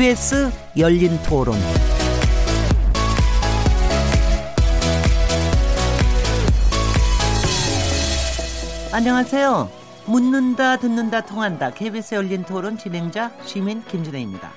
KBS 0.00 0.50
열린 0.78 1.10
토론. 1.24 1.54
안녕하세요. 8.92 9.70
묻는다, 10.06 10.78
듣는다, 10.78 11.20
통한다. 11.20 11.70
KBS 11.72 12.14
열린 12.14 12.44
토론 12.44 12.78
진행자 12.78 13.30
시민 13.44 13.84
김진혜입니다. 13.84 14.50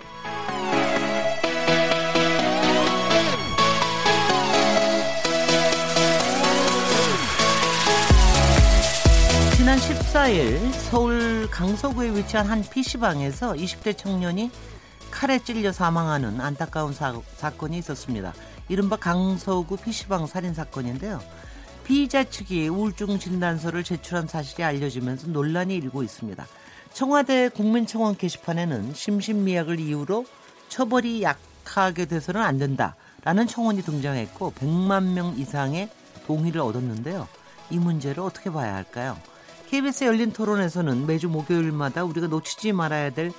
지난 9.57 9.77
14일 9.77 10.71
서울 10.89 11.49
강서구에 11.51 12.15
위치한 12.15 12.47
한 12.47 12.63
PC방에서 12.63 13.51
20대 13.53 13.97
청년이 13.97 14.49
칼에 15.23 15.39
찔려 15.39 15.71
사망하는 15.71 16.41
안타까운 16.41 16.91
사, 16.91 17.13
건이 17.57 17.77
있었습니다. 17.77 18.33
이른바 18.67 18.97
강서구 18.97 19.77
PC방 19.77 20.27
살인 20.27 20.53
사건인데요. 20.53 21.21
피의자 21.85 22.25
측이 22.25 22.67
우울증 22.67 23.17
진단서를 23.17 23.85
제출한 23.85 24.27
사실이 24.27 24.65
알려지면서 24.65 25.27
논란이 25.27 25.75
일고 25.75 26.03
있습니다. 26.03 26.45
청와대 26.91 27.47
국민청원 27.47 28.17
게시판에는 28.17 28.93
심신미약을 28.93 29.79
이유로 29.79 30.25
처벌이 30.67 31.23
약하게 31.23 32.03
돼서는 32.03 32.41
안 32.41 32.57
된다라는 32.57 33.47
청원이 33.47 33.81
등장했고 33.81 34.51
100만 34.59 35.13
명 35.13 35.35
이상의 35.37 35.89
동의를 36.27 36.59
얻었는데요. 36.59 37.29
이 37.69 37.77
문제를 37.77 38.21
어떻게 38.21 38.49
봐야 38.49 38.75
할까요? 38.75 39.17
KBS 39.69 40.03
열린 40.03 40.33
토론에서는 40.33 41.07
매주 41.07 41.29
목요일마다 41.29 42.03
우리가 42.03 42.27
놓치지 42.27 42.73
말아야 42.73 43.11
될 43.11 43.31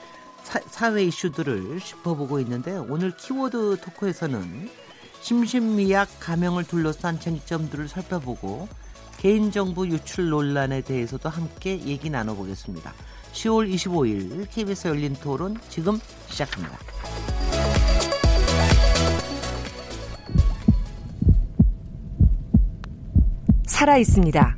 사, 0.45 0.93
회 0.95 1.05
이슈들을 1.05 1.81
짚어보고 1.81 2.39
있는데요. 2.41 2.87
오늘 2.89 3.17
키워드 3.17 3.79
토크에서는 3.81 4.71
심신미약 5.21 6.21
감염을 6.21 6.65
둘러싼 6.65 7.19
쟁점들을 7.19 7.89
살펴보고 7.89 8.69
개인정보 9.19 9.87
유출 9.89 10.29
논란에 10.29 10.83
대해서도 10.83 11.29
함께 11.29 11.81
얘기 11.81 12.11
나눠보겠습니다. 12.11 12.93
10월 13.33 13.73
25일 13.73 14.47
KBS 14.51 14.89
열린 14.89 15.15
토론 15.15 15.57
지금 15.69 15.99
시작합니다. 16.29 16.79
살아 23.67 23.97
있습니다. 23.97 24.57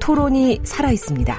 토론이 0.00 0.60
살아 0.64 0.90
있습니다. 0.90 1.38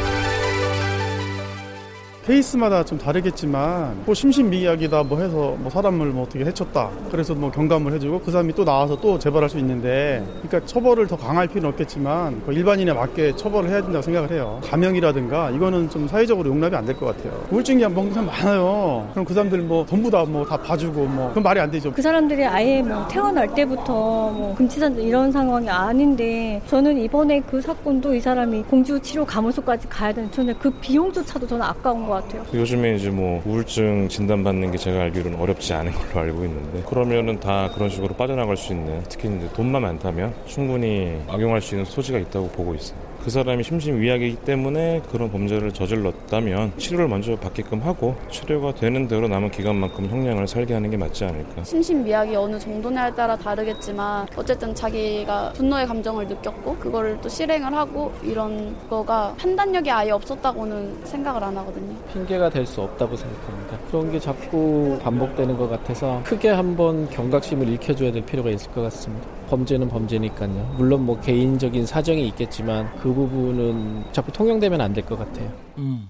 케이스마다 2.25 2.83
좀 2.85 2.99
다르겠지만 2.99 4.03
뭐 4.05 4.13
심신미약이다 4.13 5.03
뭐 5.03 5.19
해서 5.19 5.55
뭐 5.57 5.71
사람을 5.71 6.07
뭐 6.07 6.23
어떻게 6.23 6.45
해쳤다. 6.45 6.89
그래서 7.09 7.33
뭐 7.33 7.49
경감을 7.49 7.93
해주고 7.93 8.19
그 8.21 8.29
사람이 8.31 8.53
또 8.53 8.63
나와서 8.63 8.95
또 9.01 9.17
재발할 9.17 9.49
수 9.49 9.57
있는데 9.57 10.23
그러니까 10.43 10.63
처벌을 10.67 11.07
더 11.07 11.17
강할 11.17 11.47
필요는 11.47 11.69
없겠지만 11.69 12.43
그 12.45 12.53
일반인에 12.53 12.93
맞게 12.93 13.35
처벌을 13.35 13.69
해야 13.69 13.81
된다고 13.81 14.03
생각을 14.03 14.29
해요. 14.31 14.59
감형이라든가 14.63 15.49
이거는 15.49 15.89
좀 15.89 16.07
사회적으로 16.07 16.49
용납이 16.49 16.75
안 16.75 16.85
될 16.85 16.91
것 16.95 17.05
같아요. 17.15 17.41
우울증이 17.51 17.81
먹는 17.87 18.11
사람 18.13 18.27
많아요. 18.27 19.07
그럼 19.13 19.25
그 19.25 19.33
사람들 19.33 19.59
뭐 19.61 19.85
전부 19.87 20.09
다 20.11 20.23
뭐 20.23 20.45
다 20.45 20.57
봐주고 20.57 21.05
뭐 21.05 21.29
그건 21.29 21.43
말이 21.43 21.59
안 21.59 21.71
되죠. 21.71 21.91
그 21.91 22.01
사람들이 22.01 22.45
아예 22.45 22.81
뭐 22.83 23.07
태어날 23.07 23.51
때부터 23.53 23.83
뭐 24.31 24.53
금치산 24.57 24.95
이런 24.99 25.31
상황이 25.31 25.69
아닌데 25.69 26.61
저는 26.67 26.97
이번에 26.99 27.39
그 27.49 27.61
사건도 27.61 28.13
이 28.13 28.19
사람이 28.19 28.63
공주 28.63 28.99
치료 28.99 29.25
감호소까지 29.25 29.87
가야 29.89 30.13
되는 30.13 30.29
저는 30.31 30.55
그 30.59 30.69
비용조차도 30.69 31.47
저는 31.47 31.63
아까운 31.65 32.05
것 32.11 32.23
같아요. 32.23 32.45
요즘에 32.53 32.95
이제 32.95 33.09
뭐 33.09 33.41
우울증 33.45 34.09
진단받는 34.09 34.71
게 34.71 34.77
제가 34.77 35.03
알기로는 35.03 35.39
어렵지 35.39 35.73
않은 35.73 35.93
걸로 35.93 36.19
알고 36.19 36.43
있는데 36.45 36.83
그러면은 36.83 37.39
다 37.39 37.69
그런 37.73 37.89
식으로 37.89 38.13
빠져나갈 38.15 38.57
수 38.57 38.73
있는 38.73 39.01
특히 39.07 39.29
이제 39.29 39.47
돈만 39.53 39.81
많다면 39.81 40.33
충분히 40.45 41.17
악용할 41.27 41.61
수 41.61 41.75
있는 41.75 41.85
소지가 41.85 42.19
있다고 42.19 42.49
보고 42.49 42.75
있어요. 42.75 43.10
그 43.23 43.29
사람이 43.29 43.63
심신위약이기 43.63 44.37
때문에 44.37 45.01
그런 45.11 45.31
범죄를 45.31 45.71
저질렀다면 45.71 46.73
치료를 46.77 47.07
먼저 47.07 47.35
받게끔 47.35 47.81
하고 47.81 48.15
치료가 48.31 48.73
되는 48.73 49.07
대로 49.07 49.27
남은 49.27 49.51
기간만큼 49.51 50.07
형량을 50.07 50.47
살게 50.47 50.73
하는 50.73 50.89
게 50.89 50.97
맞지 50.97 51.25
않을까. 51.25 51.63
심신미약이 51.63 52.35
어느 52.35 52.57
정도냐에 52.57 53.13
따라 53.13 53.35
다르겠지만 53.37 54.25
어쨌든 54.35 54.73
자기가 54.73 55.53
분노의 55.53 55.85
감정을 55.85 56.27
느꼈고 56.27 56.77
그거를 56.77 57.19
또 57.21 57.29
실행을 57.29 57.71
하고 57.75 58.11
이런 58.23 58.75
거가 58.89 59.35
판단력이 59.37 59.91
아예 59.91 60.11
없었다고는 60.11 61.01
생각을 61.05 61.43
안 61.43 61.55
하거든요. 61.57 61.95
핑계가 62.13 62.49
될 62.49 62.65
수 62.65 62.81
없다고 62.81 63.15
생각합니다. 63.17 63.77
그런 63.89 64.11
게 64.11 64.19
자꾸 64.19 64.97
반복되는 65.03 65.57
것 65.57 65.67
같아서 65.69 66.21
크게 66.23 66.49
한번 66.49 67.09
경각심을 67.09 67.67
일으켜줘야 67.67 68.11
될 68.11 68.23
필요가 68.25 68.49
있을 68.49 68.71
것 68.71 68.81
같습니다. 68.83 69.27
범죄는 69.51 69.89
범죄니까요. 69.89 70.75
물론 70.77 71.05
뭐 71.05 71.19
개인적인 71.19 71.85
사정이 71.85 72.25
있겠지만 72.29 72.89
그 72.99 73.13
부분은 73.13 74.05
자꾸 74.13 74.31
통용되면 74.31 74.79
안 74.79 74.93
될 74.93 75.05
것 75.05 75.19
같아요. 75.19 75.51
음. 75.77 76.09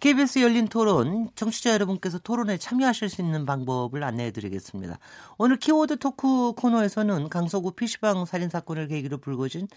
KBS 0.00 0.38
열린 0.40 0.66
토론, 0.68 1.28
청취자 1.34 1.72
여러분께서 1.74 2.18
토론에 2.18 2.56
참여하실 2.58 3.08
수 3.10 3.20
있는 3.22 3.44
방법을 3.44 4.02
안내해 4.02 4.30
드리겠습니다. 4.30 4.98
오늘 5.36 5.56
키워드 5.58 5.98
토크 5.98 6.52
코너에서는 6.52 7.28
강서구 7.28 7.72
PC방 7.72 8.24
살인 8.24 8.48
사건을 8.48 8.88
계기로 8.88 9.18
불거진 9.18 9.68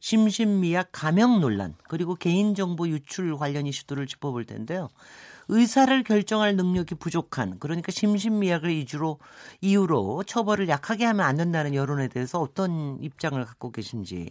심신미약 0.00 0.88
감형 0.92 1.40
논란, 1.40 1.74
그리고 1.88 2.14
개인정보 2.16 2.88
유출 2.88 3.36
관련 3.36 3.66
이슈들을 3.66 4.06
짚어볼 4.06 4.44
텐데요. 4.46 4.88
의사를 5.48 6.02
결정할 6.04 6.56
능력이 6.56 6.94
부족한 6.96 7.58
그러니까 7.58 7.92
심신미약을 7.92 8.70
이주로 8.70 9.18
이유로 9.60 10.24
처벌을 10.24 10.68
약하게 10.68 11.04
하면 11.06 11.26
안 11.26 11.36
된다는 11.36 11.74
여론에 11.74 12.08
대해서 12.08 12.40
어떤 12.40 12.98
입장을 13.02 13.42
갖고 13.44 13.70
계신지 13.70 14.28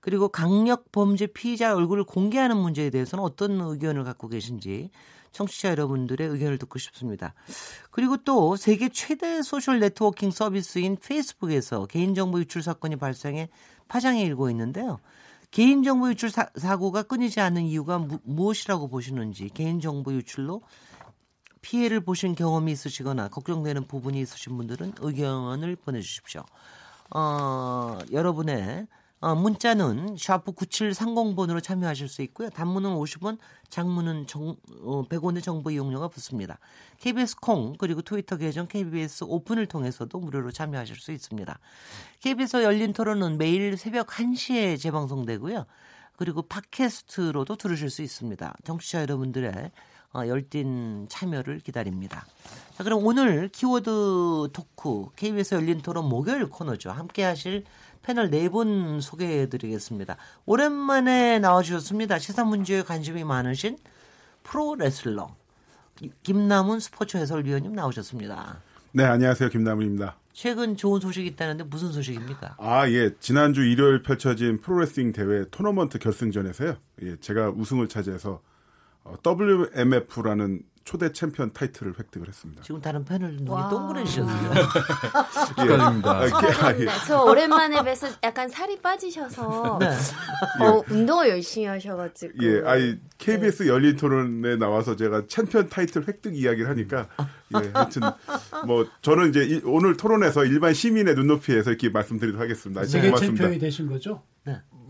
그리고 0.00 0.28
강력 0.28 0.90
범죄 0.92 1.26
피의자 1.26 1.74
얼굴을 1.74 2.04
공개하는 2.04 2.56
문제에 2.56 2.90
대해서는 2.90 3.24
어떤 3.24 3.60
의견을 3.60 4.04
갖고 4.04 4.28
계신지 4.28 4.90
청취자 5.32 5.70
여러분들의 5.70 6.26
의견을 6.26 6.58
듣고 6.58 6.78
싶습니다. 6.78 7.34
그리고 7.90 8.16
또 8.16 8.56
세계 8.56 8.88
최대 8.88 9.42
소셜 9.42 9.78
네트워킹 9.80 10.30
서비스인 10.30 10.96
페이스북에서 10.96 11.86
개인정보 11.86 12.40
유출 12.40 12.62
사건이 12.62 12.96
발생해 12.96 13.48
파장이 13.88 14.22
일고 14.22 14.50
있는데요. 14.50 15.00
개인정보 15.50 16.10
유출 16.10 16.30
사, 16.30 16.76
고가 16.76 17.02
끊이지 17.02 17.40
않는 17.40 17.62
이유가 17.62 17.98
무, 17.98 18.18
무엇이라고 18.22 18.88
보시는지 18.88 19.48
개인정보 19.48 20.12
유출로 20.12 20.62
피해를 21.62 22.00
보신 22.00 22.34
경험이 22.34 22.72
있으시거나 22.72 23.28
걱정되는 23.28 23.86
부분이 23.86 24.20
있으신 24.20 24.56
분들은 24.56 24.94
의견을 25.00 25.76
보내주십시오. 25.76 26.44
어, 27.14 27.98
여러분의 28.12 28.86
어, 29.20 29.34
문자는 29.34 30.16
샤프 30.16 30.52
9730번으로 30.52 31.60
참여하실 31.60 32.08
수 32.08 32.22
있고요. 32.22 32.50
단문은 32.50 32.90
50원, 32.90 33.38
장문은 33.68 34.28
정, 34.28 34.54
어, 34.82 35.04
100원의 35.08 35.42
정보 35.42 35.72
이용료가 35.72 36.08
붙습니다. 36.08 36.58
KBS 36.98 37.36
콩 37.40 37.74
그리고 37.78 38.00
트위터 38.00 38.36
계정 38.36 38.68
KBS 38.68 39.24
오픈을 39.24 39.66
통해서도 39.66 40.20
무료로 40.20 40.52
참여하실 40.52 40.96
수 40.96 41.10
있습니다. 41.10 41.58
KBS 42.20 42.62
열린 42.62 42.92
토론은 42.92 43.38
매일 43.38 43.76
새벽 43.76 44.06
1시에 44.06 44.78
재방송되고요. 44.78 45.66
그리고 46.16 46.42
팟캐스트로도 46.42 47.56
들으실 47.56 47.90
수 47.90 48.02
있습니다. 48.02 48.54
정치자 48.64 49.02
여러분들의 49.02 49.72
어, 50.14 50.26
열띤 50.26 51.06
참여를 51.08 51.60
기다립니다. 51.60 52.26
자, 52.74 52.82
그럼 52.82 53.04
오늘 53.04 53.48
키워드 53.48 54.50
토크 54.52 55.10
KBS 55.16 55.54
열린 55.54 55.82
토론 55.82 56.08
목요일 56.08 56.46
코너죠. 56.46 56.90
함께 56.90 57.24
하실 57.24 57.64
패널 58.08 58.30
네 58.30 58.48
분 58.48 59.02
소개해 59.02 59.50
드리겠습니다. 59.50 60.16
오랜만에 60.46 61.38
나와주셨습니다. 61.40 62.18
시사 62.18 62.42
문제에 62.42 62.80
관심이 62.82 63.22
많으신 63.22 63.76
프로 64.42 64.74
레슬러 64.76 65.36
김남훈 66.22 66.80
스포츠 66.80 67.18
해설위원님 67.18 67.74
나오셨습니다. 67.74 68.62
네, 68.92 69.04
안녕하세요. 69.04 69.50
김남훈입니다. 69.50 70.16
최근 70.32 70.74
좋은 70.78 71.02
소식이 71.02 71.26
있다는데 71.26 71.64
무슨 71.64 71.92
소식입니까? 71.92 72.56
아, 72.58 72.88
예. 72.88 73.14
지난주 73.20 73.62
일요일 73.62 74.02
펼쳐진 74.02 74.58
프로레슬링 74.62 75.12
대회 75.12 75.44
토너먼트 75.50 75.98
결승전에서요. 75.98 76.76
예, 77.02 77.16
제가 77.20 77.50
우승을 77.50 77.88
차지해서 77.90 78.40
WMF라는 79.26 80.62
초대 80.88 81.12
챔피언 81.12 81.52
타이틀을 81.52 81.98
획득을 81.98 82.28
했습니다. 82.28 82.62
지금 82.62 82.80
다른 82.80 83.04
패널 83.04 83.34
눈이 83.34 83.50
와, 83.50 83.68
동그래지셨어요. 83.68 84.54
축하드립니다. 85.48 86.10
아, 86.10 86.24
예. 86.24 86.28
축하드립니다. 86.28 86.92
저 87.06 87.22
오랜만에 87.24 87.82
뵈서 87.82 88.08
약간 88.22 88.48
살이 88.48 88.80
빠지셔서 88.80 89.80
네. 89.80 89.86
어, 90.64 90.82
운동을 90.88 91.28
열심히 91.28 91.66
하셔가지고 91.66 92.32
예, 92.40 92.62
아이 92.64 92.98
KBS 93.18 93.68
열린 93.68 93.98
토론에 93.98 94.56
나와서 94.56 94.96
제가 94.96 95.24
챔피언 95.28 95.68
타이틀 95.68 96.08
획득 96.08 96.34
이야기를 96.34 96.70
하니까 96.70 97.06
예, 97.54 97.70
하여튼 97.72 98.02
뭐 98.66 98.86
저는 99.02 99.30
이제 99.30 99.44
이- 99.44 99.60
오늘 99.64 99.96
토론에서 99.96 100.44
일반 100.44 100.74
시민의 100.74 101.14
눈높이에서 101.14 101.70
이렇게 101.70 101.88
말씀드리도록 101.88 102.40
하겠습니다. 102.42 102.82
네. 102.82 102.86
세계 102.86 103.06
고맙습니다. 103.08 103.36
챔피언이 103.44 103.58
되신 103.58 103.86
거죠? 103.88 104.22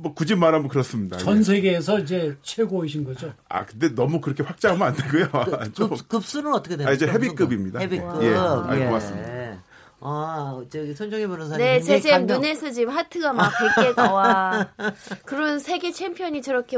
뭐 0.00 0.14
굳이 0.14 0.36
말하면 0.36 0.68
그렇습니다. 0.68 1.16
전 1.16 1.38
예. 1.38 1.42
세계에서 1.42 1.98
이제 1.98 2.36
최고이신 2.42 3.02
거죠? 3.02 3.32
아 3.48 3.66
근데 3.66 3.92
너무 3.96 4.20
그렇게 4.20 4.44
확장하면 4.44 4.86
안 4.88 4.94
되고요. 4.94 5.72
좀 5.74 5.88
급, 5.90 6.08
급수는 6.08 6.52
어떻게 6.54 6.76
됩니까? 6.76 6.90
아, 6.90 6.94
이제 6.94 7.06
헤비급입니다. 7.08 7.80
헤비급. 7.80 8.22
예. 8.22 8.34
아이, 8.36 8.78
고맙습니다. 8.84 9.28
아, 10.00 10.60
저기 10.70 10.94
손정혜 10.94 11.26
변호사님. 11.26 11.58
네, 11.58 11.80
제 11.80 11.94
굉장히 11.94 12.00
지금 12.02 12.12
감명- 12.18 12.40
눈에서 12.40 12.70
지금 12.70 12.92
하트가 12.96 13.32
막 13.32 13.52
100개가 13.52 14.12
와. 14.12 14.68
그런 15.24 15.58
세계 15.58 15.90
챔피언이 15.92 16.40
저렇게 16.42 16.76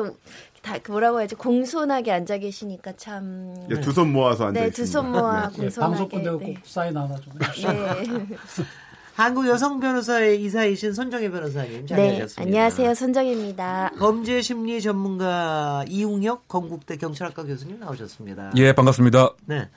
다, 0.62 0.76
그 0.82 0.90
뭐라고 0.90 1.20
해야지, 1.20 1.34
공손하게 1.34 2.12
앉아 2.12 2.38
계시니까 2.38 2.92
참. 2.96 3.54
예, 3.70 3.80
두 3.80 3.92
손 3.92 4.12
모아서 4.12 4.46
앉아 4.46 4.60
네, 4.60 4.66
있습니다. 4.68 4.72
두손 5.00 5.12
모아 5.12 5.50
예, 5.52 5.56
공손하게. 5.56 5.80
방송 5.80 6.08
끝내고 6.08 6.38
네. 6.38 6.54
꼭 6.54 6.56
사인 6.66 6.96
하나 6.96 7.16
좀 7.16 7.32
해주시죠. 7.42 7.72
네. 7.72 8.26
한국 9.16 9.46
여성 9.48 9.80
변호사의 9.80 10.40
이사이신 10.42 10.94
손정혜 10.94 11.30
변호사님 11.30 11.80
네, 11.80 11.86
자리하셨습니다. 11.86 12.42
안녕하세요. 12.42 12.94
선정입니다. 12.94 13.90
범죄 13.98 14.40
심리 14.40 14.80
전문가 14.80 15.84
이웅혁 15.88 16.48
건국대 16.48 16.96
경찰학과 16.96 17.44
교수님 17.44 17.80
나오셨습니다. 17.80 18.52
예, 18.56 18.72
반갑습니다. 18.72 19.30
네. 19.44 19.68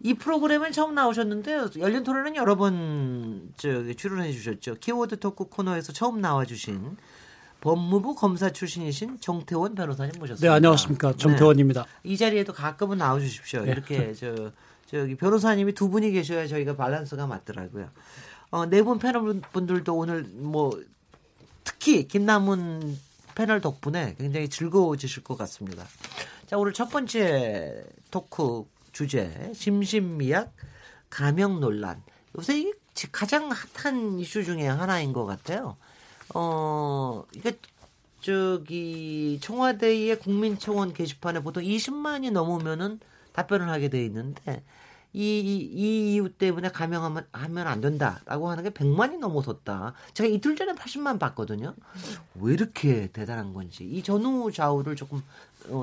이 0.00 0.14
프로그램에 0.14 0.70
처음 0.70 0.94
나오셨는데요. 0.94 1.70
열린 1.78 2.04
토론은 2.04 2.36
여러 2.36 2.56
번 2.56 3.52
저기 3.56 3.94
출연해 3.94 4.32
주셨죠. 4.32 4.76
키워드 4.76 5.18
토크 5.18 5.48
코너에서 5.48 5.92
처음 5.92 6.20
나와 6.20 6.44
주신 6.44 6.96
법무부 7.60 8.14
검사 8.14 8.50
출신이신 8.50 9.18
정태원 9.20 9.74
변호사님 9.74 10.12
모셨습니다. 10.18 10.48
네, 10.48 10.54
안녕하십니까. 10.54 11.16
정태원입니다. 11.16 11.86
이 12.04 12.16
자리에도 12.16 12.52
가끔은 12.52 12.98
나와 12.98 13.18
주십시오. 13.18 13.64
네. 13.64 13.72
이렇게 13.72 14.14
저 14.14 14.52
저기 14.86 15.16
변호사님이 15.16 15.72
두 15.72 15.88
분이 15.88 16.12
계셔야 16.12 16.46
저희가 16.46 16.76
밸런스가 16.76 17.26
맞더라고요. 17.26 17.90
어, 18.50 18.66
네분 18.66 18.98
패널 19.00 19.40
분들도 19.40 19.94
오늘 19.94 20.22
뭐 20.34 20.80
특히 21.64 22.06
김남훈 22.06 22.98
패널 23.34 23.60
덕분에 23.60 24.14
굉장히 24.18 24.48
즐거워지실 24.48 25.24
것 25.24 25.36
같습니다. 25.36 25.84
자, 26.46 26.56
오늘 26.56 26.72
첫 26.72 26.88
번째 26.88 27.84
토크 28.10 28.64
주제 29.02 29.52
심신미약 29.54 30.52
감형 31.08 31.60
논란. 31.60 32.02
요새 32.36 32.58
이게 32.58 32.72
지- 32.94 33.12
가장 33.12 33.48
핫한 33.76 34.18
이슈 34.18 34.42
중에 34.42 34.66
하나인 34.66 35.12
것 35.12 35.24
같아요. 35.24 35.76
어, 36.34 37.22
이게 37.32 37.56
저기 38.20 39.38
청와대의 39.40 40.18
국민청원 40.18 40.92
게시판에 40.94 41.44
보통 41.44 41.62
20만이 41.62 42.32
넘으면은 42.32 42.98
답변을 43.34 43.68
하게 43.70 43.88
돼 43.88 44.04
있는데 44.04 44.64
이, 45.12 45.38
이, 45.40 45.56
이 45.72 46.14
이유 46.14 46.28
때문에 46.30 46.68
감형하면 46.70 47.24
하면 47.32 47.66
안 47.68 47.80
된다라고 47.80 48.50
하는 48.50 48.64
게 48.64 48.70
100만이 48.70 49.18
넘어섰다. 49.18 49.94
제가 50.12 50.28
이틀 50.28 50.54
전에 50.56 50.72
80만 50.74 51.18
봤거든요. 51.20 51.74
왜 52.34 52.52
이렇게 52.52 53.06
대단한 53.12 53.52
건지 53.54 53.84
이 53.84 54.02
전후 54.02 54.50
좌우를 54.52 54.96
조금 54.96 55.18
어, 55.18 55.22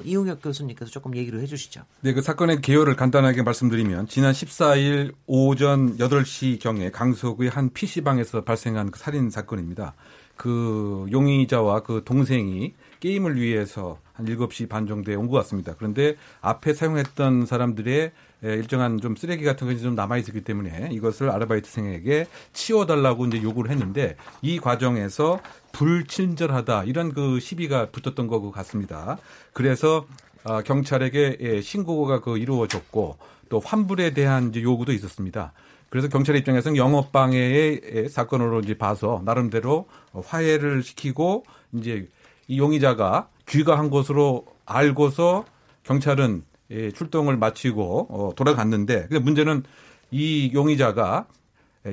이용혁 0.04 0.42
교수님께서 0.42 0.90
조금 0.92 1.16
얘기를 1.16 1.40
해주시죠. 1.42 1.82
네, 2.02 2.14
그 2.14 2.22
사건의 2.22 2.62
개요를 2.62 2.96
간단하게 2.96 3.44
말씀드리면 3.44 4.08
지난 4.08 4.34
14일 4.34 5.14
오전 5.28 5.98
8시 5.98 6.60
경에 6.60 6.92
강서구의 6.92 7.50
한 7.50 7.72
PC방에서 7.72 8.44
발생한 8.44 8.92
그 8.92 9.00
살인 9.00 9.30
사건입니다. 9.30 9.94
그 10.38 11.08
용의자와 11.12 11.84
그 11.84 12.02
동생이 12.04 12.74
게임을 13.00 13.40
위해서 13.40 14.00
한 14.14 14.26
7시 14.26 14.68
반 14.70 14.88
정도에 14.88 15.16
온 15.16 15.28
것 15.28 15.38
같습니다. 15.38 15.76
그런데 15.78 16.16
앞에 16.42 16.74
사용했던 16.74 17.46
사람들의 17.46 17.98
에, 18.04 18.12
일정한 18.54 19.00
좀 19.00 19.16
쓰레기 19.16 19.44
같은 19.44 19.68
것이 19.68 19.82
좀 19.82 19.96
남아 19.96 20.18
있었기 20.18 20.42
때문에 20.42 20.90
이것을 20.92 21.30
아르바이트생에게 21.30 22.28
치워달라고 22.54 23.26
이제 23.26 23.42
요구를 23.42 23.72
했는데 23.72 24.16
이 24.42 24.60
과정에서 24.60 25.40
불친절하다 25.72 26.84
이런 26.86 27.14
그 27.14 27.40
시비가 27.40 27.90
붙었던 27.92 28.28
것 28.28 28.52
같습니다. 28.52 29.18
그래서 29.54 30.06
아, 30.44 30.62
경찰에게 30.62 31.38
예, 31.40 31.62
신고가 31.62 32.22
그 32.22 32.38
이루어졌고 32.38 33.18
또 33.50 33.60
환불에 33.60 34.14
대한 34.14 34.54
요구도 34.56 34.92
있었습니다. 34.94 35.54
그래서 35.90 36.08
경찰 36.08 36.36
입장에서는 36.36 36.78
영업 36.78 37.12
방해의 37.12 37.82
예, 37.94 38.08
사건으로 38.08 38.60
이제 38.60 38.78
봐서 38.78 39.22
나름대로 39.26 39.88
어, 40.14 40.22
화해를 40.26 40.84
시키고 40.84 41.46
이제 41.74 42.08
이 42.48 42.60
용의자가 42.60 43.30
귀가한 43.48 43.90
것으로 43.90 44.46
알고서 44.66 45.46
경찰은 45.84 46.44
예, 46.44 46.55
출동을 46.94 47.38
마치고 47.38 48.08
어, 48.10 48.32
돌아갔는데 48.36 49.08
문제는 49.20 49.64
이 50.12 50.52
용의자가 50.54 51.28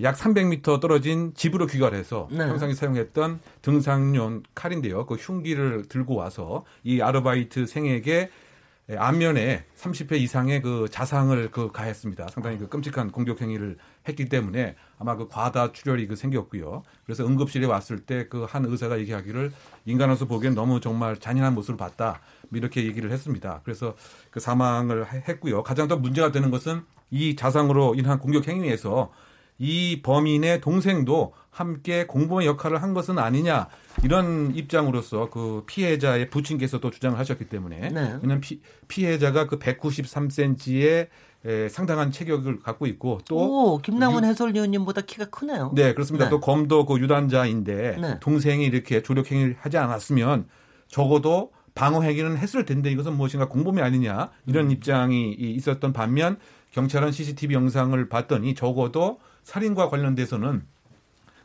약 0.02 0.16
300m 0.16 0.80
떨어진 0.80 1.34
집으로 1.34 1.66
귀가를 1.66 1.98
해서 1.98 2.28
네. 2.30 2.46
평상시 2.46 2.74
사용했던 2.74 3.40
등산용 3.60 4.42
칼인데요. 4.54 5.04
그 5.04 5.16
흉기를 5.16 5.84
들고 5.88 6.14
와서 6.14 6.64
이 6.82 7.02
아르바이트 7.02 7.66
생에게 7.66 8.30
안면에 8.96 9.64
30회 9.76 10.12
이상의 10.20 10.62
그 10.62 10.86
자상을 10.90 11.50
그 11.50 11.70
가했습니다. 11.72 12.28
상당히 12.28 12.58
그 12.58 12.68
끔찍한 12.68 13.10
공격 13.10 13.40
행위를 13.40 13.76
했기 14.08 14.28
때문에 14.28 14.76
아마 14.98 15.16
그 15.16 15.28
과다 15.28 15.72
출혈이 15.72 16.06
그 16.06 16.16
생겼고요. 16.16 16.82
그래서 17.04 17.24
응급실에 17.26 17.66
왔을 17.66 18.00
때 18.00 18.28
그 18.28 18.44
한 18.46 18.64
의사가 18.64 18.98
얘기하기를 19.00 19.52
인간으로서 19.86 20.26
보기엔 20.26 20.54
너무 20.54 20.80
정말 20.80 21.16
잔인한 21.18 21.54
모습을 21.54 21.76
봤다. 21.76 22.20
뭐 22.48 22.58
이렇게 22.58 22.84
얘기를 22.84 23.10
했습니다. 23.10 23.60
그래서 23.64 23.94
그 24.30 24.40
사망을 24.40 25.12
해- 25.12 25.24
했고요. 25.28 25.62
가장 25.62 25.88
더 25.88 25.96
문제가 25.96 26.32
되는 26.32 26.50
것은 26.50 26.82
이 27.10 27.36
자상으로 27.36 27.94
인한 27.96 28.18
공격 28.18 28.48
행위에서 28.48 29.12
이 29.64 30.02
범인의 30.02 30.60
동생도 30.60 31.34
함께 31.50 32.04
공범의 32.06 32.48
역할을 32.48 32.82
한 32.82 32.94
것은 32.94 33.16
아니냐 33.20 33.68
이런 34.02 34.52
입장으로서 34.56 35.30
그 35.30 35.62
피해자의 35.66 36.30
부친께서도 36.30 36.90
주장을 36.90 37.16
하셨기 37.16 37.44
때문에 37.44 37.78
네. 37.90 38.00
왜냐하면 38.20 38.40
피, 38.40 38.60
피해자가 38.88 39.46
그 39.46 39.60
193cm의 39.60 41.06
상당한 41.70 42.10
체격을 42.10 42.58
갖고 42.58 42.86
있고 42.86 43.20
또 43.28 43.36
오, 43.74 43.78
김남훈 43.78 44.24
해설위원님보다 44.24 45.02
키가 45.02 45.26
크네요. 45.26 45.70
네, 45.76 45.94
그렇습니다. 45.94 46.24
네. 46.24 46.30
또 46.30 46.40
검도 46.40 46.84
그 46.84 46.98
유단자인데 46.98 47.98
네. 48.00 48.18
동생이 48.18 48.64
이렇게 48.64 49.00
조력행위를 49.04 49.56
하지 49.60 49.78
않았으면 49.78 50.48
적어도 50.88 51.52
방어 51.76 52.02
행위는 52.02 52.36
했을 52.36 52.64
텐데 52.64 52.90
이것은 52.90 53.12
무엇인가 53.16 53.46
공범이 53.48 53.80
아니냐 53.80 54.30
이런 54.46 54.66
음. 54.66 54.70
입장이 54.72 55.32
이- 55.32 55.52
있었던 55.52 55.92
반면 55.92 56.38
경찰은 56.72 57.12
CCTV 57.12 57.54
영상을 57.54 58.08
봤더니 58.08 58.56
적어도 58.56 59.20
살인과 59.44 59.88
관련돼서는 59.88 60.62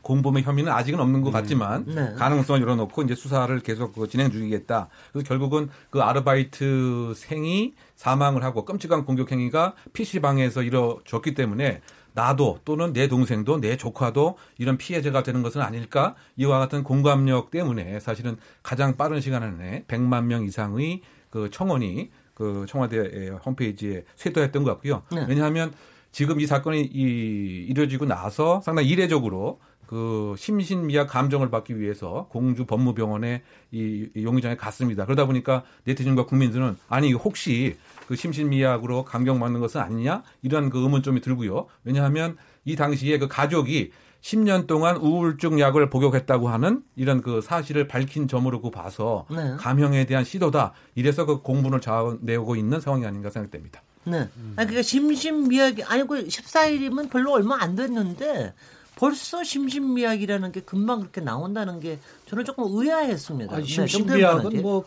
공범의 0.02 0.42
혐의는 0.42 0.72
아직은 0.72 1.00
없는 1.00 1.22
것 1.22 1.30
같지만 1.30 1.84
네. 1.86 2.14
가능성을 2.14 2.60
열어놓고 2.62 3.02
이제 3.02 3.14
수사를 3.14 3.58
계속 3.60 3.92
그 3.92 4.08
진행 4.08 4.30
중이겠다. 4.30 4.88
그래서 5.12 5.28
결국은 5.28 5.68
그 5.90 6.00
아르바이트 6.00 7.12
생이 7.14 7.74
사망을 7.94 8.42
하고 8.42 8.64
끔찍한 8.64 9.04
공격 9.04 9.32
행위가 9.32 9.74
PC방에서 9.92 10.62
이루어졌기 10.62 11.34
때문에 11.34 11.82
나도 12.14 12.60
또는 12.64 12.92
내 12.92 13.06
동생도 13.06 13.60
내 13.60 13.76
조카도 13.76 14.38
이런 14.56 14.78
피해자가 14.78 15.22
되는 15.22 15.42
것은 15.42 15.60
아닐까 15.60 16.14
이와 16.36 16.58
같은 16.58 16.82
공감력 16.82 17.50
때문에 17.50 18.00
사실은 18.00 18.36
가장 18.62 18.96
빠른 18.96 19.20
시간 19.20 19.42
안에 19.42 19.84
100만 19.88 20.24
명 20.24 20.44
이상의 20.44 21.02
그 21.30 21.50
청원이 21.50 22.10
그 22.34 22.64
청와대 22.68 23.28
홈페이지에 23.44 24.04
쇄도했던 24.16 24.64
것 24.64 24.70
같고요. 24.70 25.02
네. 25.12 25.26
왜냐하면 25.28 25.72
지금 26.12 26.40
이 26.40 26.46
사건이 26.46 26.82
이, 26.82 27.66
이루어지고 27.68 28.06
나서 28.06 28.60
상당히 28.62 28.88
이례적으로 28.88 29.60
그 29.88 30.34
심신미약 30.36 31.08
감정을 31.08 31.50
받기 31.50 31.80
위해서 31.80 32.26
공주 32.30 32.66
법무병원에 32.66 33.42
이, 33.70 34.08
이 34.14 34.22
용의장에 34.22 34.56
갔습니다. 34.56 35.06
그러다 35.06 35.24
보니까 35.24 35.64
네티즌과 35.84 36.26
국민들은 36.26 36.76
아니 36.88 37.14
혹시 37.14 37.76
그 38.06 38.14
심신미약으로 38.14 39.04
감경 39.04 39.40
받는 39.40 39.60
것은 39.60 39.80
아니냐 39.80 40.22
이런 40.42 40.68
그 40.68 40.82
의문점이 40.82 41.22
들고요. 41.22 41.68
왜냐하면 41.84 42.36
이 42.66 42.76
당시에 42.76 43.18
그 43.18 43.28
가족이 43.28 43.92
10년 44.20 44.66
동안 44.66 44.96
우울증 44.96 45.58
약을 45.58 45.88
복용했다고 45.88 46.48
하는 46.48 46.82
이런 46.94 47.22
그 47.22 47.40
사실을 47.40 47.88
밝힌 47.88 48.28
점으로 48.28 48.60
그 48.60 48.70
봐서 48.70 49.26
네. 49.30 49.54
감형에 49.58 50.04
대한 50.04 50.22
시도다. 50.24 50.72
이래서 50.96 51.24
그 51.24 51.40
공분을 51.40 51.80
자아내고 51.80 52.56
있는 52.56 52.80
상황이 52.80 53.06
아닌가 53.06 53.30
생각됩니다. 53.30 53.80
네. 54.10 54.18
아니, 54.56 54.66
그러니까 54.68 54.82
심신미약이 54.82 55.84
아니 55.84 56.02
고 56.04 56.16
14일이면 56.16 57.10
별로 57.10 57.32
얼마 57.32 57.60
안 57.60 57.76
됐는데 57.76 58.54
벌써 58.96 59.44
심신미약이라는 59.44 60.50
게 60.52 60.60
금방 60.60 61.00
그렇게 61.00 61.20
나온다는 61.20 61.78
게 61.78 62.00
저는 62.26 62.44
조금 62.44 62.64
의아했습니다. 62.68 63.54
아니, 63.54 63.64
네, 63.64 63.72
심신미약은 63.86 64.36
변호사님. 64.38 64.62
뭐 64.62 64.84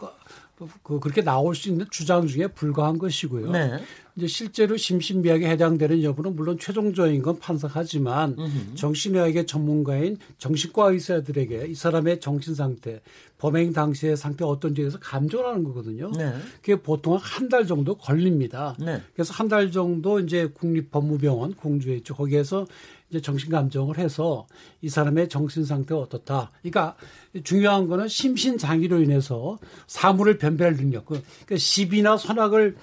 그, 0.68 0.68
그 0.84 1.00
그렇게 1.00 1.22
나올 1.24 1.56
수 1.56 1.70
있는 1.70 1.86
주장 1.89 2.27
중에 2.27 2.48
불과한 2.48 2.98
것이고요. 3.00 3.51
네. 3.51 3.80
이제 4.15 4.27
실제로 4.27 4.75
심신미약에 4.77 5.50
해당되는 5.50 6.03
여부는 6.03 6.36
물론 6.36 6.60
최종적인 6.60 7.22
건 7.22 7.39
판사하지만 7.39 8.36
정신의학의 8.75 9.48
전문가인 9.48 10.18
정신과 10.38 10.91
의사들에게 10.91 11.68
이 11.68 11.74
사람의 11.75 12.20
정신 12.20 12.53
상태, 12.53 13.01
범행 13.38 13.72
당시의 13.74 14.18
상태가 14.18 14.50
어떤지에 14.51 14.84
대해서 14.84 15.00
감정을 15.00 15.46
하는 15.46 15.63
거거든요. 15.63 16.12
네. 16.12 16.34
그게 16.58 16.75
보통 16.75 17.18
한 17.20 17.50
달 17.50 17.65
정도 17.68 17.96
걸립니다. 17.96 18.75
네. 18.80 19.01
그래서 19.13 19.34
한 19.34 19.48
달 19.50 19.72
정도 19.72 20.20
이제 20.20 20.48
국립법무병원 20.48 21.56
공주에 21.56 21.96
있죠. 21.98 22.13
거기에서 22.15 22.65
이제 23.12 23.20
정신 23.22 23.50
감정을 23.51 23.98
해서 23.98 24.48
이 24.82 24.88
사람의 24.88 25.27
정신 25.27 25.65
상태가 25.65 26.00
어떻다. 26.00 26.51
그러니까 26.62 26.96
중요한 27.44 27.88
거는 27.88 28.08
심신 28.08 28.58
장애로 28.58 29.01
인해서 29.01 29.60
사물을 29.88 30.38
변별할 30.38 30.77
능력. 30.77 31.06
그- 31.06 31.22
그러니까 31.22 31.58
시비나 31.58 32.15
선악을 32.15 32.77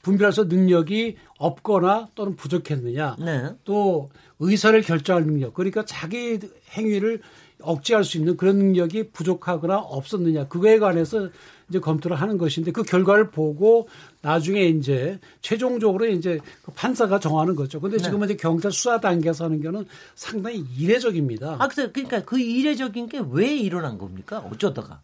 분별할 0.00 0.32
수 0.32 0.44
능력이 0.44 1.16
없거나 1.38 2.08
또는 2.14 2.36
부족했느냐. 2.36 3.16
네. 3.20 3.50
또 3.64 4.10
의사를 4.38 4.80
결정할 4.80 5.24
능력. 5.26 5.52
그러니까 5.52 5.84
자기 5.84 6.38
행위를 6.70 7.20
억제할 7.60 8.02
수 8.04 8.16
있는 8.16 8.38
그런 8.38 8.56
능력이 8.56 9.10
부족하거나 9.10 9.76
없었느냐. 9.76 10.48
그거에 10.48 10.78
관해서 10.78 11.28
이제 11.70 11.78
검토를 11.78 12.20
하는 12.20 12.36
것인데 12.36 12.72
그 12.72 12.82
결과를 12.82 13.30
보고 13.30 13.88
나중에 14.20 14.64
이제 14.64 15.18
최종적으로 15.40 16.06
이제 16.06 16.38
그 16.62 16.72
판사가 16.72 17.18
정하는 17.20 17.54
거죠. 17.54 17.80
근데 17.80 17.96
네. 17.96 18.02
지금은 18.02 18.28
이제 18.28 18.36
경찰 18.36 18.70
수사 18.72 19.00
단계에서 19.00 19.44
하는 19.44 19.62
거는 19.62 19.86
상당히 20.14 20.64
이례적입니다. 20.76 21.56
아, 21.58 21.68
그래서 21.68 21.90
그러니까 21.92 22.22
그 22.24 22.38
이례적인 22.38 23.08
게 23.08 23.20
왜 23.30 23.56
일어난 23.56 23.96
겁니까? 23.96 24.38
어쩌다가? 24.50 25.00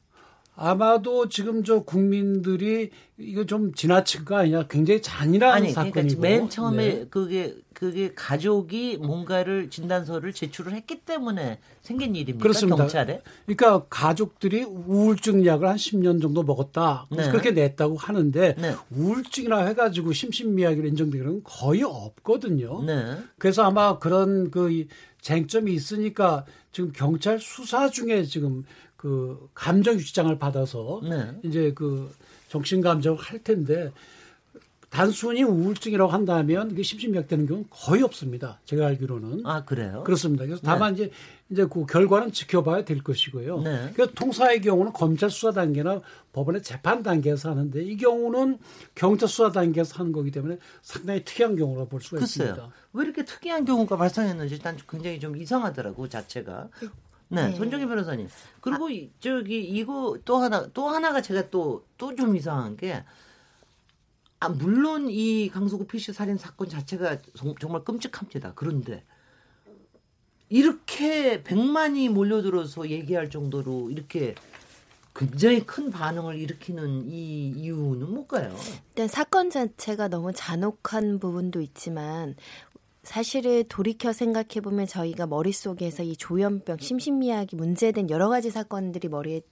아마도 0.56 1.28
지금 1.28 1.62
저 1.62 1.80
국민들이 1.80 2.90
이거 3.18 3.44
좀 3.44 3.72
지나친 3.74 4.24
거 4.24 4.36
아니냐. 4.36 4.66
굉장히 4.68 5.02
잔인한 5.02 5.52
아니, 5.52 5.70
사건이고. 5.70 5.92
그러니까 5.92 6.20
맨 6.20 6.48
처음에 6.50 6.88
네. 6.88 7.06
그게 7.10 7.54
그게 7.74 8.12
가족이 8.14 8.96
뭔가를 8.96 9.68
진단서를 9.68 10.32
제출을 10.32 10.72
했기 10.72 11.00
때문에 11.00 11.58
생긴 11.82 12.16
일입니까? 12.16 12.42
그렇습니다. 12.42 12.76
경찰에? 12.78 13.20
그러니까 13.44 13.84
가족들이 13.90 14.64
우울증 14.64 15.44
약을 15.44 15.68
한 15.68 15.76
10년 15.76 16.22
정도 16.22 16.42
먹었다. 16.42 17.04
그래서 17.10 17.26
네. 17.26 17.32
그렇게 17.32 17.50
냈다고 17.50 17.96
하는데 17.96 18.54
네. 18.58 18.74
우울증이나 18.90 19.66
해가지고 19.66 20.14
심신미약으로 20.14 20.86
인정되는 20.88 21.26
건 21.26 21.40
거의 21.44 21.82
없거든요. 21.82 22.82
네. 22.82 23.18
그래서 23.36 23.62
아마 23.62 23.98
그런 23.98 24.50
그 24.50 24.70
이- 24.72 24.88
쟁점이 25.20 25.74
있으니까 25.74 26.46
지금 26.72 26.92
경찰 26.92 27.40
수사 27.40 27.90
중에 27.90 28.22
지금 28.24 28.64
그 29.06 29.48
감정 29.54 29.94
유치장을 29.94 30.36
받아서 30.36 31.00
네. 31.08 31.30
이제 31.44 31.70
그 31.76 32.12
정신 32.48 32.80
감정을 32.80 33.16
할 33.16 33.38
텐데 33.38 33.92
단순히 34.90 35.44
우울증이라고 35.44 36.10
한다면 36.10 36.70
그게 36.70 36.82
심신미약되는 36.82 37.46
경우는 37.46 37.68
거의 37.70 38.02
없습니다. 38.02 38.58
제가 38.64 38.84
알기로는. 38.88 39.46
아, 39.46 39.64
그래요? 39.64 40.02
그렇습니다. 40.04 40.44
그래서 40.44 40.60
다만 40.64 40.94
이제 40.94 41.12
이제 41.50 41.66
그 41.66 41.86
결과는 41.86 42.32
지켜봐야 42.32 42.84
될 42.84 43.04
것이고요. 43.04 43.60
네. 43.60 43.90
그래서 43.94 44.10
통사의 44.12 44.60
경우는 44.60 44.92
검찰 44.92 45.30
수사 45.30 45.52
단계나 45.52 46.00
법원의 46.32 46.64
재판 46.64 47.04
단계에서 47.04 47.50
하는데 47.50 47.80
이 47.80 47.96
경우는 47.96 48.58
경찰 48.96 49.28
수사 49.28 49.52
단계에서 49.52 50.00
하는 50.00 50.10
거기 50.10 50.32
때문에 50.32 50.58
상당히 50.82 51.22
특이한 51.24 51.54
경우라 51.54 51.84
볼 51.84 52.00
수가 52.00 52.18
글쎄요. 52.18 52.48
있습니다. 52.48 52.74
왜 52.94 53.04
이렇게 53.04 53.24
특이한 53.24 53.64
경우가 53.64 53.96
발생했는지 53.96 54.54
일단 54.56 54.76
굉장히 54.88 55.20
좀 55.20 55.36
이상하더라고 55.36 56.08
자체가. 56.08 56.70
네, 57.28 57.48
네. 57.50 57.56
손정희 57.56 57.86
변호사님. 57.86 58.28
그리고 58.60 58.88
이- 58.90 59.10
저기 59.20 59.62
이거 59.64 60.16
또 60.24 60.36
하나 60.38 60.66
또 60.72 60.88
하나가 60.88 61.20
제가 61.20 61.50
또 61.50 61.84
또 61.98 62.14
좀 62.14 62.36
이상한 62.36 62.76
게 62.76 63.02
아, 64.38 64.48
물론 64.50 65.08
이 65.10 65.48
강서구 65.48 65.86
PC 65.86 66.12
살인 66.12 66.36
사건 66.36 66.68
자체가 66.68 67.18
정- 67.34 67.54
정말 67.58 67.82
끔찍합니다. 67.84 68.52
그런데 68.54 69.02
이렇게 70.48 71.42
백만이 71.42 72.08
몰려들어서 72.10 72.88
얘기할 72.90 73.30
정도로 73.30 73.90
이렇게 73.90 74.34
굉장히 75.14 75.64
큰 75.64 75.90
반응을 75.90 76.38
일으키는 76.38 77.06
이 77.10 77.48
이유는 77.56 78.12
뭘까요? 78.12 78.54
일단 78.90 79.08
사건 79.08 79.48
자체가 79.48 80.08
너무 80.08 80.32
잔혹한 80.34 81.18
부분도 81.18 81.62
있지만 81.62 82.36
사실은 83.06 83.62
돌이켜 83.68 84.12
생각해 84.12 84.60
보면 84.62 84.86
저희가 84.86 85.26
머릿속에서 85.26 86.02
이 86.02 86.16
조현병, 86.16 86.78
심신미약이 86.78 87.54
문제된 87.54 88.10
여러 88.10 88.28
가지 88.28 88.50
사건들이 88.50 89.08
머리에 89.08 89.42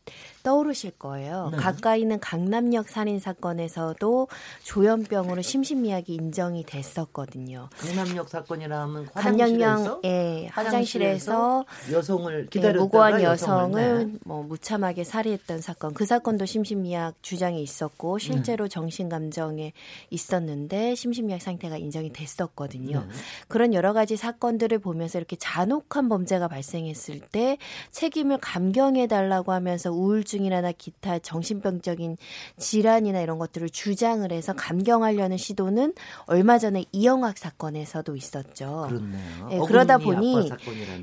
떠오르실 0.42 0.90
거예요. 0.99 1.50
네. 1.52 1.58
가까이 1.58 2.00
있는 2.00 2.18
강남역 2.18 2.88
살인 2.88 3.20
사건에서도 3.20 4.28
조현병으로 4.64 5.40
심신미약이 5.40 6.12
인정이 6.14 6.64
됐었거든요. 6.64 7.70
강남역 7.78 8.28
사건이라 8.28 8.82
하면 8.82 9.06
강남역 9.14 9.44
화장실에서 9.44 10.00
예, 10.04 10.49
화장실에서 10.50 11.64
여성을 11.92 12.40
예, 12.40 12.46
기다렸다가 12.49 12.84
무고한 12.84 13.23
여성을, 13.23 13.82
여성을 13.82 14.06
네. 14.12 14.18
뭐 14.25 14.42
무참하게 14.42 15.04
살해했던 15.04 15.61
사건 15.61 15.94
그 15.94 16.04
사건도 16.04 16.44
심신미약 16.44 17.23
주장이 17.23 17.62
있었고 17.62 18.18
네. 18.18 18.25
실제로 18.25 18.66
정신 18.66 19.08
감정에 19.08 19.73
있었는데 20.11 20.96
심신미약 20.96 21.40
상태가 21.40 21.76
인정이 21.76 22.12
됐었거든요. 22.12 23.06
네. 23.44 23.48
그런 23.48 23.74
여러 23.74 23.92
가지 23.92 24.16
사건들을 24.16 24.78
보면서 24.78 25.18
이렇게 25.18 25.36
잔혹한 25.36 26.08
범죄가 26.08 26.48
발생했을 26.48 27.20
때 27.20 27.58
책임을 27.90 28.38
감경해 28.38 29.06
달라고 29.06 29.52
하면서 29.52 29.90
우울증이나 29.90 30.72
기타 30.72 31.18
정신병적인 31.18 32.16
질환이나 32.58 33.20
이런 33.20 33.38
것들을 33.38 33.68
주장을 33.70 34.30
해서 34.30 34.52
감경하려는 34.54 35.36
시도는 35.36 35.94
얼마 36.26 36.58
전에 36.58 36.84
이영학 36.92 37.36
사건에서도 37.36 38.14
있었죠. 38.16 38.86
그렇네요. 38.88 39.48
예, 39.50 39.58
그러다 39.66 39.98
보니. 39.98 40.50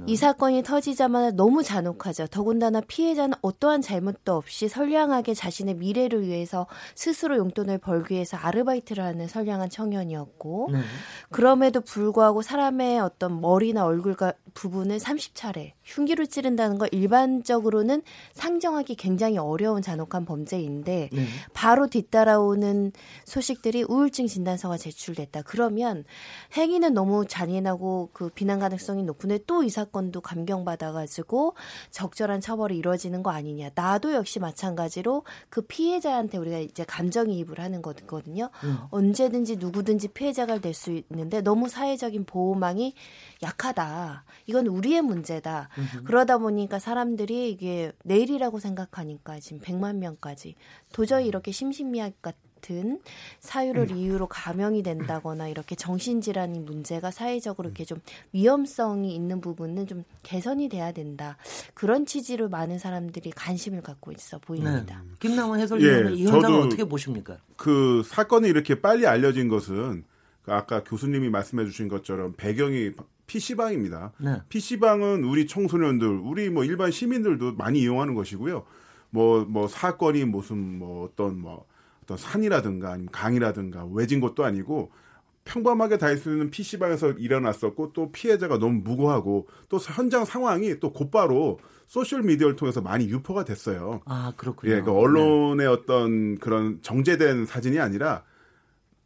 이 0.08 0.16
사건이 0.16 0.64
터지자마자 0.64 1.32
너무 1.32 1.64
잔혹하죠. 1.64 2.28
더군다나 2.28 2.82
피해자는 2.82 3.36
어떠한 3.42 3.82
잘못도 3.82 4.34
없이 4.34 4.68
선량하게 4.70 5.34
자신의 5.34 5.76
미래를 5.76 6.26
위해서 6.26 6.68
스스로 6.96 7.38
용돈을 7.38 7.80
벌기 7.80 8.14
위해서 8.14 8.38
아르바이트를 8.38 9.04
하는 9.04 9.28
선량한 9.28 9.70
청년이었고 9.70 10.70
네. 10.72 10.80
그럼에도 11.30 11.82
불구하고 11.82 12.31
사람의 12.42 13.00
어떤 13.00 13.42
머리나 13.42 13.86
얼굴 13.86 14.16
부분을 14.54 15.00
30차례 15.00 15.74
흉기로 15.96 16.26
찌른다는 16.26 16.78
걸 16.78 16.90
일반적으로는 16.92 18.02
상정하기 18.34 18.96
굉장히 18.96 19.38
어려운 19.38 19.82
잔혹한 19.82 20.26
범죄인데 20.26 21.10
네. 21.12 21.26
바로 21.54 21.88
뒤따라오는 21.88 22.92
소식들이 23.26 23.84
우울증 23.84 24.28
진단서가 24.28 24.78
제출됐다. 24.78 25.44
그러면 25.44 26.04
행위는 26.56 26.94
너무 26.94 27.26
잔인하고 27.26 28.10
그 28.14 28.30
비난 28.30 28.60
가능성이 28.60 29.04
높은데 29.04 29.40
또 29.48 29.62
이 29.62 29.70
사건도 29.70 30.22
감경받아가지고 30.22 31.54
적절한 31.92 32.42
처벌이 32.42 32.78
이루어지는 32.78 33.22
거 33.22 33.30
아니냐. 33.30 33.70
나도 33.76 34.14
역시 34.14 34.40
마찬가지로 34.40 35.24
그 35.50 35.62
피해자한테 35.62 36.38
우리가 36.38 36.58
이제 36.58 36.84
감정이입을 36.84 37.60
하는 37.60 37.82
거거든요. 37.82 38.50
음. 38.64 38.78
언제든지 38.90 39.58
누구든지 39.58 40.08
피해자가 40.10 40.58
될 40.60 40.72
수 40.74 40.92
있는데 41.12 41.42
너무 41.42 41.68
사회적인 41.68 42.24
보호망이 42.26 42.96
약하다. 43.44 44.24
이건 44.46 44.68
우리의 44.68 45.02
문제다. 45.02 45.70
음흠. 45.78 46.04
그러다 46.04 46.38
보니까 46.38 46.80
사람들이 46.80 47.50
이게 47.50 47.92
내일이라고 48.04 48.60
생각하니까 48.60 49.40
지금 49.40 49.60
100만 49.62 49.98
명까지 49.98 50.56
도저히 50.94 51.28
이렇게 51.28 51.52
심신미약 51.52 52.22
같은 52.22 53.02
사유를 53.40 53.92
이유로 53.92 54.28
감염이 54.28 54.84
된다거나 54.84 55.48
이렇게 55.48 55.76
정신질환이 55.76 56.60
문제가 56.60 57.10
사회적으로 57.10 57.70
이렇게 57.70 57.86
좀 57.86 58.00
위험성이 58.34 59.16
있는 59.16 59.42
부분은 59.42 59.88
좀 59.88 60.04
개선이 60.22 60.70
돼야 60.70 60.92
된다. 60.92 61.38
그런 61.74 62.06
취지로 62.06 62.50
많은 62.50 62.78
사람들이 62.78 63.32
관심을 63.32 63.82
갖고 63.82 64.12
있어 64.12 64.38
보입니다. 64.38 65.02
네. 65.04 65.16
김남원 65.20 65.60
해설위원은 65.60 66.14
이 66.14 66.28
현상을 66.28 66.60
어떻게 66.60 66.84
보십니까? 66.84 67.40
그 67.58 68.04
사건이 68.06 68.48
이렇게 68.48 68.80
빨리 68.80 69.08
알려진 69.08 69.48
것은 69.48 70.04
그 70.44 70.54
아까 70.54 70.84
교수님이 70.84 71.30
말씀해 71.30 71.66
주신 71.66 71.88
것처럼 71.88 72.34
배경이 72.38 72.92
PC방입니다. 73.32 74.12
네. 74.18 74.42
PC방은 74.50 75.24
우리 75.24 75.48
청소년들, 75.48 76.08
우리 76.08 76.50
뭐 76.50 76.66
일반 76.66 76.92
시민들도 76.92 77.54
많이 77.54 77.80
이용하는 77.80 78.14
것이고요. 78.14 78.66
뭐, 79.10 79.46
뭐 79.46 79.68
사건이 79.70 80.26
무슨 80.26 80.80
뭐 80.80 81.06
어떤 81.06 81.40
뭐 81.40 81.66
어떤 82.04 82.18
산이라든가 82.18 82.92
아니면 82.92 83.10
강이라든가 83.12 83.86
외진 83.86 84.20
곳도 84.20 84.44
아니고 84.44 84.92
평범하게 85.46 85.98
다닐 85.98 86.18
수 86.18 86.30
있는 86.30 86.52
PC방에서 86.52 87.12
일어났었고 87.14 87.94
또 87.94 88.12
피해자가 88.12 88.60
너무 88.60 88.82
무고하고 88.84 89.48
또 89.70 89.78
현장 89.78 90.26
상황이 90.26 90.80
또 90.80 90.92
곧바로 90.92 91.60
소셜 91.88 92.24
미디어를 92.24 92.58
통해서 92.58 92.82
많이 92.82 93.08
유포가 93.10 93.46
됐어요. 93.46 94.02
아, 94.06 94.34
그렇군요. 94.36 94.74
예, 94.74 94.82
그 94.82 94.92
언론의 94.92 95.68
어떤 95.68 96.38
그런 96.38 96.80
정제된 96.82 97.46
사진이 97.46 97.80
아니라 97.80 98.24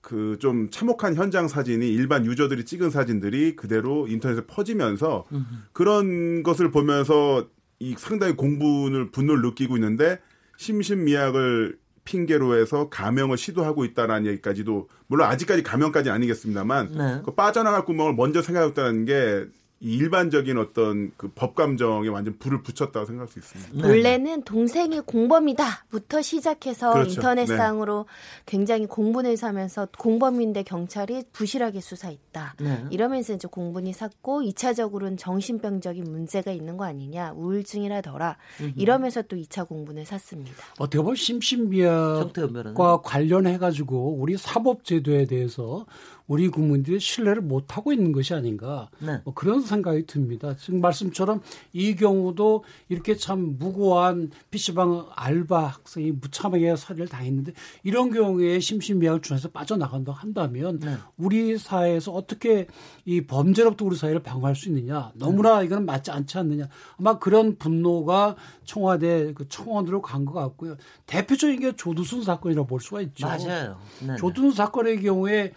그 0.05 0.37
좀 0.39 0.69
참혹한 0.69 1.15
현장 1.15 1.47
사진이 1.47 1.91
일반 1.91 2.27
유저들이 2.27 2.65
찍은 2.65 2.91
사진들이 2.91 3.55
그대로 3.55 4.07
인터넷에 4.07 4.45
퍼지면서 4.45 5.25
그런 5.73 6.43
것을 6.43 6.69
보면서 6.69 7.47
이 7.79 7.95
상당히 7.97 8.35
공분을 8.35 9.09
분노를 9.09 9.41
느끼고 9.41 9.77
있는데 9.77 10.19
심신미약을 10.57 11.79
핑계로 12.03 12.55
해서 12.55 12.87
감형을 12.89 13.35
시도하고 13.35 13.83
있다라는 13.83 14.27
얘기까지도 14.27 14.89
물론 15.07 15.27
아직까지 15.27 15.63
감형까지 15.63 16.11
아니겠습니다만 16.11 16.91
네. 16.95 17.21
그 17.25 17.33
빠져나갈 17.33 17.83
구멍을 17.83 18.13
먼저 18.13 18.43
생각했다는 18.43 19.05
게이 19.05 19.45
일반적인 19.81 20.57
어떤 20.57 21.11
그 21.17 21.29
법 21.35 21.53
감정에 21.55 22.07
완전 22.07 22.37
불을 22.39 22.63
붙였다고 22.63 23.05
생각할 23.05 23.27
수 23.27 23.39
있습니다. 23.39 23.71
네. 23.73 23.87
원래는 23.87 24.43
동생이 24.43 25.01
공범이다부터 25.01 26.21
시작해서 26.21 26.93
그렇죠. 26.93 27.11
인터넷상으로 27.11 28.05
굉장히 28.45 28.85
공분을 28.85 29.35
사면서 29.35 29.87
공범인데 29.97 30.63
경찰이 30.63 31.25
부실하게 31.33 31.81
수사했다. 31.81 32.55
네. 32.61 32.85
이러면서 32.89 33.33
이제 33.33 33.47
공분이 33.51 33.91
샀고 33.91 34.41
2차적으로는 34.43 35.17
정신병적인 35.17 36.05
문제가 36.05 36.51
있는 36.51 36.77
거 36.77 36.85
아니냐 36.85 37.33
우울증이라더라 37.33 38.37
이러면서 38.77 39.21
또 39.23 39.35
2차 39.35 39.67
공분을 39.67 40.05
샀습니다. 40.05 40.51
어떻게 40.79 40.99
보면. 40.99 41.15
심신미약과 41.15 43.01
관련해 43.03 43.57
가지고 43.57 44.15
우리 44.17 44.37
사법제도에 44.37 45.25
대해서 45.25 45.85
우리 46.27 46.49
국민들이 46.49 46.99
신뢰를 46.99 47.41
못 47.41 47.77
하고 47.77 47.93
있는 47.93 48.11
것이 48.11 48.33
아닌가 48.33 48.89
네. 48.99 49.21
뭐 49.23 49.33
그런 49.33 49.61
생각이 49.61 50.05
듭니다. 50.07 50.55
지금 50.55 50.81
말씀처럼 50.81 51.41
이 51.71 51.95
경우도 51.95 52.63
이렇게 52.89 53.15
참 53.15 53.57
무고한 53.59 54.31
PC방 54.49 55.07
알바 55.15 55.67
학생이 55.67 56.11
무참하게 56.13 56.75
살해를 56.75 57.07
당했는데 57.07 57.53
이런 57.83 58.11
경우에 58.11 58.59
심신미약을 58.59 59.21
중에서 59.21 59.49
빠져나간다 59.49 60.11
한다면 60.11 60.79
네. 60.79 60.95
우리 61.17 61.57
사회에서 61.57 62.11
어떻게 62.11 62.67
이 63.05 63.21
범죄로부터 63.21 63.85
우리 63.85 63.95
사회를 63.95 64.23
방어할 64.23 64.55
수 64.55 64.69
있느냐 64.69 65.11
너무나 65.13 65.61
이거는 65.61 65.85
맞지 65.85 66.09
않지 66.11 66.37
않느냐 66.39 66.67
아마 66.97 67.19
그런 67.19 67.57
분노가 67.57 68.35
청와대 68.63 69.33
그 69.33 69.47
청원으로 69.47 70.01
간 70.01 70.25
것 70.25 70.33
같고요. 70.33 70.75
대표적인 71.05 71.59
게 71.59 71.75
조두순 71.75 72.23
사건이라고 72.23 72.67
볼 72.67 72.79
수가 72.81 73.01
있죠. 73.01 73.27
맞아요. 73.27 73.77
네. 74.07 74.15
조두순 74.15 74.53
사건의 74.53 75.01
경우에 75.03 75.51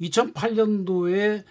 2008년도에 0.00 1.44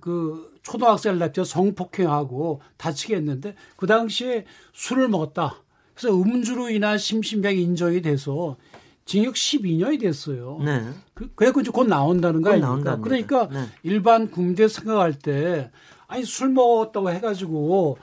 그 0.00 0.52
초등학생을 0.62 1.18
납쳐 1.18 1.44
성폭행하고 1.44 2.60
다치게 2.76 3.16
했는데 3.16 3.54
그 3.76 3.86
당시에 3.86 4.44
술을 4.74 5.08
먹었다. 5.08 5.62
그래서 5.94 6.14
음주로 6.14 6.70
인한 6.70 6.98
심신병 6.98 7.56
인정이 7.56 8.02
돼서 8.02 8.56
징역 9.04 9.34
12년이 9.34 10.00
됐어요. 10.00 10.60
네. 10.62 10.82
그, 11.14 11.30
그래갖고 11.34 11.62
이제 11.62 11.70
곧 11.70 11.86
나온다는 11.88 12.42
거곧 12.42 12.62
아닙니까? 12.62 12.98
그러니까 13.00 13.48
네. 13.48 13.64
일반 13.82 14.30
국민들 14.30 14.68
생각할 14.68 15.18
때 15.18 15.70
아니 16.06 16.24
술 16.24 16.50
먹었다고 16.50 17.10
해가지고 17.10 17.98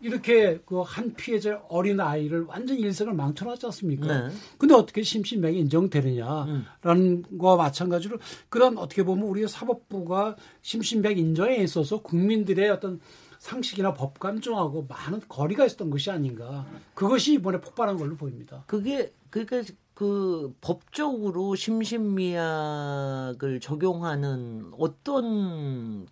이렇게 0.00 0.58
그 0.64 0.82
한 0.82 1.14
피해자 1.14 1.62
어린 1.68 2.00
아이를 2.00 2.44
완전 2.44 2.78
일생을 2.78 3.14
망쳐놨지 3.14 3.66
않습니까? 3.66 4.28
네. 4.28 4.34
근데 4.58 4.74
어떻게 4.74 5.02
심신명이 5.02 5.58
인정되느냐라는 5.60 7.38
거와 7.38 7.56
마찬가지로 7.56 8.18
그런 8.48 8.78
어떻게 8.78 9.02
보면 9.02 9.26
우리 9.26 9.46
사법부가 9.46 10.36
심신명 10.62 11.16
인정에 11.16 11.56
있어서 11.56 12.02
국민들의 12.02 12.68
어떤 12.70 13.00
상식이나 13.38 13.94
법 13.94 14.18
감정하고 14.18 14.86
많은 14.88 15.20
거리가 15.28 15.64
있었던 15.66 15.90
것이 15.90 16.10
아닌가. 16.10 16.66
그것이 16.94 17.34
이번에 17.34 17.60
폭발한 17.60 17.96
걸로 17.96 18.16
보입니다. 18.16 18.64
그게 18.66 19.12
그러니까 19.30 19.62
그 19.94 20.54
법적으로 20.60 21.54
심신미약을 21.54 23.60
적용하는 23.60 24.72
어떤 24.78 26.06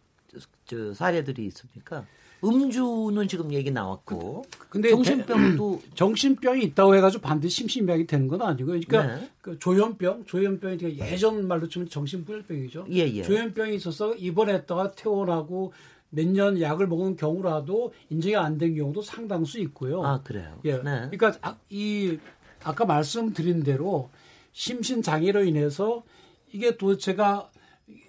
저 0.66 0.94
사례들이 0.94 1.46
있습니까? 1.46 2.04
음주는 2.44 3.26
지금 3.28 3.52
얘기 3.52 3.70
나왔고 3.70 4.44
근데 4.70 4.90
정신병도 4.90 5.82
정신병이 5.94 6.62
있다고 6.66 6.94
해가지고 6.96 7.22
반드시 7.22 7.56
심신병이 7.56 8.06
되는 8.06 8.28
건 8.28 8.42
아니고 8.42 8.66
그러니까 8.66 9.06
네. 9.16 9.28
그 9.40 9.58
조현병, 9.58 10.24
조현병이 10.26 10.98
예전 10.98 11.48
말로 11.48 11.68
치면 11.68 11.88
정신불병이죠. 11.88 12.86
예, 12.90 12.98
예. 12.98 13.22
조현병이 13.22 13.74
있어서 13.76 14.14
입원했다가 14.14 14.92
퇴원하고 14.92 15.72
몇 16.10 16.26
년 16.26 16.58
약을 16.60 16.86
먹은 16.86 17.16
경우라도 17.16 17.92
인정이 18.08 18.34
안 18.36 18.56
된 18.56 18.74
경우도 18.76 19.02
상당수 19.02 19.58
있고요. 19.60 20.02
아 20.04 20.22
그래요. 20.22 20.58
예. 20.64 20.76
네. 20.78 21.08
그러니까 21.10 21.34
아, 21.42 21.56
이 21.68 22.18
아까 22.64 22.84
말씀드린 22.86 23.62
대로 23.62 24.08
심신 24.52 25.02
장애로 25.02 25.44
인해서 25.44 26.02
이게 26.52 26.76
도대체가 26.76 27.50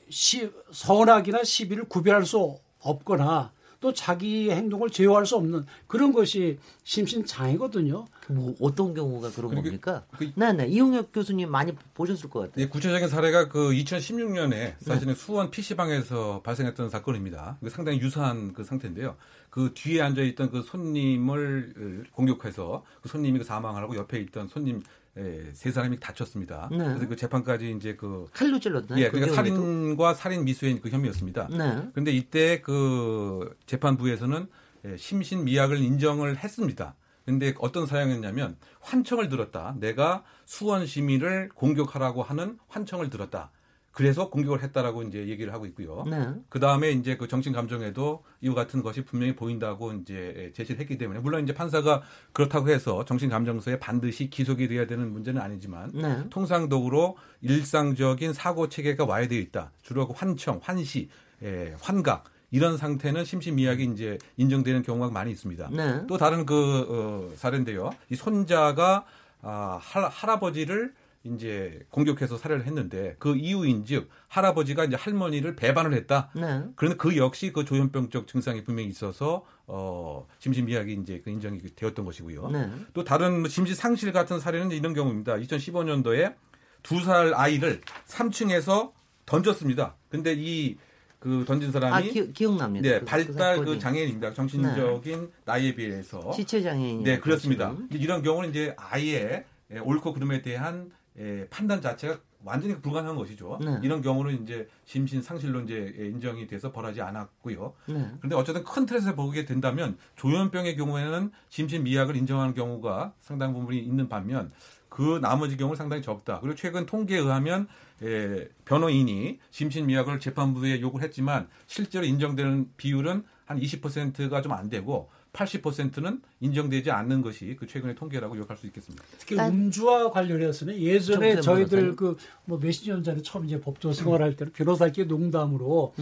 시, 0.09 0.49
선악이나 0.71 1.43
시비를 1.43 1.85
구별할 1.89 2.25
수 2.25 2.57
없거나 2.79 3.51
또 3.81 3.93
자기 3.93 4.51
행동을 4.51 4.89
제어할 4.89 5.25
수 5.25 5.35
없는 5.37 5.65
그런 5.87 6.11
것이 6.11 6.57
심신 6.83 7.25
장애거든요. 7.25 8.05
뭐 8.27 8.53
어떤 8.59 8.93
경우가 8.93 9.31
그런 9.31 9.55
겁니까? 9.55 10.03
그- 10.17 10.31
네네 10.35 10.67
이용혁 10.67 11.13
교수님 11.13 11.49
많이 11.49 11.71
보셨을 11.93 12.29
것 12.29 12.41
같아요. 12.41 12.63
예, 12.65 12.67
구체적인 12.67 13.07
사례가 13.07 13.47
그 13.47 13.69
2016년에 13.71 14.73
사실은 14.81 15.15
수원 15.15 15.49
PC방에서 15.49 16.41
발생했던 16.43 16.89
사건입니다. 16.89 17.57
그 17.61 17.69
상당히 17.69 17.99
유사한 18.01 18.53
그 18.53 18.63
상태인데요. 18.65 19.15
그 19.49 19.71
뒤에 19.73 20.01
앉아 20.01 20.21
있던 20.23 20.51
그 20.51 20.61
손님을 20.61 22.03
어, 22.05 22.09
공격해서 22.15 22.83
그 23.01 23.07
손님이 23.09 23.39
그 23.39 23.45
사망을 23.45 23.81
하고 23.81 23.95
옆에 23.95 24.19
있던 24.19 24.47
손님 24.49 24.81
에, 25.19 25.51
세 25.53 25.71
사람이 25.71 25.99
다쳤습니다. 25.99 26.69
네. 26.71 26.77
그래서 26.77 27.07
그 27.07 27.15
재판까지 27.15 27.71
이제 27.71 27.95
그 27.95 28.27
칼로 28.33 28.59
찔렀나요? 28.59 28.99
예, 28.99 29.09
그 29.09 29.19
그러니까? 29.19 29.35
살인과 29.35 30.13
살인 30.13 30.45
미수의 30.45 30.79
그 30.79 30.89
혐의였습니다. 30.89 31.49
네. 31.51 31.89
그런데 31.91 32.11
이때 32.11 32.61
그 32.61 33.55
재판부에서는 33.65 34.47
예, 34.85 34.97
심신 34.97 35.43
미약을 35.43 35.77
인정을 35.77 36.37
했습니다. 36.37 36.95
근데 37.25 37.53
어떤 37.59 37.85
사양이었냐면 37.85 38.55
환청을 38.79 39.29
들었다. 39.29 39.75
내가 39.79 40.23
수원 40.45 40.87
시민을 40.87 41.49
공격하라고 41.49 42.23
하는 42.23 42.57
환청을 42.69 43.09
들었다. 43.09 43.51
그래서 43.91 44.29
공격을 44.29 44.61
했다라고 44.63 45.03
이제 45.03 45.27
얘기를 45.27 45.53
하고 45.53 45.65
있고요. 45.65 46.03
네. 46.09 46.29
그 46.47 46.59
다음에 46.59 46.91
이제 46.91 47.17
그 47.17 47.27
정신 47.27 47.53
감정에도 47.53 48.23
이와 48.41 48.55
같은 48.55 48.81
것이 48.81 49.03
분명히 49.03 49.35
보인다고 49.35 49.93
이제 49.93 50.51
제시를 50.55 50.79
했기 50.79 50.97
때문에 50.97 51.19
물론 51.19 51.43
이제 51.43 51.53
판사가 51.53 52.01
그렇다고 52.31 52.69
해서 52.69 53.03
정신 53.05 53.29
감정서에 53.29 53.79
반드시 53.79 54.29
기소가 54.29 54.67
돼야 54.67 54.85
되는 54.87 55.11
문제는 55.11 55.41
아니지만 55.41 55.91
네. 55.93 56.23
통상적으로 56.29 57.17
일상적인 57.41 58.33
사고 58.33 58.69
체계가 58.69 59.05
와야 59.05 59.27
되어 59.27 59.39
있다. 59.39 59.71
주로 59.81 60.07
그 60.07 60.13
환청, 60.15 60.59
환시, 60.61 61.09
예, 61.43 61.75
환각 61.81 62.25
이런 62.51 62.77
상태는 62.77 63.25
심신미약이 63.25 63.85
이제 63.93 64.17
인정되는 64.37 64.81
경우가 64.83 65.11
많이 65.11 65.31
있습니다. 65.31 65.69
네. 65.71 66.01
또 66.07 66.17
다른 66.17 66.45
그 66.45 67.29
어, 67.31 67.35
사례인데요. 67.35 67.91
이 68.09 68.15
손자가 68.15 69.05
아, 69.41 69.79
할, 69.81 70.03
할아버지를 70.03 70.93
이제 71.23 71.85
공격해서 71.89 72.37
살해를 72.37 72.65
했는데 72.65 73.15
그 73.19 73.35
이유인즉 73.35 74.09
할아버지가 74.29 74.85
이제 74.85 74.95
할머니를 74.95 75.55
배반을 75.55 75.93
했다. 75.93 76.29
네. 76.33 76.63
그런데 76.75 76.97
그 76.97 77.17
역시 77.17 77.51
그 77.51 77.65
조현병적 77.65 78.27
증상이 78.27 78.63
분명히 78.63 78.87
있어서 78.89 79.43
어 79.67 80.25
심신미약이 80.39 80.93
이제 81.01 81.21
그 81.23 81.29
인정이 81.29 81.59
되었던 81.75 82.05
것이고요. 82.05 82.49
네. 82.51 82.69
또 82.93 83.03
다른 83.03 83.41
뭐 83.41 83.49
심신 83.49 83.75
상실 83.75 84.11
같은 84.13 84.39
사례는 84.39 84.71
이런 84.71 84.93
경우입니다. 84.93 85.35
2015년도에 85.35 86.35
두 86.83 87.01
살 87.01 87.33
아이를 87.33 87.81
3층에서 88.07 88.91
던졌습니다. 89.25 89.95
근데 90.09 90.33
이 90.37 90.77
그 91.19 91.43
던진 91.45 91.69
사람이 91.73 91.93
아 91.93 91.99
기, 91.99 92.31
기억납니다. 92.31 92.89
네, 92.89 92.99
그- 92.99 93.05
발달 93.05 93.57
그 93.59 93.65
그. 93.65 93.79
장애인입니다. 93.79 94.33
정신적인 94.33 95.29
나이에 95.43 95.75
비해서 95.75 96.31
지체 96.31 96.61
장애인. 96.61 97.03
네, 97.03 97.19
그렇습니다. 97.19 97.75
이제 97.89 97.99
이런 97.99 98.21
경우는 98.23 98.51
이제 98.51 98.73
아예 98.77 99.43
예, 99.69 99.79
옳고 99.79 100.13
그름에 100.13 100.41
대한 100.41 100.89
예, 101.19 101.47
판단 101.49 101.81
자체가 101.81 102.19
완전히 102.43 102.81
불가능한 102.81 103.17
것이죠. 103.17 103.59
네. 103.61 103.79
이런 103.83 104.01
경우는 104.01 104.43
이제 104.43 104.67
심신 104.85 105.21
상실로 105.21 105.61
이제 105.61 105.93
예, 105.99 106.05
인정이 106.07 106.47
돼서 106.47 106.71
벌하지 106.71 107.01
않았고요. 107.01 107.73
네. 107.87 108.11
그런데 108.19 108.35
어쨌든 108.35 108.63
큰 108.63 108.85
틀에서 108.85 109.15
보게 109.15 109.45
된다면 109.45 109.97
조현병의 110.15 110.77
경우에는 110.77 111.31
심신 111.49 111.83
미약을 111.83 112.15
인정하는 112.15 112.53
경우가 112.53 113.13
상당 113.19 113.53
부분이 113.53 113.79
있는 113.79 114.07
반면 114.07 114.51
그 114.87 115.19
나머지 115.21 115.57
경우는 115.57 115.75
상당히 115.75 116.01
적다. 116.01 116.39
그리고 116.39 116.55
최근 116.55 116.85
통계에 116.85 117.19
의하면 117.19 117.67
예, 118.03 118.47
변호인이 118.63 119.39
심신 119.51 119.87
미약을 119.87 120.19
재판부에 120.21 120.79
요구를 120.79 121.05
했지만 121.05 121.49
실제로 121.67 122.05
인정되는 122.05 122.71
비율은 122.77 123.25
한 123.45 123.59
20%가 123.59 124.41
좀 124.41 124.53
안 124.53 124.69
되고 124.69 125.09
80%는 125.33 126.21
인정되지 126.39 126.91
않는 126.91 127.21
것이 127.21 127.55
그 127.59 127.67
최근의 127.67 127.95
통계라고 127.95 128.35
요약할 128.37 128.57
수 128.57 128.65
있겠습니다. 128.67 129.03
특히 129.17 129.35
난- 129.35 129.51
음주와 129.53 130.11
관련해서는 130.11 130.77
예전에 130.79 131.39
저희들. 131.41 131.95
그 131.95 132.15
뭐 132.45 132.57
몇십 132.57 132.87
년 132.89 133.03
전에 133.03 133.21
처음 133.21 133.45
이제 133.45 133.59
법조 133.61 133.93
생활할 133.93 134.35
때는 134.35 134.51
변호사끼리 134.53 135.07
농담으로 135.07 135.93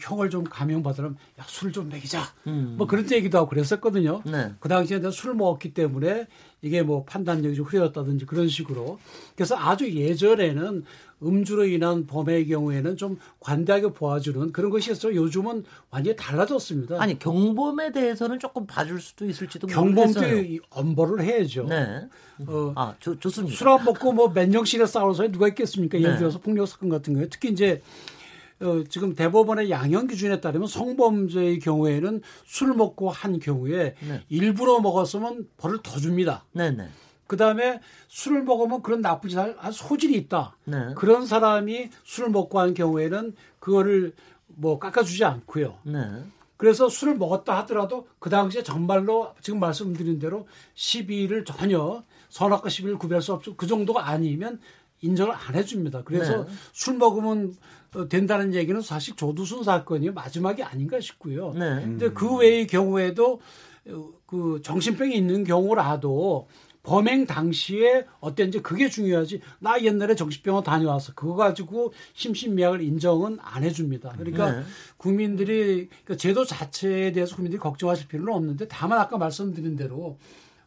형을 0.00 0.30
좀 0.30 0.44
감형받으면 0.44 1.16
야 1.38 1.44
술 1.48 1.72
좀 1.72 1.88
먹이자 1.88 2.22
음. 2.46 2.74
뭐 2.78 2.86
그런 2.86 3.10
얘기도 3.10 3.38
하고 3.38 3.48
그랬었거든요. 3.48 4.22
네. 4.24 4.52
그 4.60 4.68
당시에 4.68 4.98
내가 4.98 5.10
술 5.10 5.34
먹었기 5.34 5.74
때문에 5.74 6.26
이게 6.62 6.82
뭐 6.82 7.04
판단력이 7.04 7.54
좀 7.56 7.66
흐려졌다든지 7.66 8.26
그런 8.26 8.48
식으로 8.48 8.98
그래서 9.36 9.56
아주 9.56 9.90
예전에는 9.92 10.84
음주로 11.22 11.66
인한 11.66 12.06
범의 12.06 12.48
경우에는 12.48 12.96
좀 12.96 13.18
관대하게 13.40 13.88
보아주는 13.92 14.52
그런 14.52 14.70
것이 14.70 14.92
있어 14.92 15.14
요즘은 15.14 15.64
완전히 15.90 16.16
달라졌습니다. 16.16 17.00
아니 17.00 17.18
경범에 17.18 17.92
대해서는 17.92 18.38
조금 18.38 18.66
봐줄 18.66 19.00
수도 19.00 19.24
있을지도 19.26 19.66
경범도 19.66 20.20
모르겠어요. 20.20 20.58
엄벌을 20.70 21.22
해야죠. 21.24 21.66
네. 21.68 22.08
어, 22.46 22.72
아, 22.76 22.94
좋, 22.98 23.18
좋습니다. 23.20 23.56
술 23.56 23.68
안 23.68 23.84
먹고 23.84 24.12
뭐 24.12 24.28
맨정신에 24.28 24.86
싸울 24.86 25.14
사람이 25.14 25.32
누가 25.32 25.48
있겠습니까? 25.48 25.98
예를 25.98 26.12
네. 26.12 26.18
들어서 26.18 26.38
폭력 26.38 26.66
사건 26.66 26.88
같은 26.88 27.14
경우에 27.14 27.28
특히 27.30 27.50
이제 27.50 27.80
어, 28.60 28.84
지금 28.88 29.14
대법원의 29.14 29.70
양형 29.70 30.06
기준에 30.06 30.40
따르면 30.40 30.68
성범죄의 30.68 31.58
경우에는 31.60 32.22
술 32.44 32.74
먹고 32.74 33.10
한 33.10 33.38
경우에 33.38 33.94
네. 34.06 34.22
일부러 34.28 34.80
먹었으면 34.80 35.48
벌을 35.56 35.78
더 35.82 35.98
줍니다. 35.98 36.44
네 36.52 36.70
네. 36.70 36.88
그 37.26 37.36
다음에 37.36 37.80
술을 38.08 38.42
먹으면 38.44 38.82
그런 38.82 39.00
나쁜 39.00 39.30
짓을 39.30 39.56
할 39.58 39.72
소질이 39.72 40.14
있다. 40.14 40.56
네. 40.64 40.94
그런 40.94 41.26
사람이 41.26 41.90
술을 42.04 42.30
먹고 42.30 42.60
한 42.60 42.74
경우에는 42.74 43.34
그거를 43.58 44.12
뭐 44.46 44.78
깎아주지 44.78 45.24
않고요. 45.24 45.78
네. 45.84 46.00
그래서 46.56 46.88
술을 46.88 47.16
먹었다 47.16 47.58
하더라도 47.58 48.06
그 48.18 48.30
당시에 48.30 48.62
정말로 48.62 49.34
지금 49.40 49.58
말씀드린 49.58 50.18
대로 50.18 50.46
시비를 50.74 51.44
전혀 51.44 52.04
선악과 52.28 52.68
시비를 52.68 52.98
구별할 52.98 53.22
수 53.22 53.32
없죠. 53.32 53.56
그 53.56 53.66
정도가 53.66 54.08
아니면 54.08 54.60
인정을 55.00 55.34
안 55.34 55.54
해줍니다. 55.54 56.02
그래서 56.04 56.44
네. 56.44 56.52
술 56.72 56.96
먹으면 56.96 57.54
어, 57.83 57.83
된다는 58.08 58.54
얘기는 58.54 58.80
사실 58.80 59.16
조두순 59.16 59.62
사건이 59.62 60.10
마지막이 60.10 60.62
아닌가 60.62 61.00
싶고요. 61.00 61.52
네. 61.52 61.82
근데 61.82 62.10
그 62.10 62.36
외의 62.36 62.66
경우에도 62.66 63.40
어, 63.88 64.08
그 64.26 64.60
정신병이 64.62 65.14
있는 65.14 65.44
경우라도 65.44 66.48
범행 66.84 67.26
당시에 67.26 68.06
어땠는지 68.20 68.62
그게 68.62 68.88
중요하지. 68.90 69.40
나 69.58 69.82
옛날에 69.82 70.14
정신병원 70.14 70.64
다녀왔어. 70.64 71.14
그거 71.14 71.34
가지고 71.34 71.92
심신미약을 72.12 72.82
인정은 72.82 73.38
안 73.40 73.64
해줍니다. 73.64 74.14
그러니까 74.18 74.52
네. 74.52 74.62
국민들이 74.98 75.88
그 76.04 76.16
제도 76.16 76.44
자체에 76.44 77.12
대해서 77.12 77.36
국민들이 77.36 77.58
걱정하실 77.58 78.08
필요는 78.08 78.32
없는데 78.32 78.68
다만 78.68 78.98
아까 79.00 79.16
말씀드린 79.16 79.76
대로 79.76 80.18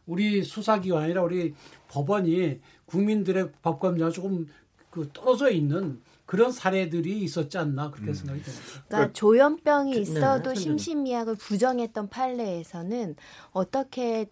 우리 0.06 0.42
수사기관이나 0.42 1.22
우리 1.22 1.54
법원이 1.88 2.60
국민들의 2.86 3.52
법감정과 3.62 4.10
조금 4.10 4.48
그 4.90 5.08
떨어져 5.12 5.50
있는 5.50 6.00
그런 6.28 6.52
사례들이 6.52 7.22
있었지 7.22 7.56
않나 7.56 7.90
그렇게 7.90 8.12
생각이 8.12 8.42
듭니다. 8.42 8.84
그러니까 8.86 9.12
조현병이 9.14 9.92
네, 9.94 9.98
있어도. 10.00 10.54
심신미약을 10.54 11.36
부정했던 11.36 12.10
판례에서는 12.10 13.16
어떻게 13.52 14.26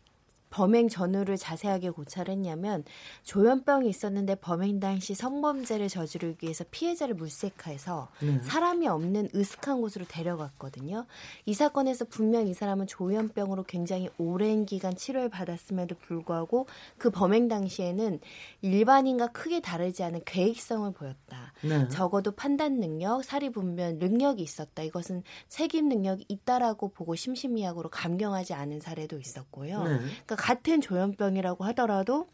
범행 0.56 0.88
전후를 0.88 1.36
자세하게 1.36 1.90
고찰했냐면 1.90 2.82
조현병이 3.24 3.90
있었는데 3.90 4.36
범행 4.36 4.80
당시 4.80 5.14
성범죄를 5.14 5.88
저지르기 5.88 6.46
위해서 6.46 6.64
피해자를 6.70 7.14
물색해서 7.14 8.08
네. 8.22 8.40
사람이 8.42 8.88
없는 8.88 9.28
으슥한 9.34 9.82
곳으로 9.82 10.06
데려갔거든요. 10.08 11.04
이 11.44 11.52
사건에서 11.52 12.06
분명 12.06 12.46
이 12.46 12.54
사람은 12.54 12.86
조현병으로 12.86 13.64
굉장히 13.64 14.08
오랜 14.16 14.64
기간 14.64 14.96
치료를 14.96 15.28
받았음에도 15.28 15.96
불구하고 15.96 16.66
그 16.96 17.10
범행 17.10 17.48
당시에는 17.48 18.20
일반인과 18.62 19.32
크게 19.32 19.60
다르지 19.60 20.04
않은 20.04 20.22
계획성을 20.24 20.90
보였다. 20.92 21.52
네. 21.62 21.86
적어도 21.88 22.30
판단 22.30 22.80
능력, 22.80 23.22
사리 23.24 23.50
분별 23.50 23.96
능력이 23.96 24.42
있었다. 24.42 24.82
이것은 24.82 25.22
책임 25.48 25.90
능력이 25.90 26.24
있다라고 26.28 26.88
보고 26.88 27.14
심신미약으로 27.14 27.90
감경하지 27.90 28.54
않은 28.54 28.80
사례도 28.80 29.18
있었고요. 29.18 29.82
네. 29.82 29.98
그러니까 29.98 30.45
같은 30.46 30.80
조현병이라고 30.80 31.64
하더라도 31.64 32.28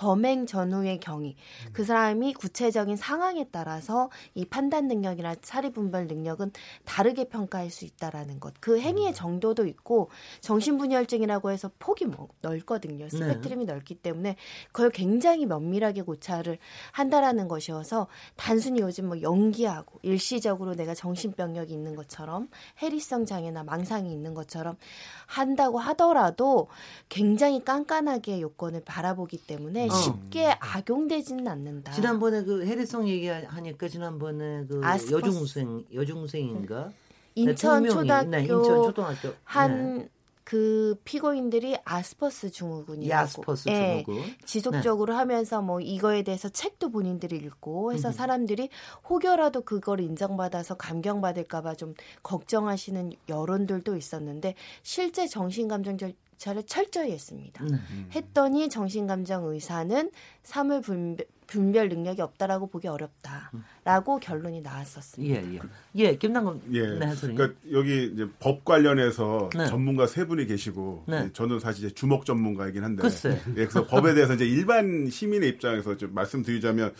범행 0.00 0.46
전후의 0.46 0.98
경위, 0.98 1.36
그 1.74 1.84
사람이 1.84 2.32
구체적인 2.32 2.96
상황에 2.96 3.48
따라서 3.52 4.08
이 4.34 4.46
판단 4.46 4.88
능력이나 4.88 5.36
사리 5.42 5.70
분별 5.74 6.06
능력은 6.06 6.52
다르게 6.86 7.24
평가할 7.24 7.68
수 7.68 7.84
있다라는 7.84 8.40
것. 8.40 8.54
그 8.60 8.80
행위의 8.80 9.12
정도도 9.12 9.66
있고 9.66 10.08
정신분열증이라고 10.40 11.50
해서 11.50 11.70
폭이 11.78 12.06
뭐 12.06 12.28
넓거든요. 12.40 13.10
스펙트럼이 13.10 13.66
넓기 13.66 13.96
때문에 13.96 14.36
그걸 14.72 14.88
굉장히 14.88 15.44
면밀하게 15.44 16.00
고찰을 16.00 16.56
한다라는 16.92 17.46
것이어서 17.46 18.06
단순히 18.36 18.80
요즘 18.80 19.08
뭐 19.08 19.20
연기하고 19.20 19.98
일시적으로 20.00 20.76
내가 20.76 20.94
정신병력이 20.94 21.74
있는 21.74 21.94
것처럼 21.94 22.48
해리성 22.78 23.26
장애나 23.26 23.64
망상이 23.64 24.10
있는 24.10 24.32
것처럼 24.32 24.78
한다고 25.26 25.78
하더라도 25.78 26.68
굉장히 27.10 27.62
깐깐하게 27.62 28.40
요건을 28.40 28.80
바라보기 28.86 29.36
때문에 29.46 29.89
어. 29.90 29.96
쉽게 29.96 30.56
악용되지는 30.60 31.46
않는다. 31.46 31.92
지난번에 31.92 32.42
그 32.44 32.64
해리성 32.64 33.08
얘기하니까 33.08 33.88
지난번에 33.88 34.64
그 34.66 34.80
아스퍼스. 34.82 35.12
여중생 35.12 35.84
여중생인가 35.94 36.92
인천 37.34 37.82
네, 37.82 37.88
두 37.88 37.94
명이, 37.94 38.08
초등학교 38.08 38.30
네, 38.30 38.40
인천 38.42 38.64
초등학교 38.64 39.28
한 39.44 39.98
네. 39.98 40.08
그 40.42 40.96
피고인들이 41.04 41.76
아스퍼스 41.84 42.50
증후군이라고 42.50 43.22
야스퍼스 43.22 43.68
예, 43.68 44.02
증후군. 44.04 44.16
네. 44.16 44.36
지속적으로 44.44 45.14
하면서 45.14 45.62
뭐 45.62 45.80
이거에 45.80 46.22
대해서 46.22 46.48
책도 46.48 46.90
본인들이 46.90 47.36
읽고 47.36 47.92
해서 47.92 48.10
사람들이 48.10 48.68
혹여라도 49.08 49.60
그걸 49.60 50.00
인정받아서 50.00 50.74
감경받을까봐 50.74 51.76
좀 51.76 51.94
걱정하시는 52.24 53.12
여론들도 53.28 53.96
있었는데 53.96 54.56
실제 54.82 55.28
정신감정 55.28 55.98
절차를 56.40 56.62
철저히 56.64 57.12
했습니다. 57.12 57.64
네. 57.64 57.76
했더니 58.12 58.68
정신감정 58.70 59.44
의사는 59.44 60.10
사물 60.42 60.80
분별, 60.80 61.26
분별 61.46 61.88
능력이 61.90 62.22
없다라고 62.22 62.68
보기 62.68 62.88
어렵다라고 62.88 64.18
결론이 64.20 64.62
나왔었습니다. 64.62 65.34
예, 65.34 65.54
예. 65.54 65.60
예, 65.96 66.16
김남금 66.16 66.62
예. 66.72 66.98
네. 66.98 67.12
그러니까 67.20 67.50
여기 67.72 68.10
이제 68.12 68.26
법 68.38 68.64
관련해서 68.64 69.50
네. 69.54 69.66
전문가 69.66 70.06
세 70.06 70.24
분이 70.24 70.46
계시고 70.46 71.04
네. 71.08 71.24
예, 71.26 71.32
저는 71.32 71.60
사실 71.60 71.84
이제 71.84 71.94
주목 71.94 72.24
전문가이긴 72.24 72.82
한데 72.82 73.02
글쎄. 73.02 73.38
예, 73.48 73.52
그래서 73.52 73.86
법에 73.86 74.14
대해서 74.14 74.34
이제 74.34 74.46
일반 74.46 75.10
시민의 75.10 75.50
입장에서 75.50 75.96
좀 75.98 76.14
말씀드리자면 76.14 76.94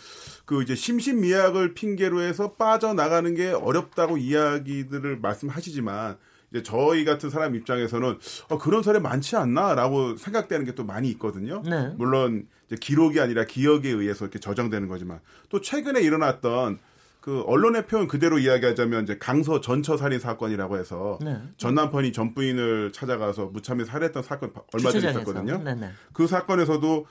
그 0.45 0.61
이제 0.61 0.75
심신미약을 0.75 1.73
핑계로 1.73 2.21
해서 2.21 2.53
빠져나가는 2.53 3.33
게 3.33 3.51
어렵다고 3.51 4.17
이야기들을 4.17 5.17
말씀하시지만 5.17 6.17
이제 6.51 6.63
저희 6.63 7.05
같은 7.05 7.29
사람 7.29 7.55
입장에서는 7.55 8.17
어, 8.49 8.57
그런 8.57 8.83
사례 8.83 8.99
많지 8.99 9.35
않나라고 9.37 10.17
생각되는 10.17 10.65
게 10.65 10.71
또 10.75 10.83
많이 10.85 11.09
있거든요. 11.11 11.61
네. 11.65 11.93
물론 11.97 12.47
이제 12.67 12.75
기록이 12.79 13.19
아니라 13.19 13.45
기억에 13.45 13.89
의해서 13.89 14.25
이렇게 14.25 14.39
저장되는 14.39 14.87
거지만 14.87 15.19
또 15.49 15.59
최근에 15.61 16.01
일어났던 16.01 16.79
그 17.19 17.41
언론의 17.45 17.85
표현 17.87 18.07
그대로 18.07 18.39
이야기하자면 18.39 19.03
이제 19.03 19.17
강서 19.17 19.61
전처 19.61 19.95
살인 19.97 20.19
사건이라고 20.19 20.77
해서 20.77 21.19
네. 21.21 21.39
전 21.57 21.75
남편이 21.75 22.13
전 22.13 22.33
부인을 22.33 22.91
찾아가서 22.93 23.47
무참히 23.47 23.85
살해했던 23.85 24.23
사건 24.23 24.51
얼마 24.73 24.91
전에. 24.91 25.09
있었거든요. 25.09 25.63
네네. 25.63 25.89
그 26.13 26.25
사건에서도 26.27 27.05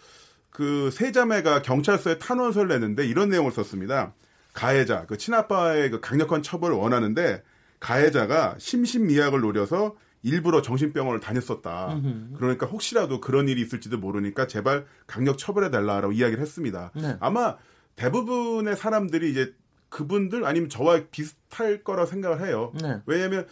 그 0.50 0.90
세 0.92 1.12
자매가 1.12 1.62
경찰서에 1.62 2.18
탄원서를 2.18 2.68
냈는데 2.68 3.07
이런 3.07 3.29
내용을 3.29 3.53
썼습니다. 3.53 4.14
가해자, 4.53 5.07
그 5.07 5.16
친아빠의 5.16 5.90
그 5.90 6.00
강력한 6.00 6.42
처벌을 6.42 6.74
원하는데 6.76 7.42
가해자가 7.80 8.56
심신미약을 8.58 9.40
노려서 9.40 9.96
일부러 10.22 10.60
정신병원을 10.60 11.18
다녔었다. 11.20 11.98
그러니까 12.36 12.66
혹시라도 12.66 13.20
그런 13.20 13.48
일이 13.48 13.62
있을지도 13.62 13.98
모르니까 13.98 14.46
제발 14.46 14.84
강력 15.06 15.38
처벌해 15.38 15.70
달라라고 15.70 16.12
이야기를 16.12 16.40
했습니다. 16.42 16.92
네. 16.94 17.16
아마 17.20 17.56
대부분의 17.96 18.76
사람들이 18.76 19.30
이제 19.30 19.54
그분들 19.88 20.44
아니면 20.44 20.68
저와 20.68 21.00
비슷할 21.10 21.82
거라 21.82 22.06
생각을 22.06 22.46
해요. 22.46 22.72
네. 22.80 23.00
왜냐하면 23.06 23.46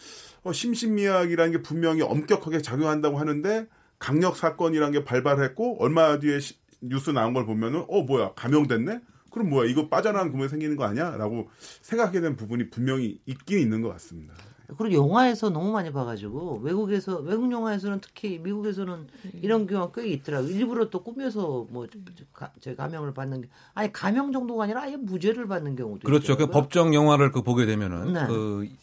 어, 0.45 0.53
심신미약이라는 0.53 1.53
게 1.53 1.63
분명히 1.63 2.03
엄격하게 2.03 2.61
작용한다고 2.63 3.19
하는데 3.19 3.67
강력 3.99 4.37
사건이라는 4.37 4.93
게 4.93 5.05
발발했고 5.05 5.83
얼마 5.83 6.19
뒤에 6.21 6.39
시- 6.39 6.55
뉴스 6.81 7.11
나온 7.11 7.33
걸 7.35 7.45
보면은 7.45 7.85
어 7.89 8.03
뭐야 8.03 8.35
감형됐네? 8.37 9.01
그럼 9.39 9.51
뭐야 9.51 9.69
이거 9.71 9.89
빠져나간 9.89 10.31
구멍이 10.33 10.49
생기는 10.49 10.77
거 10.77 10.85
아니야?라고 10.85 11.49
생각하게 11.81 12.21
된 12.21 12.37
부분이 12.37 12.71
분명히 12.71 13.21
있긴 13.25 13.61
있는 13.61 13.81
것 13.83 13.89
같습니다. 13.91 14.35
그리고 14.77 15.03
영화에서 15.03 15.49
너무 15.49 15.73
많이 15.73 15.91
봐가지고 15.91 16.61
외국에서 16.63 17.21
외국 17.21 17.51
영화에서는 17.51 18.01
특히 18.03 18.39
미국에서는 18.39 19.07
이런 19.41 19.67
경우가 19.67 19.93
꽤 19.99 20.09
있더라고요. 20.09 20.51
일부러 20.51 20.91
또 20.91 21.03
꾸며서 21.03 21.67
뭐 21.71 21.87
가, 22.35 22.53
제 22.61 22.75
감형을 22.75 23.15
받는 23.15 23.41
게 23.43 23.49
아니 23.73 23.91
감형 23.93 24.31
정도가 24.31 24.65
아니라 24.65 24.83
아예 24.83 24.97
무죄를 24.97 25.47
받는 25.49 25.75
경우도 25.75 26.01
그렇죠. 26.05 26.37
그 26.37 26.43
있더라고요. 26.43 26.53
법정 26.53 26.93
영화를 26.93 27.31
그 27.33 27.43
보게 27.43 27.65
되면은 27.65 28.13
네. 28.13 28.27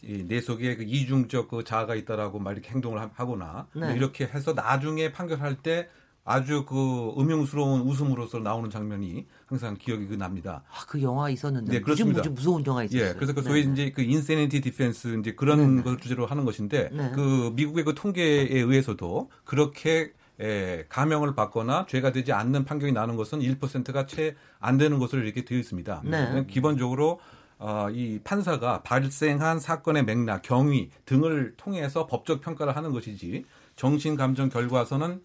그내 0.00 0.40
속에 0.40 0.74
그 0.76 0.82
이중적 0.82 1.46
그 1.48 1.62
자아가 1.62 1.94
있다라고 1.94 2.40
말 2.40 2.54
이렇게 2.54 2.70
행동을 2.70 3.00
하- 3.00 3.10
하거나 3.14 3.68
네. 3.74 3.86
뭐 3.86 3.90
이렇게 3.94 4.24
해서 4.26 4.54
나중에 4.54 5.12
판결할 5.12 5.62
때 5.62 5.88
아주 6.26 6.64
그 6.66 7.14
음흉스러운 7.18 7.82
웃음으로서 7.82 8.40
나오는 8.40 8.68
장면이 8.68 9.26
항상 9.46 9.76
기억이 9.78 10.06
그 10.06 10.14
납니다. 10.14 10.62
아, 10.68 10.84
그 10.86 11.00
영화 11.00 11.30
있었는데 11.30 11.72
네, 11.72 11.80
그렇습니다. 11.80 12.18
무슨 12.18 12.34
무서운 12.34 12.66
영화 12.66 12.84
있었어요. 12.84 13.08
예, 13.08 13.12
그래서 13.14 13.32
그 13.32 13.42
소위 13.42 13.64
네. 13.64 13.72
이제 13.72 13.92
그 13.92 14.02
insanity 14.02 14.60
defense 14.60 15.20
이제 15.20 15.34
그런 15.34 15.82
것을 15.82 15.98
주제로 15.98 16.26
하는 16.26 16.44
것인데 16.44 16.90
네. 16.92 17.12
그 17.14 17.52
미국의 17.54 17.84
그 17.84 17.94
통계에 17.94 18.48
의해서도 18.50 19.30
그렇게 19.44 20.12
에, 20.38 20.84
감형을 20.88 21.34
받거나 21.34 21.86
죄가 21.88 22.12
되지 22.12 22.32
않는 22.32 22.66
판결이 22.66 22.92
나는 22.92 23.16
것은 23.16 23.38
1%가 23.40 24.04
채 24.06 24.36
안 24.66 24.78
되는 24.78 24.98
것으로 24.98 25.22
이렇게 25.22 25.44
되어 25.44 25.58
있습니다. 25.58 26.02
네. 26.04 26.46
기본적으로 26.48 27.20
어, 27.58 27.88
이 27.90 28.20
판사가 28.22 28.82
발생한 28.82 29.60
사건의 29.60 30.04
맥락, 30.04 30.42
경위 30.42 30.90
등을 31.06 31.54
통해서 31.56 32.06
법적 32.06 32.40
평가를 32.42 32.76
하는 32.76 32.92
것이지 32.92 33.44
정신 33.76 34.16
감정 34.16 34.48
결과서는 34.48 35.22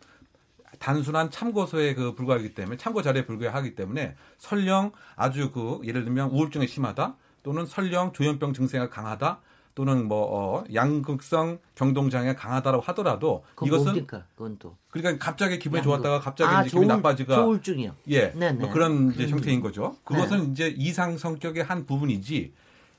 단순한 0.86 1.30
참고서에 1.30 1.94
그 1.94 2.16
불과하기 2.16 2.56
때문에 2.56 2.76
참고 2.78 3.04
자료에 3.04 3.26
불과하기 3.26 3.76
때문에 3.76 4.16
설령 4.40 4.92
아주 5.16 5.52
그 5.52 5.80
예를 5.86 6.04
들면 6.04 6.32
우울증이 6.32 6.68
심하다 6.68 7.16
또는 7.44 7.68
설령 7.68 8.14
조현병 8.14 8.54
증세가 8.54 8.90
강하다 8.90 9.40
또는 9.76 10.08
뭐 10.08 10.28
어, 10.32 10.64
양극성 10.74 11.60
경동 11.76 12.10
장애가 12.10 12.36
강하다라고 12.36 12.84
하더라도 12.88 13.44
이것은 13.64 13.86
뭡니까? 13.86 14.26
그건 14.36 14.58
또 14.60 14.76
그러니까 14.90 15.24
갑자기 15.24 15.60
기분이 15.60 15.82
양극- 15.82 15.84
좋았다가 15.84 16.20
갑자기 16.20 16.54
아, 16.54 16.62
이제 16.62 16.72
기분이 16.72 16.88
조울- 16.88 16.98
나빠지가 16.98 17.36
조울증이요. 17.36 17.96
예, 18.10 18.32
네네. 18.32 18.54
뭐 18.60 18.70
그런 18.72 19.12
이제 19.14 19.26
음. 19.26 19.30
형태인 19.30 19.62
거죠. 19.62 19.96
그것은 20.04 20.52
이제 20.52 20.68
이상 20.76 21.18
성격의 21.18 21.64
한 21.64 21.86
부분이지 21.86 22.54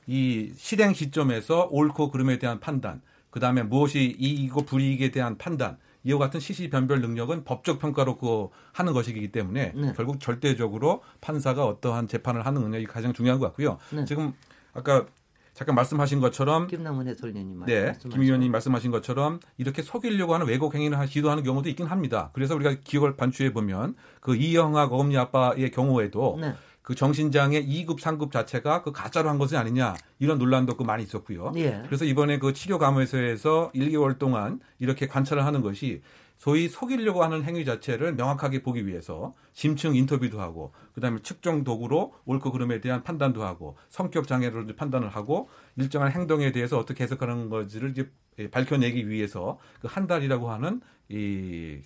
이 0.07 0.53
실행 0.55 0.93
시점에서 0.93 1.67
옳고 1.69 2.11
그름에 2.11 2.39
대한 2.39 2.59
판단, 2.59 3.01
그 3.29 3.39
다음에 3.41 3.61
무엇이 3.63 4.15
이익이고 4.17 4.63
불이익에 4.63 5.11
대한 5.11 5.37
판단, 5.37 5.77
이와 6.03 6.19
같은 6.19 6.39
시시 6.39 6.69
변별 6.69 7.01
능력은 7.01 7.43
법적 7.45 7.79
평가로 7.79 8.17
그 8.17 8.49
하는 8.73 8.93
것이기 8.93 9.31
때문에 9.31 9.71
네. 9.75 9.93
결국 9.95 10.19
절대적으로 10.19 11.01
판사가 11.21 11.65
어떠한 11.65 12.07
재판을 12.07 12.45
하는 12.45 12.61
능력이 12.61 12.85
가장 12.85 13.13
중요한 13.13 13.39
것 13.39 13.47
같고요. 13.47 13.77
네. 13.91 14.05
지금 14.05 14.33
아까 14.73 15.05
잠깐 15.53 15.75
말씀하신 15.75 16.19
것처럼 16.19 16.65
김남은 16.67 17.07
해설위원님 17.07 17.63
네. 17.67 17.93
김 18.09 18.21
의원님 18.23 18.51
말씀하신 18.51 18.89
것처럼 18.91 19.39
이렇게 19.57 19.81
속이려고 19.83 20.33
하는 20.33 20.47
왜곡 20.47 20.73
행위를 20.73 20.97
하- 20.97 21.05
시도하는 21.05 21.43
경우도 21.43 21.69
있긴 21.69 21.85
합니다. 21.85 22.31
그래서 22.33 22.55
우리가 22.55 22.75
기억을 22.83 23.15
반추해 23.15 23.53
보면 23.53 23.95
그 24.19 24.35
이영학 24.35 24.91
어금니 24.91 25.15
아빠의 25.17 25.69
경우에도 25.71 26.37
네. 26.41 26.53
그 26.83 26.95
정신장애 26.95 27.65
2급, 27.65 27.99
3급 27.99 28.31
자체가 28.31 28.83
그 28.83 28.91
가짜로 28.91 29.29
한 29.29 29.39
것이 29.39 29.57
아니냐 29.57 29.95
이런 30.19 30.37
논란도 30.37 30.77
그 30.77 30.83
많이 30.83 31.03
있었고요. 31.03 31.53
예. 31.55 31.81
그래서 31.87 32.05
이번에 32.05 32.37
그 32.39 32.53
치료 32.53 32.77
감호소에서 32.77 33.71
1개월 33.73 34.19
동안 34.19 34.59
이렇게 34.79 35.07
관찰을 35.07 35.45
하는 35.45 35.61
것이 35.61 36.01
소위 36.37 36.67
속이려고 36.67 37.23
하는 37.23 37.43
행위 37.45 37.63
자체를 37.63 38.15
명확하게 38.15 38.63
보기 38.63 38.85
위해서 38.85 39.33
심층 39.53 39.95
인터뷰도 39.95 40.41
하고 40.41 40.73
그다음에 40.93 41.19
측정 41.21 41.63
도구로 41.63 42.13
옳고 42.25 42.51
그름에 42.51 42.81
대한 42.81 43.01
판단도 43.03 43.43
하고 43.45 43.77
성격 43.87 44.27
장애를 44.27 44.75
판단을 44.75 45.07
하고 45.07 45.49
일정한 45.77 46.11
행동에 46.11 46.51
대해서 46.51 46.77
어떻게 46.77 47.05
해석하는 47.05 47.49
것을 47.49 47.91
이제 47.91 48.11
예, 48.39 48.49
밝혀내기 48.49 49.07
위해서 49.07 49.57
그 49.79 49.87
한 49.87 50.05
달이라고 50.05 50.51
하는 50.51 50.81
이 51.07 51.79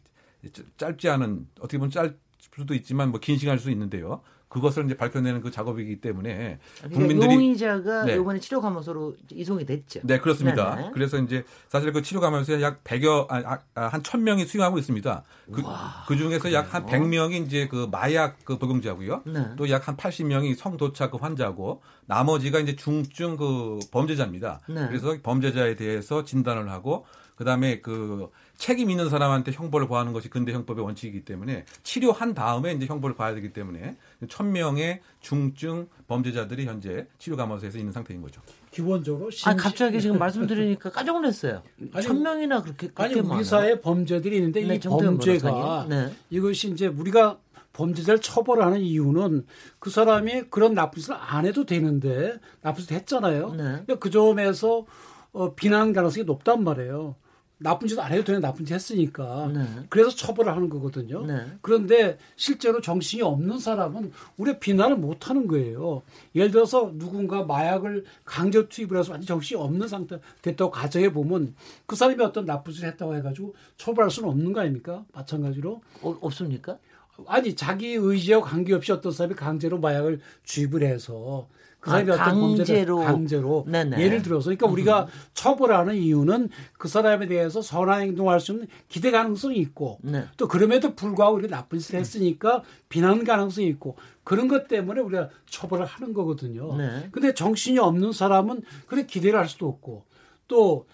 짧지 0.78 1.10
않은 1.10 1.48
어떻게 1.60 1.78
보면 1.78 1.92
짧 1.92 2.16
수도 2.56 2.74
있지만 2.74 3.12
뭐 3.12 3.20
긴 3.20 3.38
시간일 3.38 3.60
수 3.60 3.70
있는데요. 3.70 4.22
그것을 4.48 4.86
이제 4.86 4.96
밝혀내는 4.96 5.42
그 5.42 5.52
작업이기 5.52 6.00
때문에 6.00 6.60
그러니까 6.78 7.00
국민들이 7.00 7.34
용의자가 7.34 8.06
네. 8.06 8.16
이번에 8.16 8.40
치료 8.40 8.62
감호소로 8.62 9.16
이송이 9.32 9.66
됐죠. 9.66 10.02
네, 10.04 10.20
그렇습니다. 10.20 10.76
네네. 10.76 10.92
그래서 10.94 11.18
이제 11.18 11.44
사실 11.68 11.92
그 11.92 12.02
치료 12.02 12.22
감염소에 12.22 12.62
약 12.62 12.84
100여, 12.84 13.28
아, 13.30 13.60
아, 13.76 13.88
한 13.88 14.02
1000명이 14.02 14.46
수용하고 14.46 14.78
있습니다. 14.78 15.24
그, 15.52 15.64
그 16.08 16.16
중에서 16.16 16.54
약 16.54 16.68
한 16.74 16.86
100명이 16.86 17.46
이제 17.46 17.68
그 17.68 17.88
마약 17.90 18.38
그 18.44 18.58
복용자고요. 18.58 19.24
네. 19.26 19.56
또약 19.58 19.88
한 19.88 19.98
80명이 19.98 20.56
성도착 20.56 21.12
그 21.12 21.18
환자고 21.18 21.82
나머지가 22.06 22.60
이제 22.60 22.76
중증 22.76 23.38
그 23.38 23.80
범죄자입니다. 23.92 24.62
네. 24.68 24.88
그래서 24.88 25.16
범죄자에 25.24 25.76
대해서 25.76 26.24
진단을 26.24 26.70
하고 26.70 27.06
그다음에 27.36 27.82
그 27.82 28.30
책임 28.58 28.90
있는 28.90 29.10
사람한테 29.10 29.52
형벌을 29.52 29.88
구하는 29.88 30.14
것이 30.14 30.30
근대 30.30 30.52
형법의 30.52 30.84
원칙이기 30.84 31.26
때문에 31.26 31.66
치료한 31.84 32.34
다음에 32.34 32.74
이제 32.74 32.88
형벌을 32.88 33.16
봐야 33.16 33.34
되기 33.36 33.54
때문에 33.54 33.96
1000명의 34.26 35.00
중증 35.22 35.88
범죄자들이 36.08 36.66
현재 36.66 37.08
치료 37.20 37.38
감호소에서 37.38 37.78
있는 37.78 37.94
상태인 37.94 38.22
거죠. 38.22 38.42
기본적으로 38.72 39.30
아 39.46 39.56
갑자기 39.56 40.02
지금 40.02 40.18
말씀드리니까 40.18 40.90
깜짝 40.90 41.14
놀랐어요. 41.14 41.62
아니, 41.94 42.06
천 42.06 42.22
명이나 42.22 42.62
그렇게 42.62 42.90
아니 42.96 43.14
그렇게 43.14 43.20
우리 43.20 43.28
많아요? 43.28 43.44
사회에 43.44 43.82
범죄들이 43.82 44.36
있는데 44.38 44.66
네, 44.66 44.76
이 44.76 44.80
정태현 44.80 45.18
범죄가. 45.18 45.86
네. 45.90 46.12
이것이 46.30 46.72
이제 46.72 46.88
우리가 46.88 47.38
범죄자를 47.74 48.22
처벌하는 48.22 48.82
이유는 48.82 49.46
그 49.78 49.92
사람이 49.92 50.46
그런 50.50 50.74
나쁜 50.74 51.00
짓을 51.00 51.14
안 51.16 51.46
해도 51.46 51.64
되는데 51.64 52.40
나쁜 52.62 52.84
짓 52.84 52.92
했잖아요. 52.92 53.54
네. 53.54 53.96
그 54.00 54.10
점에서 54.10 54.86
어, 55.32 55.54
비난 55.54 55.94
가능성이 55.94 56.26
높단 56.26 56.64
말이에요. 56.64 57.16
나쁜 57.60 57.88
짓 57.88 57.98
안 58.00 58.12
해도 58.12 58.24
되는 58.24 58.40
나쁜 58.42 58.66
짓 58.66 58.74
했으니까. 58.74 59.50
네. 59.54 59.66
그래서 59.90 60.10
처벌을 60.12 60.52
하는 60.56 60.70
거거든요. 60.70 61.26
네. 61.26 61.48
그런데 61.62 62.18
실제로 62.36 62.82
정신이 62.82 63.24
없는 63.24 63.58
사람은 63.60 64.12
우리가 64.38 64.60
비난을 64.60 64.98
못 64.98 65.30
하는 65.30 65.48
거예요. 65.48 66.04
예를 66.36 66.52
들어서 66.52 66.92
누군가 66.96 67.44
마약을 67.44 68.06
강제 68.26 68.68
투입을 68.68 68.98
해서 69.00 69.12
완전 69.12 69.26
정신이 69.28 69.60
없는 69.60 69.88
상태 69.88 70.20
됐다고 70.42 70.70
가정해 70.70 71.12
보면 71.12 71.56
그 71.88 71.96
사람이 71.96 72.22
어떤 72.24 72.46
나쁜 72.46 72.74
짓을 72.74 72.90
했다고 72.90 73.16
해가지고 73.16 73.56
처벌할 73.78 74.12
수는 74.12 74.30
없는 74.30 74.54
거 74.54 74.62
아닙니까? 74.62 75.04
마찬가지로. 75.14 75.82
어, 76.04 76.18
없습니까? 76.22 76.78
아니 77.26 77.56
자기 77.56 77.94
의지와 77.94 78.42
관계없이 78.42 78.92
어떤 78.92 79.12
사람이 79.12 79.34
강제로 79.34 79.80
마약을 79.80 80.20
주입을 80.44 80.84
해서 80.84 81.48
그 81.88 81.92
사람이 81.92 82.12
아, 82.12 82.14
어떤 82.16 82.40
범죄를 82.40 82.96
강제로. 82.96 83.66
네네. 83.68 84.02
예를 84.02 84.22
들어서 84.22 84.46
그러니까 84.46 84.68
우리가 84.68 85.08
처벌하는 85.34 85.96
이유는 85.96 86.50
그 86.78 86.88
사람에 86.88 87.28
대해서 87.28 87.62
선한 87.62 88.02
행동할 88.02 88.40
수 88.40 88.52
있는 88.52 88.68
기대 88.90 89.10
가능성이 89.12 89.58
있고 89.60 90.00
네. 90.02 90.26
또 90.36 90.48
그럼에도 90.48 90.96
불구하고 90.96 91.38
우리가 91.38 91.56
나쁜 91.56 91.80
짓을 91.80 92.00
했으니까 92.00 92.64
비난 92.90 93.24
가능성이 93.24 93.68
있고 93.68 93.96
그런 94.24 94.48
것 94.48 94.68
때문에 94.68 95.00
우리가 95.00 95.30
처벌을 95.50 95.86
하는 95.86 96.14
거거든요. 96.14 96.76
네. 96.76 97.08
근데 97.12 97.34
정신이 97.34 97.80
없는 97.80 98.12
사람은 98.12 98.62
그래 98.88 99.06
기대를 99.06 99.40
할 99.40 99.48
수도 99.48 99.68
없고 99.68 100.04
또 100.48 100.86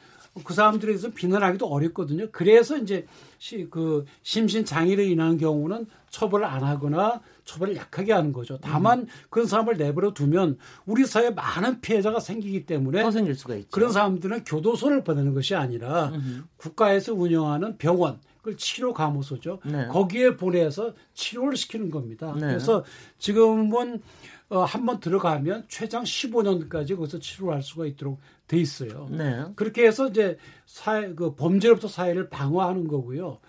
그 0.43 0.53
사람들에 0.53 0.93
대해서 0.93 1.09
비난하기도 1.11 1.67
어렵거든요. 1.67 2.27
그래서 2.31 2.77
이제 2.77 3.05
시, 3.37 3.67
그 3.69 4.05
심신 4.23 4.65
장애로 4.65 5.03
인한 5.03 5.37
경우는 5.37 5.85
처벌을 6.09 6.45
안 6.45 6.63
하거나 6.63 7.21
처벌을 7.45 7.75
약하게 7.75 8.13
하는 8.13 8.31
거죠. 8.33 8.57
다만 8.61 8.99
음. 9.01 9.07
그런 9.29 9.47
사람을 9.47 9.77
내버려 9.77 10.13
두면 10.13 10.57
우리 10.85 11.05
사회에 11.05 11.31
많은 11.31 11.81
피해자가 11.81 12.19
생기기 12.19 12.65
때문에 12.65 13.03
더 13.03 13.11
생길 13.11 13.35
수가 13.35 13.55
있죠. 13.55 13.67
그런 13.71 13.91
사람들은 13.91 14.43
교도소를 14.45 15.03
보내는 15.03 15.33
것이 15.33 15.55
아니라 15.55 16.11
국가에서 16.57 17.13
운영하는 17.13 17.77
병원, 17.77 18.19
그걸 18.37 18.57
치료 18.57 18.93
감호소죠. 18.93 19.59
네. 19.65 19.87
거기에 19.87 20.35
보내서 20.35 20.93
치료를 21.13 21.55
시키는 21.57 21.89
겁니다. 21.91 22.33
네. 22.35 22.41
그래서 22.47 22.83
지금은 23.17 24.01
어, 24.49 24.63
한 24.63 24.85
번 24.85 24.99
들어가면 24.99 25.65
최장 25.67 26.03
15년까지 26.03 26.95
거기서 26.95 27.17
치료를 27.19 27.55
할 27.55 27.63
수가 27.63 27.85
있도록 27.87 28.19
돼 28.47 28.57
있어요. 28.57 29.07
네. 29.09 29.45
그렇게 29.55 29.87
해서 29.87 30.09
이제 30.09 30.37
사회 30.67 31.13
그 31.15 31.33
범죄로부터 31.35 31.87
사회를 31.87 32.29
방어하는 32.29 32.87
거고요. 32.87 33.39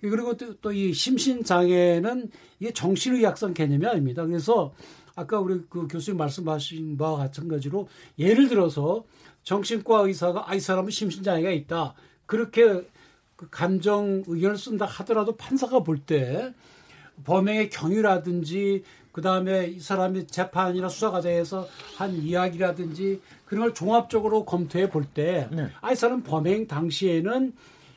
그리고 0.00 0.36
또 0.36 0.72
이 0.72 0.92
심신 0.92 1.44
장애는 1.44 2.30
이게 2.58 2.72
정신의학성 2.72 3.54
개념이 3.54 3.86
아닙니다. 3.86 4.24
그래서 4.24 4.72
아까 5.14 5.38
우리 5.40 5.60
그 5.68 5.86
교수님 5.88 6.16
말씀하신 6.18 6.96
바와 6.96 7.18
마찬가지로 7.18 7.88
예를 8.18 8.48
들어서 8.48 9.04
정신과 9.42 10.00
의사가 10.00 10.50
아, 10.50 10.54
이 10.54 10.60
사람은 10.60 10.90
심신 10.90 11.22
장애가 11.22 11.50
있다. 11.50 11.94
그렇게 12.26 12.86
그 13.36 13.48
감정 13.50 14.22
의견을 14.26 14.56
쓴다 14.56 14.84
하더라도 14.86 15.36
판사가 15.36 15.80
볼 15.82 15.98
때 16.06 16.54
범행의 17.24 17.70
경위라든지 17.70 18.82
그 19.12 19.20
다음에 19.22 19.66
이 19.66 19.80
사람이 19.80 20.26
재판이나 20.28 20.88
수사 20.88 21.10
과정에서 21.10 21.66
한 21.96 22.14
이야기라든지 22.14 23.20
그런 23.44 23.64
걸 23.64 23.74
종합적으로 23.74 24.44
검토해 24.44 24.88
볼 24.88 25.04
때, 25.04 25.48
네. 25.50 25.68
아, 25.80 25.92
이 25.92 25.96
사람 25.96 26.22
범행 26.22 26.68
당시에는 26.68 27.52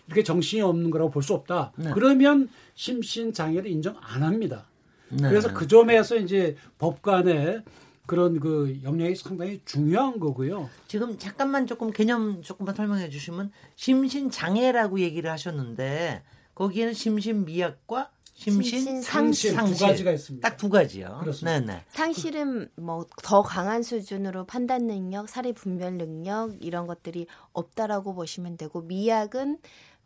이렇게 0.08 0.24
정신이 0.24 0.62
없는 0.62 0.92
거라고 0.92 1.10
볼 1.12 1.24
수 1.24 1.34
없다. 1.34 1.72
네. 1.78 1.92
그러면 1.94 2.50
심신 2.76 3.34
장애를 3.34 3.70
인정 3.72 3.96
안 4.02 4.24
합니다. 4.24 4.66
네. 5.10 5.30
그래서 5.30 5.54
그 5.54 5.68
점에서 5.68 6.16
이제 6.18 6.56
법관의 6.80 7.64
그런 8.06 8.40
그 8.40 8.80
역량이 8.84 9.16
상당히 9.16 9.62
중요한 9.64 10.20
거고요. 10.20 10.70
지금 10.88 11.18
잠깐만 11.18 11.66
조금 11.68 11.92
개념 11.92 12.42
조금만 12.42 12.76
설명해 12.76 13.10
주시면 13.10 13.52
심신 13.76 14.30
장애라고 14.30 15.00
얘기를 15.00 15.32
하셨는데 15.32 16.24
거기에는 16.56 16.94
심신 16.94 17.46
미약과 17.46 18.10
심신 18.36 18.80
심신 18.80 19.02
상실, 19.02 19.52
상실 19.54 19.78
두 19.78 19.86
가지가 19.86 20.12
있습니다. 20.12 20.50
딱 20.50 20.58
두 20.58 20.70
가지요. 20.70 21.18
그렇습니다. 21.22 21.60
네네. 21.60 21.84
상실은 21.90 22.68
뭐 22.76 23.06
더 23.24 23.42
강한 23.42 23.84
수준으로 23.84 24.46
판단 24.46 24.88
능력, 24.88 25.30
사례 25.30 25.54
분별 25.54 25.94
능력 25.94 26.58
이런 26.60 26.88
것들이 26.88 27.28
없다라고 27.54 28.16
보시면 28.16 28.58
되고 28.58 28.82
미약은 28.82 29.60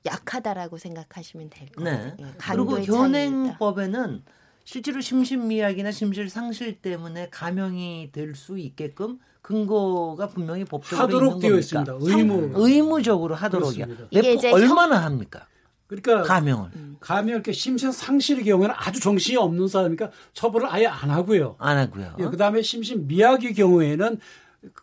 약하다라고 0.08 0.78
생각하시면 0.78 1.50
될것 1.50 1.84
네. 1.84 2.16
예, 2.20 2.26
그리고. 2.38 2.80
현행법에는 2.80 4.24
실제로 4.64 5.00
심신미약이나 5.00 5.92
심실 5.92 6.30
상실 6.30 6.82
때문에 6.82 7.30
감형이 7.30 8.10
될 8.12 8.36
수 8.36 8.58
있게끔 8.58 9.20
근거가 9.42 10.28
분명히 10.28 10.66
법적으로 10.66 11.04
하도록 11.04 11.32
있는 11.36 11.40
되어 11.40 11.50
겁니까? 11.52 11.60
있습니다. 11.60 11.98
의무. 12.02 12.52
의무적으로. 12.56 13.36
몇 13.36 13.76
이게 14.12 14.50
얼마나 14.52 14.98
합니까? 15.06 15.48
그러니까 15.88 16.24
감형을 16.24 16.70
감염 17.00 17.36
이렇게 17.36 17.54
심신 17.54 17.94
상실의 17.94 18.44
경우에는 18.44 18.76
아주 18.78 19.00
정신이 19.00 19.38
없는 19.38 19.70
사람이니까 19.70 20.12
처벌을 20.34 20.68
아예 20.70 20.86
안 20.86 21.10
하고요. 21.10 21.56
안 21.60 21.78
하고요. 21.78 22.18
예, 22.20 22.26
그다음에 22.26 22.62
심신 22.62 23.08
미약의 23.08 23.54
경우에는 23.54 24.20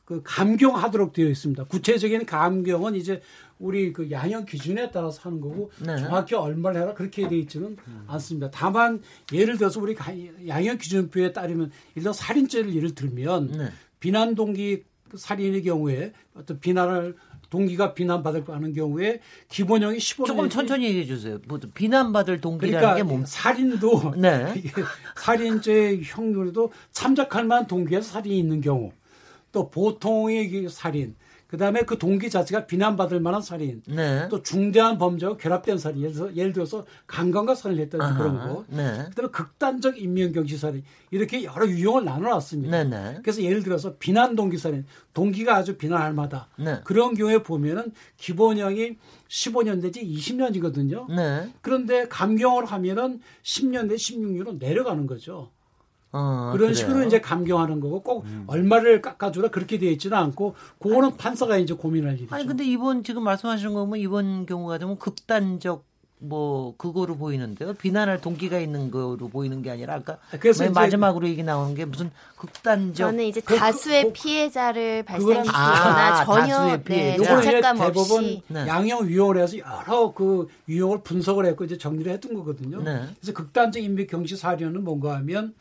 그 0.07 0.23
감경하도록 0.25 1.13
되어 1.13 1.27
있습니다. 1.29 1.65
구체적인 1.65 2.25
감경은 2.25 2.95
이제 2.95 3.21
우리 3.59 3.93
그 3.93 4.11
양형 4.11 4.47
기준에 4.47 4.91
따라서 4.91 5.21
하는 5.23 5.41
거고 5.41 5.71
네. 5.81 5.97
정확히 5.97 6.35
얼마를 6.35 6.81
해라 6.83 6.95
그렇게 6.95 7.29
되어 7.29 7.39
있지는 7.39 7.77
않습니다. 8.07 8.51
다만 8.51 9.01
예를 9.33 9.57
들어서 9.59 9.81
우리 9.81 9.95
가- 9.95 10.13
양형 10.47 10.79
기준표에 10.79 11.33
따르면 11.33 11.71
일단 11.95 12.13
살인죄를 12.13 12.75
예를 12.75 12.95
들면 12.95 13.53
네. 13.53 13.69
비난 14.01 14.35
동기 14.35 14.85
살인의 15.15 15.63
경우에 15.63 16.13
어떤 16.35 16.59
비난을 16.59 17.17
동기가 17.51 17.95
비난받을 17.95 18.43
하는 18.49 18.73
경우에 18.73 19.21
기본형이 19.49 19.99
15년 19.99 20.27
조금 20.27 20.49
천천히 20.49 20.87
얘기해 20.87 21.05
주세요. 21.05 21.39
뭐 21.47 21.61
비난받을 21.73 22.41
동기라는 22.41 22.79
그러니까 22.81 22.97
게 22.97 23.03
뭡니까? 23.05 23.27
살인도 23.31 24.15
네. 24.17 24.53
이게 24.57 24.71
살인죄 25.17 26.01
형률도 26.03 26.73
참작할 26.91 27.45
만한 27.45 27.67
동기에서 27.69 28.11
살인이 28.15 28.37
있는 28.37 28.61
경우 28.61 28.91
또 29.53 29.71
보통의 29.71 30.51
그 30.51 30.69
살인 30.69 31.15
그다음에 31.47 31.83
그 31.83 31.99
동기 31.99 32.31
자체가 32.31 32.67
비난받을 32.67 33.21
만한 33.21 33.43
살인 33.43 33.83
네. 33.87 34.29
또 34.29 34.43
중대한 34.43 34.99
범죄와 34.99 35.37
결합된 35.37 35.79
살인 35.79 36.03
예를 36.03 36.13
들어서, 36.13 36.37
예를 36.37 36.53
들어서 36.53 36.85
강간과 37.07 37.55
살인을 37.55 37.89
아하, 37.99 38.19
그런 38.19 38.37
거 38.39 38.65
네. 38.69 39.05
그다음에 39.11 39.31
극단적 39.31 40.01
인명경시 40.01 40.57
살인 40.57 40.83
이렇게 41.11 41.45
여러 41.45 41.69
유형을 41.69 42.05
나눠놨습니다. 42.05 42.85
네, 42.85 42.85
네. 42.85 43.19
그래서 43.23 43.43
예를 43.43 43.63
들어서 43.63 43.97
비난 43.99 44.35
동기 44.35 44.59
살인 44.59 44.85
동기가 45.13 45.57
아주 45.57 45.77
비난할 45.77 46.13
만하다 46.13 46.49
네. 46.59 46.81
그런 46.85 47.15
경우에 47.15 47.43
보면은 47.43 47.93
기본형이 48.17 48.97
15년 49.29 49.81
내지 49.81 50.05
20년이거든요. 50.05 51.13
네. 51.15 51.53
그런데 51.61 52.09
감경을 52.09 52.65
하면은 52.65 53.21
10년 53.43 53.89
내 53.89 53.95
16년으로 53.95 54.59
내려가는 54.59 55.07
거죠. 55.07 55.51
어, 56.17 56.51
그런 56.53 56.69
그래요. 56.69 56.75
식으로 56.75 57.03
이제 57.05 57.21
감경하는 57.21 57.81
거고 57.81 58.01
꼭 58.03 58.25
얼마를 58.47 59.03
깎아주라 59.03 59.49
그렇게 59.49 59.79
되어 59.79 59.91
있지는 59.91 60.17
않고 60.17 60.55
그거는 60.81 61.17
판사가 61.17 61.57
이제 61.59 61.75
고민할 61.75 62.15
일이죠. 62.19 62.35
아니 62.35 62.47
근데 62.47 62.65
이번 62.65 63.03
지금 63.03 63.25
말씀하시는 63.25 63.75
거 63.75 63.81
보면 63.85 63.99
이번 63.99 64.47
경우 64.47 64.67
같은 64.69 64.87
면 64.87 64.97
극단적 64.99 65.85
뭐 66.21 66.75
그거로 66.79 67.17
보이는데요. 67.17 67.75
비난할 67.75 68.21
동기가 68.21 68.59
있는 68.59 68.91
거로 68.91 69.29
보이는 69.29 69.61
게 69.61 69.71
아니라 69.71 69.95
아까 69.97 70.17
그래서 70.41 70.63
맨 70.63 70.71
이제 70.71 70.81
마지막으로 70.81 71.29
얘기 71.29 71.43
나오는 71.43 71.75
게 71.75 71.85
무슨 71.85 72.11
극단적 72.39 72.95
저는 73.09 73.25
이제 73.25 73.41
그- 73.43 73.57
다수의 73.57 74.05
그- 74.05 74.13
피해자를 74.15 75.03
발생시키거나 75.03 75.51
아, 76.21 76.25
전혀 76.25 76.47
다수의 76.79 76.85
네, 76.85 77.17
죄책감 77.19 77.77
대법원 77.77 78.25
없이 78.25 78.43
네. 78.47 78.67
양형 78.67 79.09
위원회에서 79.09 79.59
여러 79.59 80.13
그 80.15 80.47
유형을 80.69 81.01
분석을 81.03 81.45
했고 81.47 81.65
이제 81.65 81.77
정리를 81.77 82.11
했던 82.11 82.33
거거든요. 82.33 82.81
네. 82.83 83.03
그래서 83.21 83.33
극단적 83.35 83.83
인맥 83.83 84.09
경시 84.09 84.37
살인은 84.37 84.83
뭔가 84.85 85.17
하면 85.17 85.53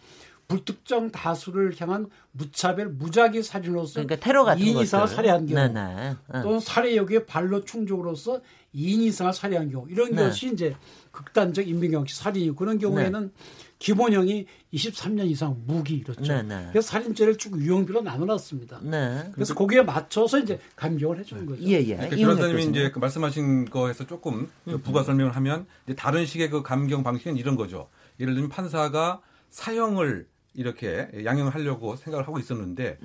불특정 0.48 1.12
다수를 1.12 1.74
향한 1.80 2.08
무차별 2.32 2.90
무작위 2.90 3.42
살인으로서 3.44 4.04
그러니까 4.04 4.16
테러 4.18 4.44
같은 4.44 4.64
2인 4.64 4.74
것들. 4.74 4.84
이상을 4.84 5.08
살해한 5.08 5.46
경우 5.48 5.68
네네. 5.68 6.16
어. 6.28 6.42
또는 6.42 6.60
살해 6.60 6.96
여기에 6.96 7.26
발로 7.26 7.64
충족으로서 7.64 8.42
2인 8.76 9.02
이상을 9.04 9.34
살해한 9.34 9.72
경우 9.72 9.88
이런 9.90 10.12
네. 10.12 10.24
것이 10.24 10.52
이제 10.52 10.76
극단적 11.12 11.68
인명경시 11.68 12.16
살인이고 12.16 12.56
그런 12.56 12.80
경우에는 12.80 13.32
기본형이 13.80 14.46
23년 14.74 15.26
이상 15.28 15.62
무기 15.66 15.96
이렇죠. 15.96 16.22
네, 16.22 16.42
네. 16.42 16.68
그래서 16.72 16.88
살인죄를 16.88 17.38
쭉 17.38 17.60
유형별로 17.60 18.02
나눠놨습니다. 18.02 18.80
네. 18.84 19.30
그래서 19.34 19.54
거기에 19.54 19.82
맞춰서 19.82 20.40
이제 20.40 20.60
감경을 20.76 21.20
해주는 21.20 21.46
거죠. 21.46 21.62
예, 21.64 21.74
예. 21.80 21.96
그러니까 21.96 22.16
변호사님이. 22.16 22.66
이제 22.68 22.92
그 22.92 23.00
말씀하신 23.00 23.66
거에서 23.66 24.08
조금 24.08 24.50
그 24.64 24.78
부가 24.80 25.04
설명을 25.04 25.36
하면 25.36 25.66
이제 25.86 25.96
다른 25.96 26.26
식의 26.26 26.50
그 26.50 26.64
감경 26.64 27.04
방식은 27.04 27.38
이런 27.38 27.56
거죠. 27.56 27.90
예를 28.20 28.34
들면 28.34 28.50
판사가 28.50 29.22
사형을 29.50 30.28
이렇게 30.56 31.08
양형을 31.24 31.54
하려고 31.54 31.96
생각을 31.96 32.28
하고 32.28 32.40
있었는데 32.40 32.98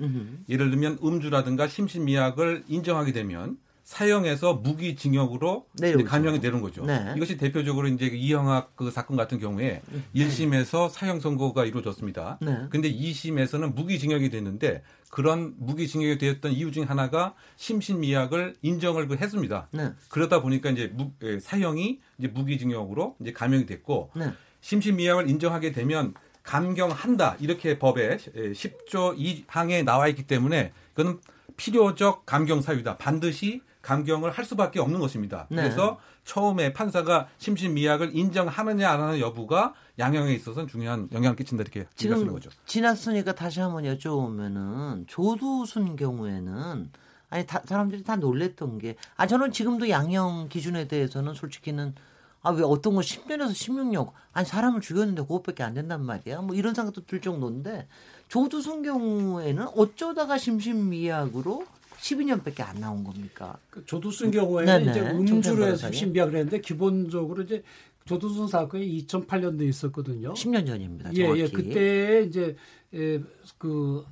예를 0.49 0.69
들면 0.69 0.99
음주라든가 1.03 1.67
심신미약을 1.67 2.63
인정하게 2.67 3.11
되면 3.11 3.57
사형에서 3.83 4.53
무기징역으로 4.53 5.65
감형이 6.05 6.41
되는 6.41 6.61
거죠. 6.61 6.85
네. 6.85 7.11
이것이 7.17 7.37
대표적으로 7.37 7.87
이제 7.87 8.07
그 8.11 8.15
이형학 8.15 8.75
그 8.75 8.91
사건 8.91 9.17
같은 9.17 9.39
경우에 9.39 9.81
1심에서 10.15 10.91
사형 10.91 11.19
선고가 11.19 11.65
이루어졌습니다. 11.65 12.37
네. 12.39 12.67
근데 12.69 12.91
2심에서는 12.93 13.73
무기징역이 13.73 14.29
됐는데 14.29 14.83
그런 15.09 15.55
무기징역이 15.57 16.19
되었던 16.19 16.51
이유 16.51 16.71
중 16.71 16.87
하나가 16.87 17.33
심신미약을 17.55 18.57
인정을 18.61 19.07
그 19.07 19.15
했습니다. 19.15 19.69
네. 19.71 19.89
그러다 20.09 20.43
보니까 20.43 20.69
이제 20.69 20.91
무- 20.93 21.11
예, 21.23 21.39
사형이 21.39 21.99
이제 22.19 22.27
무기징역으로 22.27 23.15
이제 23.21 23.33
감형이 23.33 23.65
됐고 23.65 24.11
네. 24.15 24.31
심신미약을 24.61 25.27
인정하게 25.29 25.71
되면 25.71 26.13
감경한다 26.43 27.37
이렇게 27.39 27.77
법에 27.79 28.17
10조 28.17 29.17
2항에 29.47 29.83
나와 29.83 30.07
있기 30.07 30.23
때문에 30.23 30.73
그건 30.93 31.19
필요적 31.57 32.25
감경 32.25 32.61
사유다. 32.61 32.97
반드시 32.97 33.61
감경을 33.81 34.31
할 34.31 34.45
수밖에 34.45 34.79
없는 34.79 34.99
것입니다. 34.99 35.47
네. 35.49 35.57
그래서 35.63 35.99
처음에 36.25 36.73
판사가 36.73 37.27
심신미약을 37.37 38.15
인정하느냐 38.15 38.89
안 38.89 39.01
하느냐 39.01 39.19
여부가 39.19 39.73
양형에 39.97 40.33
있어서는 40.35 40.67
중요한 40.67 41.09
영향을 41.11 41.35
끼친다 41.35 41.61
이렇게 41.63 41.85
지금 41.95 42.31
거죠. 42.31 42.49
지났으니까 42.65 43.33
다시 43.35 43.59
한번 43.61 43.83
여쭤보면은 43.85 45.07
조두순 45.07 45.95
경우에는 45.95 46.89
아니 47.31 47.45
다, 47.45 47.61
사람들이 47.65 48.03
다 48.03 48.15
놀랬던 48.15 48.79
게 48.79 48.95
아 49.15 49.27
저는 49.27 49.51
지금도 49.51 49.89
양형 49.89 50.49
기준에 50.49 50.87
대해서는 50.87 51.33
솔직히는 51.33 51.93
아 52.41 52.51
왜 52.51 52.63
어떤 52.63 52.95
거 52.95 53.01
10년에서 53.01 53.51
16년 53.51 54.11
아니 54.31 54.45
사람을 54.45 54.81
죽였는데 54.81 55.23
그것밖에 55.23 55.63
안 55.63 55.73
된단 55.73 56.05
말이야 56.05 56.41
뭐 56.41 56.55
이런 56.55 56.73
생각도 56.73 57.05
들 57.05 57.19
정도인데 57.21 57.87
조두순 58.29 58.83
경우에는 58.83 59.67
어쩌다가 59.75 60.37
심신미약으로 60.37 61.65
12년밖에 61.99 62.61
안 62.61 62.79
나온 62.79 63.03
겁니까? 63.03 63.57
그 63.69 63.85
조두순 63.85 64.31
경우에는 64.31 64.85
네네. 64.85 64.91
이제 64.91 64.99
정찬 65.03 65.35
음주로 65.35 65.65
해서. 65.65 65.91
심비약을 65.91 66.35
했는데 66.35 66.61
기본적으로 66.61 67.43
이제 67.43 67.61
조두순 68.05 68.47
사건이 68.47 69.05
2008년도에 69.05 69.67
있었거든요. 69.67 70.33
10년 70.33 70.65
전입니다. 70.65 71.11
예, 71.15 71.23
정확히. 71.23 71.41
예. 71.41 71.47
그때 71.49 72.23
이제 72.23 72.55
예, 72.93 73.21
그 73.57 74.05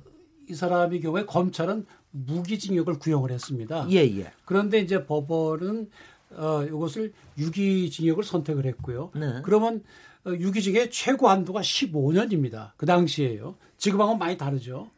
이 0.50 0.54
사람의 0.54 1.00
경우에 1.00 1.24
검찰은 1.26 1.84
무기징역을 2.10 2.98
구형을 2.98 3.30
했습니다. 3.30 3.86
예, 3.90 3.96
예. 3.98 4.32
그런데 4.44 4.80
이제 4.80 5.04
법원은 5.04 5.90
어, 6.30 6.64
이것을 6.64 7.12
유기징역을 7.38 8.24
선택을 8.24 8.66
했고요. 8.66 9.10
네. 9.14 9.40
그러면 9.44 9.82
어, 10.26 10.30
유기징의 10.30 10.90
최고 10.90 11.28
한도가 11.28 11.60
15년입니다. 11.60 12.72
그 12.76 12.86
당시에요. 12.86 13.56
지금하고는 13.78 14.18
많이 14.18 14.36
다르죠. 14.36 14.90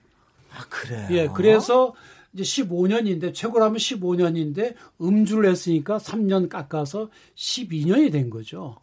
아 0.52 0.64
그래요. 0.68 1.06
예, 1.10 1.28
그래서 1.28 1.94
이제 2.32 2.42
15년인데 2.42 3.34
최고라면 3.34 3.76
15년인데 3.76 4.74
음주를 5.00 5.48
했으니까 5.50 5.98
3년 5.98 6.48
깎아서 6.48 7.10
12년이 7.36 8.12
된 8.12 8.30
거죠. 8.30 8.76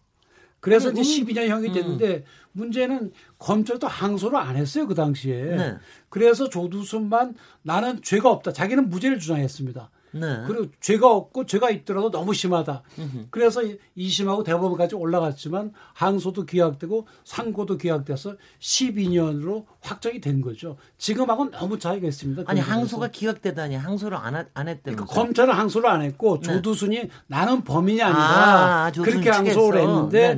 그래서 0.59 0.89
아니, 0.89 1.01
이제 1.01 1.21
음, 1.21 1.27
12년형이 1.27 1.73
됐는데 1.73 2.25
문제는 2.51 3.11
검찰도 3.37 3.87
항소를 3.87 4.37
안 4.37 4.55
했어요 4.55 4.87
그 4.87 4.95
당시에. 4.95 5.43
네. 5.43 5.77
그래서 6.09 6.49
조두순만 6.49 7.35
나는 7.61 8.01
죄가 8.01 8.29
없다. 8.29 8.53
자기는 8.53 8.89
무죄를 8.89 9.19
주장했습니다. 9.19 9.89
네. 10.11 10.43
그리고 10.47 10.67
죄가 10.79 11.11
없고 11.11 11.45
죄가 11.45 11.69
있더라도 11.69 12.09
너무 12.11 12.33
심하다. 12.33 12.81
그래서 13.29 13.61
2심하고 13.97 14.43
대법원까지 14.43 14.95
올라갔지만 14.95 15.73
항소도 15.93 16.45
기각되고 16.45 17.07
상고도 17.23 17.77
기각돼서 17.77 18.35
12년으로 18.59 19.65
확정이 19.81 20.19
된 20.21 20.41
거죠. 20.41 20.77
지금하고는 20.97 21.51
너무 21.51 21.77
차이가 21.77 22.07
있습니다. 22.07 22.43
아니. 22.47 22.59
항소가 22.59 23.09
기각되다니 23.09 23.75
항소를 23.75 24.17
안, 24.17 24.35
하- 24.35 24.45
안 24.53 24.67
했다면서. 24.67 24.81
그러니까 24.83 25.05
검찰은 25.05 25.53
항소를 25.53 25.89
안 25.89 26.01
했고 26.01 26.39
네. 26.39 26.47
조두순이 26.53 27.09
나는 27.27 27.63
범인이 27.63 28.01
아니다 28.01 28.85
아, 28.85 28.91
그렇게 28.91 29.29
항소를. 29.29 29.81
했는데 29.81 30.35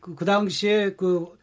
그, 0.00 0.14
그 0.14 0.24
당시에 0.24 0.94
그 0.94 1.35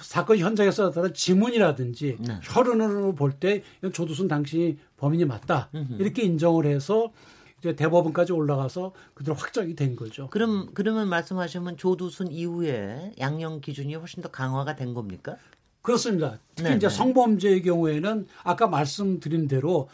사건 0.00 0.38
현장에서 0.38 0.84
나타난 0.88 1.12
지문이라든지 1.12 2.16
네. 2.20 2.40
혈흔으로 2.42 3.14
볼 3.14 3.32
때 3.32 3.62
조두순 3.92 4.28
당신이 4.28 4.78
범인이 4.96 5.24
맞다 5.24 5.68
이렇게 5.98 6.22
인정을 6.22 6.66
해서 6.66 7.12
이제 7.58 7.74
대법원까지 7.76 8.32
올라가서 8.32 8.92
그대로 9.14 9.36
확정이 9.36 9.74
된 9.76 9.94
거죠. 9.96 10.28
그럼 10.30 10.68
그러면 10.74 11.08
말씀하시면 11.08 11.76
조두순 11.76 12.30
이후에 12.32 13.12
양형 13.18 13.60
기준이 13.60 13.94
훨씬 13.94 14.22
더 14.22 14.30
강화가 14.30 14.74
된 14.76 14.94
겁니까? 14.94 15.36
그렇습니다. 15.82 16.38
특히 16.54 16.70
네, 16.70 16.76
이제 16.76 16.88
네. 16.88 16.94
성범죄의 16.94 17.62
경우에는 17.62 18.26
아까 18.44 18.66
말씀드린 18.68 19.48
대로 19.48 19.88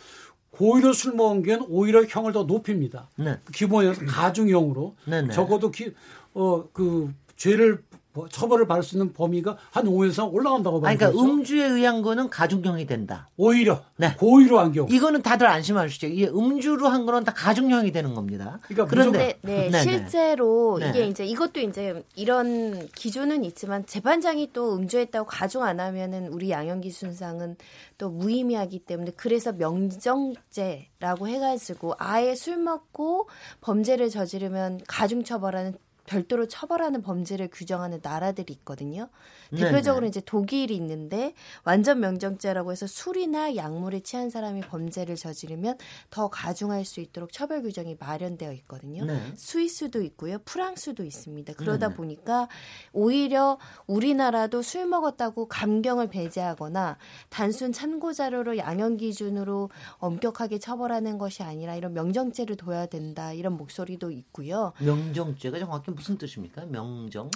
고의로 0.51 0.93
술 0.93 1.15
먹은 1.15 1.43
게 1.43 1.59
오히려 1.69 2.05
형을 2.05 2.33
더 2.33 2.45
높입니다. 2.45 3.09
네. 3.17 3.39
기본에서 3.53 4.05
가중형으로 4.07 4.97
네네. 5.07 5.33
적어도 5.33 5.71
기, 5.71 5.93
어, 6.35 6.69
그 6.73 7.13
죄를 7.37 7.75
뭐 7.75 7.88
처벌을 8.31 8.67
받을 8.67 8.83
수 8.83 8.97
있는 8.97 9.13
범위가 9.13 9.57
한 9.71 9.85
5년 9.85 10.11
이상 10.11 10.29
올라간다고 10.33 10.81
봐요. 10.81 10.97
그러니까 10.97 11.21
음주에 11.21 11.65
의한 11.65 12.03
거는 12.03 12.31
가중형이 12.31 12.87
된다. 12.87 13.29
오히려 13.37 13.83
네. 13.97 14.15
고의로 14.17 14.59
한 14.59 14.73
경우. 14.73 14.89
이거는 14.91 15.23
다들 15.23 15.47
안심하시죠. 15.47 16.07
이게 16.09 16.27
음주로 16.29 16.89
한 16.89 17.07
거는 17.07 17.25
다 17.25 17.33
가중형이 17.35 17.93
되는 17.93 18.15
겁니다. 18.15 18.59
그러니까 18.63 18.87
그런데 18.87 19.39
네, 19.43 19.69
네네. 19.71 19.83
실제로 19.83 20.79
네. 20.79 20.91
이게 20.91 21.07
이제 21.07 21.25
이것도 21.25 21.61
이제 21.61 22.03
이런 22.17 22.89
기준은 22.95 23.45
있지만 23.45 23.87
재판장이 23.87 24.53
또 24.53 24.75
음주했다고 24.75 25.27
가중 25.27 25.63
안 25.63 25.81
하면은 25.81 26.29
우리 26.29 26.51
양형기 26.51 26.91
순상은 26.91 27.57
또 27.99 28.11
무의미하기 28.11 28.81
때문에 28.81 29.13
그래서 29.17 29.53
명정죄라고 29.53 31.29
해가지고 31.29 31.95
아예 31.99 32.35
술 32.35 32.57
먹고 32.57 33.29
범죄를 33.61 34.09
저지르면 34.09 34.81
가중 34.87 35.25
처벌하는 35.25 35.75
별도로 36.09 36.49
처벌하는 36.49 37.03
범죄를 37.03 37.49
규정하는 37.53 38.01
나라들이 38.03 38.55
있거든요. 38.55 39.11
네네. 39.51 39.65
대표적으로 39.67 40.07
이제 40.07 40.23
독일이 40.25 40.75
있는데 40.75 41.35
완전 41.65 42.01
명정죄라고 42.01 42.73
해서 42.73 42.87
술이나 42.87 43.57
약물에 43.57 44.01
취한 44.01 44.31
사람이 44.31 44.63
범죄를 44.63 45.17
저지르면 45.17 45.77
더 46.09 46.29
가중할 46.29 46.87
수 46.87 47.01
있도록 47.01 47.31
처벌 47.31 47.63
규정이 47.63 47.97
마련되어 48.01 48.53
있거든요. 48.55 49.05
네. 49.05 49.21
스위스도 49.37 50.01
있고요. 50.03 50.39
프랑스도 50.47 51.05
있습니다. 51.05 51.53
그러다 51.55 51.89
네네. 51.89 51.97
보니까 51.97 52.49
오히려 52.93 53.59
우리나라도 53.87 54.63
술 54.63 54.87
먹었다고 54.87 55.49
감경을 55.49 56.09
배제하거나 56.09 56.97
단순 57.29 57.73
참고 57.73 58.15
자료로 58.15 58.57
양형 58.57 58.97
기준으로 58.97 59.69
엄격하게 59.99 60.59
처벌하는 60.59 61.19
것이 61.19 61.43
아니라 61.43 61.77
이런 61.77 61.93
명정죄를 61.93 62.57
둬야 62.57 62.87
된다. 62.87 63.35
이런 63.35 63.59
목소리도 63.59 64.11
있고요. 64.11 64.73
명정죄가 64.79 65.59
정확히 65.59 65.98
무슨 65.99 66.17
뜻입니까? 66.17 66.65
명정? 66.67 67.31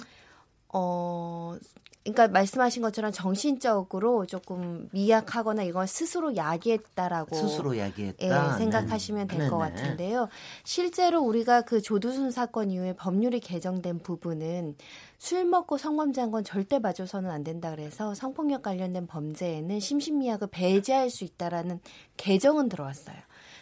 어, 0.69 1.55
그러니까 2.03 2.27
말씀하신 2.27 2.81
것처럼 2.81 3.11
정신적으로 3.11 4.25
조금 4.25 4.89
미약하거나 4.91 5.63
이건 5.63 5.87
스스로 5.87 6.35
야기했다라고 6.35 7.35
스스로 7.35 7.75
예, 7.77 7.81
야기했다. 7.81 8.57
생각하시면 8.57 9.27
될 9.27 9.49
것. 9.49 9.57
같은데요. 9.57 10.27
실제로 10.65 11.21
우리가 11.21 11.61
그 11.61 11.81
조두순 11.81 12.31
사건 12.31 12.71
이후에 12.71 12.93
법률이 12.95 13.39
개정된 13.39 13.99
부분은 13.99 14.75
술 15.17 15.45
먹고 15.45 15.77
성범죄한 15.77 16.31
건 16.31 16.43
절대 16.43 16.79
봐줘서는 16.79 17.29
안 17.29 17.43
된다 17.45 17.71
그래서 17.71 18.13
성폭력 18.13 18.63
관련된 18.63 19.07
범죄에는 19.07 19.79
심신미약을 19.79 20.47
배제할 20.51 21.09
수 21.09 21.23
있다라는 21.23 21.79
개정은 22.17 22.67
들어왔어요. 22.67 23.15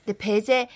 근데 0.05 0.17
배제해야 0.17 0.67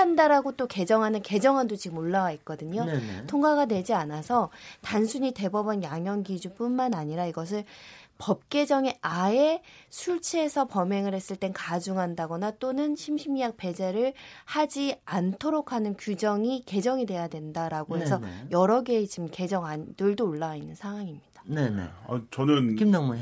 한다라고 0.00 0.52
또 0.52 0.66
개정하는 0.66 1.22
개정안도 1.22 1.76
지금 1.76 1.98
올라와 1.98 2.32
있거든요. 2.32 2.84
네네. 2.84 3.26
통과가 3.26 3.66
되지 3.66 3.94
않아서 3.94 4.50
단순히 4.82 5.32
대법원 5.32 5.82
양형 5.82 6.24
기준뿐만 6.24 6.94
아니라 6.94 7.26
이것을 7.26 7.64
법 8.18 8.48
개정에 8.48 8.98
아예 9.02 9.62
술 9.90 10.20
취해서 10.20 10.66
범행을 10.66 11.14
했을 11.14 11.36
땐 11.36 11.52
가중한다거나 11.52 12.52
또는 12.52 12.96
심신미약 12.96 13.56
배제를 13.56 14.14
하지 14.44 14.98
않도록 15.04 15.72
하는 15.72 15.94
규정이 15.96 16.64
개정이 16.64 17.06
돼야 17.06 17.28
된다라고 17.28 17.98
해서 17.98 18.18
네네. 18.18 18.48
여러 18.52 18.82
개의 18.82 19.06
지금 19.06 19.28
개정안들도 19.30 20.26
올라와 20.26 20.56
있는 20.56 20.74
상황입니다. 20.74 21.35
네네. 21.48 21.88
어, 22.06 22.20
저는. 22.30 22.76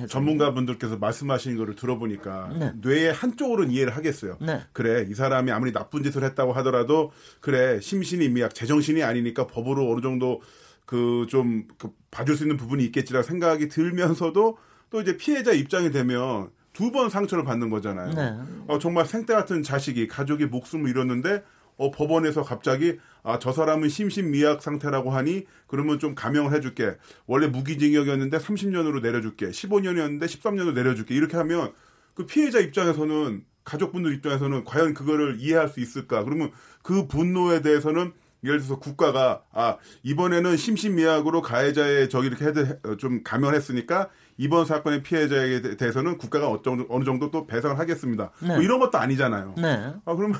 전문가분들께서 0.09 0.97
말씀하신 0.99 1.57
거를 1.57 1.75
들어보니까 1.75 2.51
네. 2.59 2.72
뇌의 2.81 3.12
한쪽으로는 3.12 3.70
이해를 3.70 3.97
하겠어요. 3.97 4.39
네. 4.41 4.62
그래 4.72 5.07
이 5.09 5.14
사람이 5.14 5.51
아무리 5.53 5.72
나쁜 5.72 6.03
짓을 6.03 6.25
했다고 6.25 6.53
하더라도 6.55 7.12
그래 7.41 7.81
심신이 7.81 8.29
미약 8.31 8.55
제정신이 8.55 9.03
아니니까 9.03 9.47
법으로 9.47 9.91
어느 9.93 10.01
정도 10.01 10.41
그 10.87 11.27
좀 11.29 11.66
그 11.79 11.91
봐줄 12.11 12.37
수 12.37 12.45
있는 12.45 12.57
부분이 12.57 12.85
있겠지라 12.87 13.22
생각이 13.22 13.68
들면서도 13.68 14.59
또 14.91 15.01
이제 15.01 15.16
피해자 15.16 15.53
입장이 15.53 15.91
되면 15.91 16.51
두 16.72 16.91
번 16.93 17.09
상처를 17.09 17.45
받는 17.45 17.70
거잖아요. 17.70 18.11
네. 18.14 18.35
어, 18.66 18.79
정말 18.79 19.07
생때 19.07 19.33
같은 19.35 19.62
자식이 19.62 20.09
가족이 20.09 20.47
목숨을 20.47 20.91
잃었는데 20.91 21.43
어, 21.77 21.91
법원에서 21.91 22.43
갑자기 22.43 22.99
아, 23.22 23.39
저 23.39 23.53
사람은 23.53 23.89
심신미약 23.89 24.62
상태라고 24.62 25.11
하니 25.11 25.47
그러면 25.66 25.99
좀 25.99 26.14
감형을 26.14 26.53
해줄게. 26.55 26.97
원래 27.27 27.47
무기징역이었는데 27.47 28.37
30년으로 28.39 29.01
내려줄게. 29.01 29.49
15년이었는데 29.49 30.25
13년으로 30.25 30.75
내려줄게. 30.75 31.14
이렇게 31.14 31.37
하면 31.39 31.72
그 32.14 32.27
피해자 32.27 32.61
입장에서는 32.61 33.45
가족분들 33.64 34.12
입장에서는 34.14 34.64
과연 34.64 34.95
그거를 34.95 35.37
이해할 35.39 35.68
수 35.68 35.81
있을까? 35.81 36.22
그러면 36.22 36.53
그 36.83 37.07
분노에 37.07 37.62
대해서는 37.62 38.12
예를 38.45 38.59
들어서 38.59 38.79
국가가 38.79 39.43
아 39.53 39.79
이번에는 40.03 40.57
심신미약으로 40.57 41.41
가해자의 41.41 42.11
저기 42.11 42.27
이렇게 42.27 42.45
해드, 42.45 42.81
어, 42.85 42.97
좀 42.99 43.22
감형했으니까 43.25 44.11
이번 44.37 44.66
사건의 44.66 45.03
피해자에 45.03 45.62
대- 45.62 45.76
대해서는 45.76 46.18
국가가 46.18 46.49
어느 46.49 46.61
정도, 46.62 46.87
어느 46.89 47.05
정도 47.05 47.30
또 47.30 47.47
배상을 47.47 47.78
하겠습니다. 47.78 48.30
네. 48.41 48.49
뭐 48.49 48.59
이런 48.62 48.80
것도 48.80 48.99
아니잖아요. 48.99 49.55
네. 49.59 49.93
아 50.05 50.14
그러면 50.14 50.39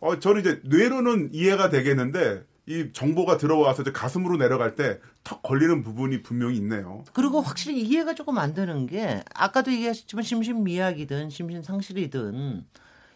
어 0.00 0.18
저는 0.18 0.40
이제 0.40 0.60
뇌로는 0.64 1.30
이해가 1.32 1.68
되겠는데 1.70 2.44
이 2.66 2.90
정보가 2.92 3.38
들어와서 3.38 3.82
이제 3.82 3.90
가슴으로 3.90 4.36
내려갈 4.36 4.76
때 4.76 5.00
턱 5.24 5.42
걸리는 5.42 5.82
부분이 5.82 6.22
분명히 6.22 6.56
있네요. 6.56 7.04
그리고 7.12 7.40
확실히 7.40 7.80
이해가 7.80 8.14
조금 8.14 8.38
안 8.38 8.54
되는 8.54 8.86
게 8.86 9.22
아까도 9.34 9.72
얘기하셨지만 9.72 10.22
심신 10.24 10.62
미약이든 10.64 11.30
심신 11.30 11.62
상실이든 11.62 12.64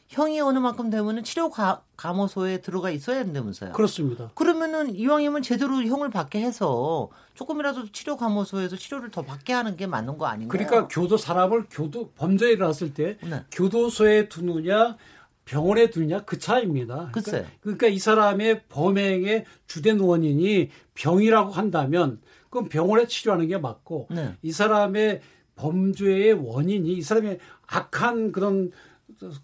형이 0.08 0.40
어느 0.40 0.58
만큼 0.58 0.88
되면은 0.88 1.24
치료 1.24 1.50
가, 1.50 1.82
감호소에 1.96 2.60
들어가 2.60 2.90
있어야 2.90 3.24
된다면서요. 3.24 3.72
그렇습니다. 3.72 4.30
그러면은 4.34 4.94
이왕이면 4.94 5.42
제대로 5.42 5.82
형을 5.82 6.10
받게 6.10 6.40
해서 6.40 7.08
조금이라도 7.34 7.90
치료 7.92 8.16
감호소에서 8.16 8.76
치료를 8.76 9.10
더 9.10 9.22
받게 9.22 9.52
하는 9.52 9.76
게 9.76 9.86
맞는 9.86 10.16
거 10.18 10.26
아닌가요? 10.26 10.48
그러니까 10.48 10.88
교도 10.88 11.16
사람을 11.16 11.66
교도 11.70 12.12
범죄에 12.12 12.52
일어났을 12.52 12.94
때 12.94 13.18
네. 13.22 13.44
교도소에 13.50 14.28
두느냐 14.28 14.96
병원에 15.44 15.90
두느냐 15.90 16.24
그 16.24 16.38
차이입니다. 16.38 17.10
글쎄. 17.12 17.30
그러니까, 17.30 17.50
그러니까 17.60 17.86
이 17.88 17.98
사람의 17.98 18.62
범행의 18.68 19.44
주된 19.66 20.00
원인이 20.00 20.70
병이라고 20.94 21.52
한다면 21.52 22.20
그럼 22.50 22.68
병원에 22.68 23.06
치료하는 23.06 23.48
게 23.48 23.58
맞고 23.58 24.08
네. 24.10 24.34
이 24.42 24.52
사람의 24.52 25.20
범죄의 25.56 26.32
원인이 26.34 26.92
이 26.92 27.02
사람의 27.02 27.38
악한 27.66 28.32
그런 28.32 28.70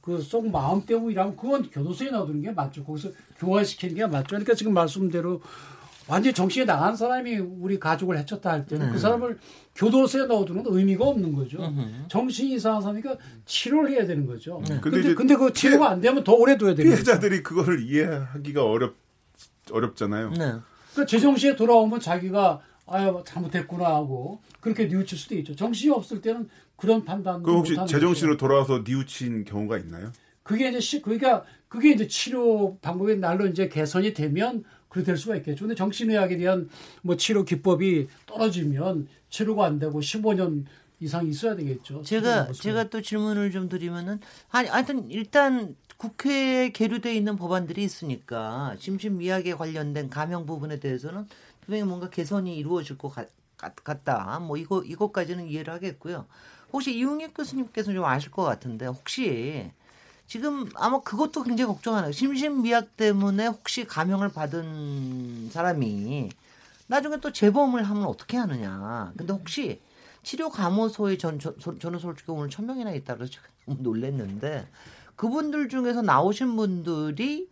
그속 0.01 0.51
마음 0.51 0.85
때문이라면 0.85 1.37
그건 1.37 1.71
교도소에 1.71 2.11
넣어두는 2.11 2.43
게 2.43 2.51
맞죠. 2.53 2.85
거기서 2.85 3.11
교화시키는 3.39 3.95
게 3.95 4.07
맞죠. 4.07 4.29
그러니까 4.29 4.55
지금 4.55 4.75
말씀대로 4.75 5.41
완전히 6.09 6.35
정신이 6.35 6.67
나간 6.67 6.97
사람이 6.97 7.39
우리 7.39 7.79
가족을 7.79 8.19
해쳤다 8.19 8.51
할 8.51 8.67
때는 8.67 8.87
네. 8.87 8.93
그 8.93 8.99
사람을 8.99 9.39
교도소에 9.75 10.27
넣어두는 10.27 10.63
건 10.63 10.77
의미가 10.77 11.05
없는 11.05 11.35
거죠. 11.35 11.59
음흠. 11.59 12.09
정신이 12.09 12.55
이상한 12.55 12.83
사람이니까 12.83 13.17
치료를 13.47 13.91
해야 13.91 14.07
되는 14.07 14.27
거죠. 14.27 14.61
근데 14.67 14.81
근데, 14.81 15.01
이제 15.01 15.15
근데 15.15 15.37
그 15.37 15.53
치료가 15.53 15.91
안 15.91 16.01
되면 16.01 16.25
더 16.25 16.33
오래 16.35 16.59
둬야 16.59 16.75
되는 16.75 16.91
거죠. 16.91 17.03
피해자들이 17.03 17.43
그거를 17.43 17.83
이해하기가 17.83 18.65
어렵 18.65 18.95
어렵잖아요. 19.71 20.31
네. 20.31 20.37
그러니까 20.37 21.07
제정신에 21.07 21.57
돌아오면 21.57 22.01
자기가 22.01 22.61
아유 22.87 23.23
잘못했구나 23.25 23.87
하고 23.87 24.41
그렇게 24.61 24.87
뉘우칠 24.87 25.17
수도 25.17 25.37
있죠. 25.37 25.55
정신이 25.55 25.93
없을 25.93 26.21
때는 26.21 26.49
그런 26.83 27.05
판단도 27.05 27.43
그럼 27.45 27.59
혹시 27.59 27.77
제정신으로. 27.87 28.37
돌아와서 28.37 28.83
뉘우친 28.85 29.45
경우가 29.45 29.79
있나요? 29.79 30.11
그게 30.43 30.69
이제 30.69 30.81
시, 30.81 31.01
그러니까 31.01 31.45
그게 31.69 31.93
이제 31.93 32.09
치료 32.09 32.77
방법의 32.83 33.19
날로 33.19 33.47
이제 33.47 33.69
개선이 33.69 34.15
되면 34.15 34.65
그렇게 34.89 35.07
될 35.07 35.17
수가 35.17 35.37
있겠죠. 35.37 35.61
근데 35.65 35.77
정신의학에 35.77 36.37
대한 36.37 36.69
뭐 37.03 37.17
치료 37.17 37.45
기법이 37.45 38.09
떨어지면 38.27 39.07
치료가 39.31 39.65
안 39.65 39.79
되고 39.79 40.01
15년 40.01 40.65
이상 40.99 41.29
있어야 41.29 41.55
되겠죠. 41.55 42.03
제가 42.03 42.51
제가 42.51 42.91
또 42.91 43.01
질문을 43.01 43.53
좀 43.53 43.69
드리면은 43.69 44.19
아니 44.51 44.69
하여튼 44.69 45.09
일단 45.09 45.77
국회에 45.99 46.71
계류돼 46.71 47.15
있는 47.15 47.37
법안들이 47.37 47.83
있으니까 47.85 48.75
심신미약에 48.81 49.55
관련된 49.55 50.11
감형 50.11 50.47
부분에 50.47 50.81
대해서는 50.81 51.27
분명히 51.61 51.85
뭔가 51.85 52.11
개선이 52.11 52.57
이루어질 52.57 52.99
것 52.99 53.09
같, 53.09 53.29
같, 53.57 53.77
같다. 53.77 54.41
뭐 54.41 54.57
이거 54.57 54.83
이것까지는 54.83 55.47
이해를 55.47 55.73
하겠고요. 55.73 56.27
혹시 56.73 56.95
이웅익 56.97 57.35
교수님께서 57.35 57.93
좀 57.93 58.05
아실 58.05 58.31
것 58.31 58.43
같은데 58.43 58.87
혹시 58.87 59.71
지금 60.27 60.69
아마 60.77 61.01
그것도 61.01 61.43
굉장히 61.43 61.67
걱정하네요. 61.69 62.13
심신미약 62.13 62.97
때문에 62.97 63.47
혹시 63.47 63.85
감형을 63.85 64.31
받은 64.31 65.51
사람이 65.51 66.31
나중에 66.87 67.19
또 67.19 67.33
재범을 67.33 67.83
하면 67.83 68.05
어떻게 68.05 68.37
하느냐. 68.39 69.13
근데 69.17 69.33
혹시 69.33 69.81
치료 70.23 70.49
감호소에 70.51 71.19
전, 71.19 71.39
저, 71.39 71.55
저- 71.59 71.79
저는 71.79 71.99
솔직히 71.99 72.31
오늘 72.31 72.49
천 72.49 72.67
명이나 72.67 72.93
있다 72.93 73.17
그래서 73.17 73.33
놀랐는데 73.67 74.69
그분들 75.17 75.69
중에서 75.69 76.01
나오신 76.03 76.57
분들이 76.57 77.49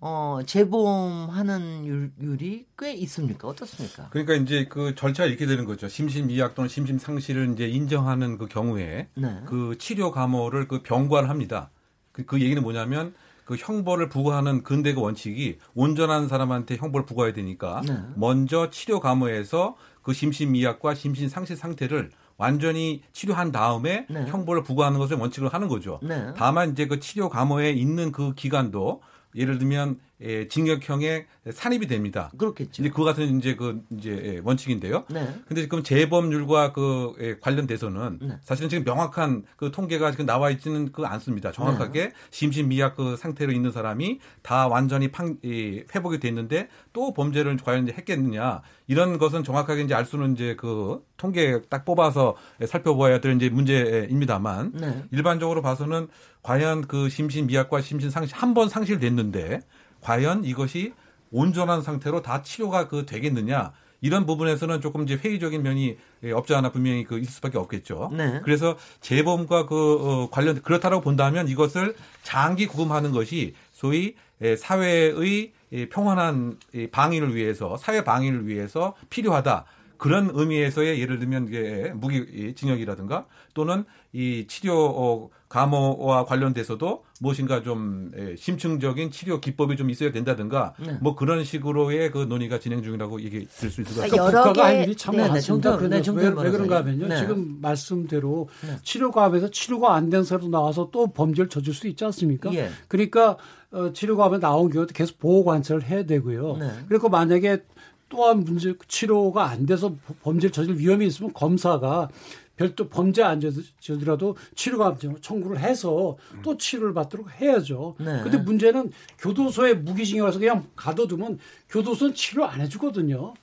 어, 0.00 0.40
재범하는 0.44 1.86
율, 1.86 2.12
율이 2.20 2.66
꽤 2.78 2.92
있습니까? 2.92 3.48
어떻습니까? 3.48 4.08
그러니까 4.10 4.34
이제 4.34 4.66
그 4.68 4.94
절차가 4.94 5.26
이렇게 5.26 5.46
되는 5.46 5.64
거죠. 5.64 5.88
심신미약 5.88 6.54
또는 6.54 6.68
심신상실을 6.68 7.52
이제 7.52 7.66
인정하는 7.66 8.36
그 8.36 8.46
경우에 8.46 9.08
네. 9.14 9.40
그 9.46 9.76
치료 9.78 10.10
감호를 10.12 10.68
그 10.68 10.82
병관합니다. 10.82 11.70
그, 12.12 12.24
그 12.24 12.40
얘기는 12.40 12.62
뭐냐면 12.62 13.14
그 13.46 13.54
형벌을 13.56 14.08
부과하는 14.08 14.64
근대의 14.64 14.96
원칙이 14.96 15.58
온전한 15.74 16.28
사람한테 16.28 16.76
형벌을 16.76 17.06
부과해야 17.06 17.32
되니까 17.32 17.80
네. 17.86 17.96
먼저 18.16 18.70
치료 18.70 19.00
감호에서 19.00 19.76
그 20.02 20.12
심신미약과 20.12 20.94
심신상실 20.94 21.56
상태를 21.56 22.10
완전히 22.36 23.02
치료한 23.12 23.50
다음에 23.50 24.06
네. 24.10 24.26
형벌을 24.26 24.62
부과하는 24.62 24.98
것을 24.98 25.16
원칙으로 25.16 25.48
하는 25.48 25.68
거죠. 25.68 26.00
네. 26.02 26.32
다만 26.36 26.72
이제 26.72 26.86
그 26.86 27.00
치료 27.00 27.30
감호에 27.30 27.70
있는 27.70 28.12
그 28.12 28.34
기간도 28.34 29.00
예를 29.36 29.58
들면 29.58 30.00
예, 30.22 30.48
징역형에 30.48 31.26
산입이 31.52 31.86
됩니다. 31.86 32.30
그렇겠죠. 32.38 32.82
이제 32.82 32.90
그 32.90 33.04
같은 33.04 33.38
이제 33.38 33.54
그 33.54 33.82
이제 33.90 34.10
예, 34.10 34.40
원칙인데요. 34.42 35.04
네. 35.10 35.28
근데 35.46 35.62
지금 35.62 35.82
재범률과 35.82 36.72
그 36.72 37.14
예, 37.20 37.36
관련돼서는 37.38 38.18
네. 38.22 38.38
사실은 38.42 38.68
지금 38.70 38.84
명확한 38.84 39.44
그 39.56 39.70
통계가 39.70 40.10
지금 40.12 40.24
나와 40.26 40.50
있지는 40.50 40.90
그 40.92 41.04
않습니다. 41.04 41.50
네. 41.50 41.54
정확하게 41.54 42.12
심신미약 42.30 42.96
그 42.96 43.16
상태로 43.16 43.52
있는 43.52 43.70
사람이 43.72 44.20
다 44.42 44.68
완전히 44.68 45.08
팡, 45.10 45.36
이, 45.42 45.84
회복이 45.94 46.18
됐는데 46.18 46.68
또 46.92 47.12
범죄를 47.12 47.56
과연 47.58 47.84
이제 47.84 47.94
했겠느냐 47.96 48.62
이런 48.86 49.18
것은 49.18 49.44
정확하게 49.44 49.82
이제 49.82 49.94
알 49.94 50.06
수는 50.06 50.32
이제 50.32 50.56
그 50.58 51.04
통계 51.18 51.60
딱 51.68 51.84
뽑아서 51.84 52.36
예, 52.62 52.66
살펴봐야 52.66 53.20
될 53.20 53.36
이제 53.36 53.50
문제입니다만 53.50 54.72
네. 54.74 55.04
일반적으로 55.10 55.60
봐서는 55.60 56.08
과연 56.42 56.86
그 56.86 57.08
심신 57.08 57.46
미약과 57.48 57.80
심신 57.82 58.08
상실 58.08 58.34
한 58.36 58.54
번 58.54 58.70
상실됐는데 58.70 59.60
과연 60.06 60.44
이것이 60.44 60.94
온전한 61.32 61.82
상태로 61.82 62.22
다 62.22 62.40
치료가 62.42 62.86
그 62.86 63.06
되겠느냐 63.06 63.72
이런 64.00 64.24
부분에서는 64.24 64.80
조금 64.80 65.02
이제 65.02 65.16
회의적인 65.16 65.64
면이 65.64 65.96
예, 66.22 66.30
없지 66.30 66.54
않아 66.54 66.70
분명히 66.70 67.02
그 67.02 67.18
있을 67.18 67.32
수밖에 67.32 67.58
없겠죠. 67.58 68.10
네. 68.12 68.40
그래서 68.44 68.76
재범과 69.00 69.66
그 69.66 69.74
어, 69.74 70.30
관련 70.30 70.62
그렇다라고 70.62 71.02
본다면 71.02 71.48
이것을 71.48 71.96
장기 72.22 72.68
구금하는 72.68 73.10
것이 73.10 73.54
소위 73.72 74.14
예, 74.42 74.54
사회의 74.54 75.52
이 75.72 75.86
평안한 75.86 76.56
이 76.72 76.86
방위를 76.86 77.34
위해서 77.34 77.76
사회 77.76 78.04
방위를 78.04 78.46
위해서 78.46 78.94
필요하다. 79.10 79.64
그런 79.98 80.30
의미에서의 80.32 81.00
예를 81.00 81.18
들면 81.18 81.48
이게 81.48 81.92
무기 81.94 82.18
이 82.18 82.54
징역이라든가 82.54 83.26
또는 83.54 83.84
이 84.12 84.46
치료 84.48 84.74
어, 84.86 85.28
감호와 85.48 86.24
관련돼서도 86.24 87.04
무엇인가 87.20 87.62
좀 87.62 88.10
예, 88.18 88.34
심층적인 88.36 89.10
치료 89.10 89.40
기법이 89.40 89.76
좀 89.76 89.88
있어야 89.90 90.10
된다든가 90.12 90.74
네. 90.84 90.98
뭐 91.00 91.14
그런 91.14 91.44
식으로의 91.44 92.10
그 92.10 92.18
논의가 92.24 92.58
진행 92.58 92.82
중이라고 92.82 93.22
얘기 93.22 93.46
들 93.46 93.70
수 93.70 93.80
있을 93.80 93.84
것 93.84 93.94
그러니까 93.94 94.16
같습니다. 94.16 94.38
여러 94.38 94.42
국가가 94.48 94.52
개- 94.52 94.60
할 94.76 94.82
일이 94.84 94.96
참 94.96 95.16
네, 95.16 95.22
네, 95.22 95.28
많습니다. 95.28 95.76
그런데 95.76 95.96
네, 95.96 96.02
정태원 96.02 96.36
왜, 96.36 96.42
왜 96.44 96.50
그런가. 96.50 96.76
하면요. 96.78 97.08
네. 97.08 97.16
지금 97.18 97.58
말씀대로 97.60 98.48
네. 98.66 98.76
치료감에서 98.82 99.50
치료가 99.50 99.94
안 99.94 100.10
된 100.10 100.22
사람 100.24 100.50
나와서 100.50 100.90
또 100.92 101.06
범죄를 101.08 101.48
저질 101.48 101.74
수 101.74 101.88
있지 101.88 102.04
않습니까? 102.04 102.52
예. 102.54 102.68
그러니까 102.88 103.36
어, 103.72 103.92
치료감에 103.92 104.38
나온 104.38 104.70
경우도 104.70 104.92
계속 104.94 105.18
보호 105.18 105.44
관찰을 105.44 105.82
해야 105.84 106.04
되고요. 106.04 106.56
네. 106.58 106.70
그리고 106.88 107.08
만약에 107.08 107.62
또한 108.08 108.40
문제 108.40 108.74
치료가 108.88 109.48
안 109.48 109.66
돼서 109.66 109.94
범죄를 110.22 110.52
저질 110.52 110.76
위험이 110.78 111.06
있으면 111.06 111.32
검사가 111.32 112.08
별도 112.56 112.88
범죄 112.88 113.22
안 113.22 113.40
저지라도 113.80 114.36
치료감정 114.54 115.20
청구를 115.20 115.58
해서 115.58 116.16
또 116.42 116.56
치료를 116.56 116.94
받도록 116.94 117.30
해야죠. 117.40 117.96
네. 117.98 118.20
근데 118.22 118.38
문제는 118.38 118.92
교도소에 119.18 119.74
무기징역에서 119.74 120.38
그냥 120.38 120.66
가둬두면 120.74 121.38
교도소는 121.68 122.14
치료 122.14 122.44
안 122.46 122.60
해주거든요. 122.62 123.34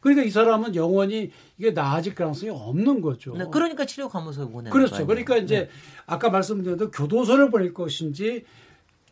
그러니까 0.00 0.26
이 0.26 0.30
사람은 0.30 0.74
영원히 0.74 1.30
이게 1.56 1.70
나아질 1.70 2.14
가능성이 2.14 2.50
없는 2.50 3.00
거죠. 3.00 3.34
네, 3.36 3.46
그러니까 3.50 3.84
치료 3.84 4.08
감호소에 4.08 4.44
보내는 4.46 4.70
그렇죠. 4.70 4.90
거 4.90 4.96
아니에요? 4.96 5.06
그러니까 5.06 5.36
이제 5.38 5.60
네. 5.60 5.68
아까 6.06 6.30
말씀드린 6.30 6.76
대로 6.76 6.90
교도소를 6.90 7.50
보낼 7.50 7.72
것인지 7.72 8.44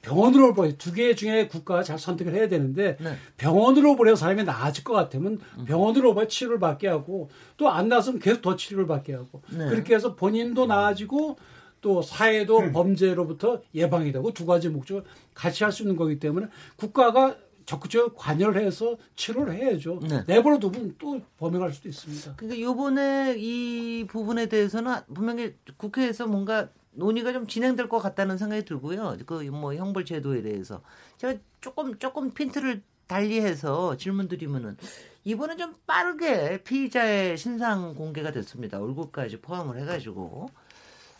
병원으로 0.03 0.55
보내 0.55 0.77
두 0.77 0.93
개 0.93 1.15
중에 1.15 1.49
국가가 1.49 1.83
잘 1.83 1.99
선택을 1.99 2.35
해야 2.35 2.49
되는데 2.49 2.97
네. 3.01 3.17
병원으로 3.37 3.97
보내서 3.97 4.17
사람이 4.17 4.45
나아질 4.45 4.85
것 4.85 4.93
같으면 4.95 5.41
병원으로 5.67 6.15
보내 6.15 6.29
치료를 6.29 6.59
받게 6.61 6.89
하고 6.89 7.29
또 7.57 7.69
안 7.69 7.89
나서면 7.89 8.21
계속 8.21 8.43
더 8.43 8.57
치료를 8.57 8.87
받게 8.87 9.15
하고 9.15 9.43
네. 9.51 9.67
그렇게 9.69 9.95
해서 9.95 10.15
본인도 10.15 10.67
나아지고 10.67 11.37
또 11.81 12.03
사회도 12.03 12.59
음. 12.59 12.73
범죄로부터 12.73 13.61
예방이 13.75 14.11
되고 14.13 14.33
두 14.33 14.47
가지 14.47 14.69
목적을 14.69 15.05
같이 15.35 15.63
할 15.65 15.73
수 15.73 15.83
있는 15.83 15.97
거기 15.97 16.19
때문에 16.19 16.47
국가가 16.77 17.37
적극적으로 17.67 18.15
관여를 18.15 18.65
해서 18.65 18.97
치료를 19.17 19.55
해야죠. 19.55 19.99
네. 20.09 20.23
내버려 20.27 20.59
두면 20.61 20.95
또 20.99 21.21
범행할 21.37 21.73
수도 21.73 21.89
있습니다. 21.89 22.35
그러니까 22.37 22.61
요번에 22.61 23.35
이 23.39 24.07
부분에 24.09 24.47
대해서는 24.47 24.95
분명히 25.13 25.53
국회에서 25.77 26.29
뭔가 26.29 26.69
논의가 26.97 27.33
좀 27.33 27.47
진행될 27.47 27.89
것 27.89 27.99
같다는 27.99 28.39
생각이 28.39 28.65
들고요. 28.65 29.17
그 29.27 29.43
뭐 29.51 29.75
형벌 29.75 30.05
제도에 30.05 30.43
대해서 30.43 30.83
제가 31.19 31.39
조금 31.61 31.99
조금 31.99 32.31
핀트를 32.33 32.83
달리해서 33.07 33.97
질문 33.97 34.29
드리면은 34.29 34.77
이번에 35.25 35.57
좀 35.57 35.75
빠르게 35.87 36.63
피의자의 36.65 37.37
신상 37.39 37.95
공개가 37.95 38.33
됐습니다. 38.33 38.81
얼굴까지 38.81 39.41
포함을 39.41 39.79
해가지고. 39.81 40.51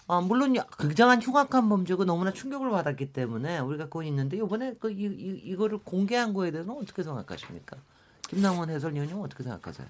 아, 0.09 0.21
물론 0.21 0.55
굉장한 0.79 1.21
흉악한 1.21 1.69
범죄고 1.69 2.05
너무나 2.05 2.33
충격을 2.33 2.71
받았기 2.71 3.13
때문에 3.13 3.59
우리가 3.59 3.85
그건 3.87 4.05
있는데 4.07 4.37
이번에 4.37 4.75
그 4.79 4.91
이, 4.93 5.05
이, 5.05 5.41
이거를 5.45 5.79
공개한 5.79 6.33
거에 6.33 6.53
대해서는 6.53 6.81
어떻게 6.81 7.03
생각하십니까? 7.03 7.77
김남원 8.29 8.71
해설위원님 8.71 9.19
어떻게 9.21 9.43
생각하세요? 9.43 9.87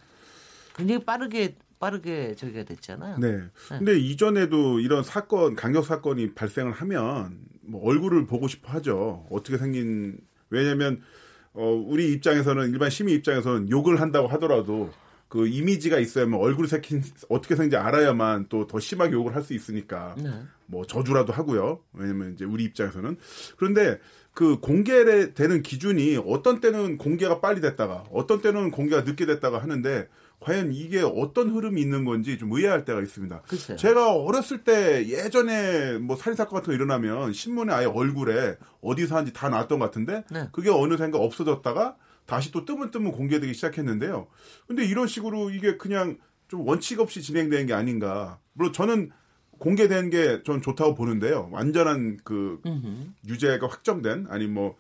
굉장히 0.74 1.04
빠르게 1.04 1.56
빠르게 1.78 2.34
저기가 2.36 2.64
됐잖아요. 2.64 3.18
네. 3.18 3.42
근데 3.68 3.98
이전에도 3.98 4.80
이런 4.80 5.02
사건, 5.02 5.54
강력 5.54 5.84
사건이 5.84 6.34
발생을 6.34 6.72
하면 6.72 7.38
뭐 7.62 7.84
얼굴을 7.86 8.26
보고 8.26 8.48
싶어 8.48 8.72
하죠. 8.72 9.26
어떻게 9.30 9.58
생긴 9.58 10.18
왜냐면 10.50 11.02
어 11.52 11.70
우리 11.70 12.12
입장에서는 12.12 12.70
일반 12.70 12.90
시민 12.90 13.14
입장에서는 13.16 13.70
욕을 13.70 14.00
한다고 14.00 14.28
하더라도 14.28 14.90
그 15.28 15.48
이미지가 15.48 15.98
있어야만 15.98 16.38
얼굴 16.38 16.68
새긴 16.68 17.02
어떻게 17.28 17.56
생긴지 17.56 17.76
알아야만 17.76 18.46
또 18.48 18.66
더 18.66 18.78
심하게 18.78 19.14
욕을 19.14 19.34
할 19.34 19.42
수 19.42 19.54
있으니까 19.54 20.14
네. 20.18 20.30
뭐 20.66 20.84
저주라도 20.86 21.32
하고요. 21.32 21.80
왜냐면 21.94 22.32
이제 22.34 22.44
우리 22.44 22.64
입장에서는 22.64 23.16
그런데 23.56 23.98
그 24.32 24.60
공개되는 24.60 25.62
기준이 25.62 26.20
어떤 26.26 26.60
때는 26.60 26.98
공개가 26.98 27.40
빨리 27.40 27.60
됐다가 27.60 28.04
어떤 28.12 28.40
때는 28.40 28.70
공개가 28.70 29.02
늦게 29.02 29.26
됐다가 29.26 29.58
하는데 29.58 30.08
과연 30.46 30.72
이게 30.72 31.00
어떤 31.02 31.50
흐름이 31.50 31.80
있는 31.80 32.04
건지 32.04 32.38
좀 32.38 32.52
의아할 32.52 32.84
때가 32.84 33.00
있습니다. 33.00 33.42
글쎄요. 33.48 33.76
제가 33.76 34.14
어렸을 34.14 34.62
때 34.62 35.04
예전에 35.08 35.98
뭐 35.98 36.14
살인사건 36.14 36.54
같은 36.60 36.70
거 36.70 36.74
일어나면 36.74 37.32
신문에 37.32 37.72
아예 37.72 37.86
얼굴에 37.86 38.56
어디서 38.80 39.16
한지 39.16 39.32
다 39.32 39.48
나왔던 39.48 39.80
것 39.80 39.86
같은데 39.86 40.22
네. 40.30 40.48
그게 40.52 40.70
어느샌가 40.70 41.18
없어졌다가 41.18 41.96
다시 42.26 42.52
또 42.52 42.64
뜨문뜨문 42.64 43.10
공개되기 43.10 43.54
시작했는데요. 43.54 44.28
근데 44.68 44.84
이런 44.84 45.08
식으로 45.08 45.50
이게 45.50 45.76
그냥 45.76 46.16
좀 46.46 46.64
원칙 46.66 47.00
없이 47.00 47.22
진행되는 47.22 47.66
게 47.66 47.74
아닌가. 47.74 48.38
물론 48.52 48.72
저는 48.72 49.10
공개된 49.58 50.10
게 50.10 50.42
전 50.44 50.62
좋다고 50.62 50.94
보는데요. 50.94 51.48
완전한 51.50 52.18
그 52.22 52.60
음흠. 52.64 52.86
유죄가 53.26 53.66
확정된 53.66 54.26
아니 54.30 54.46
뭐 54.46 54.76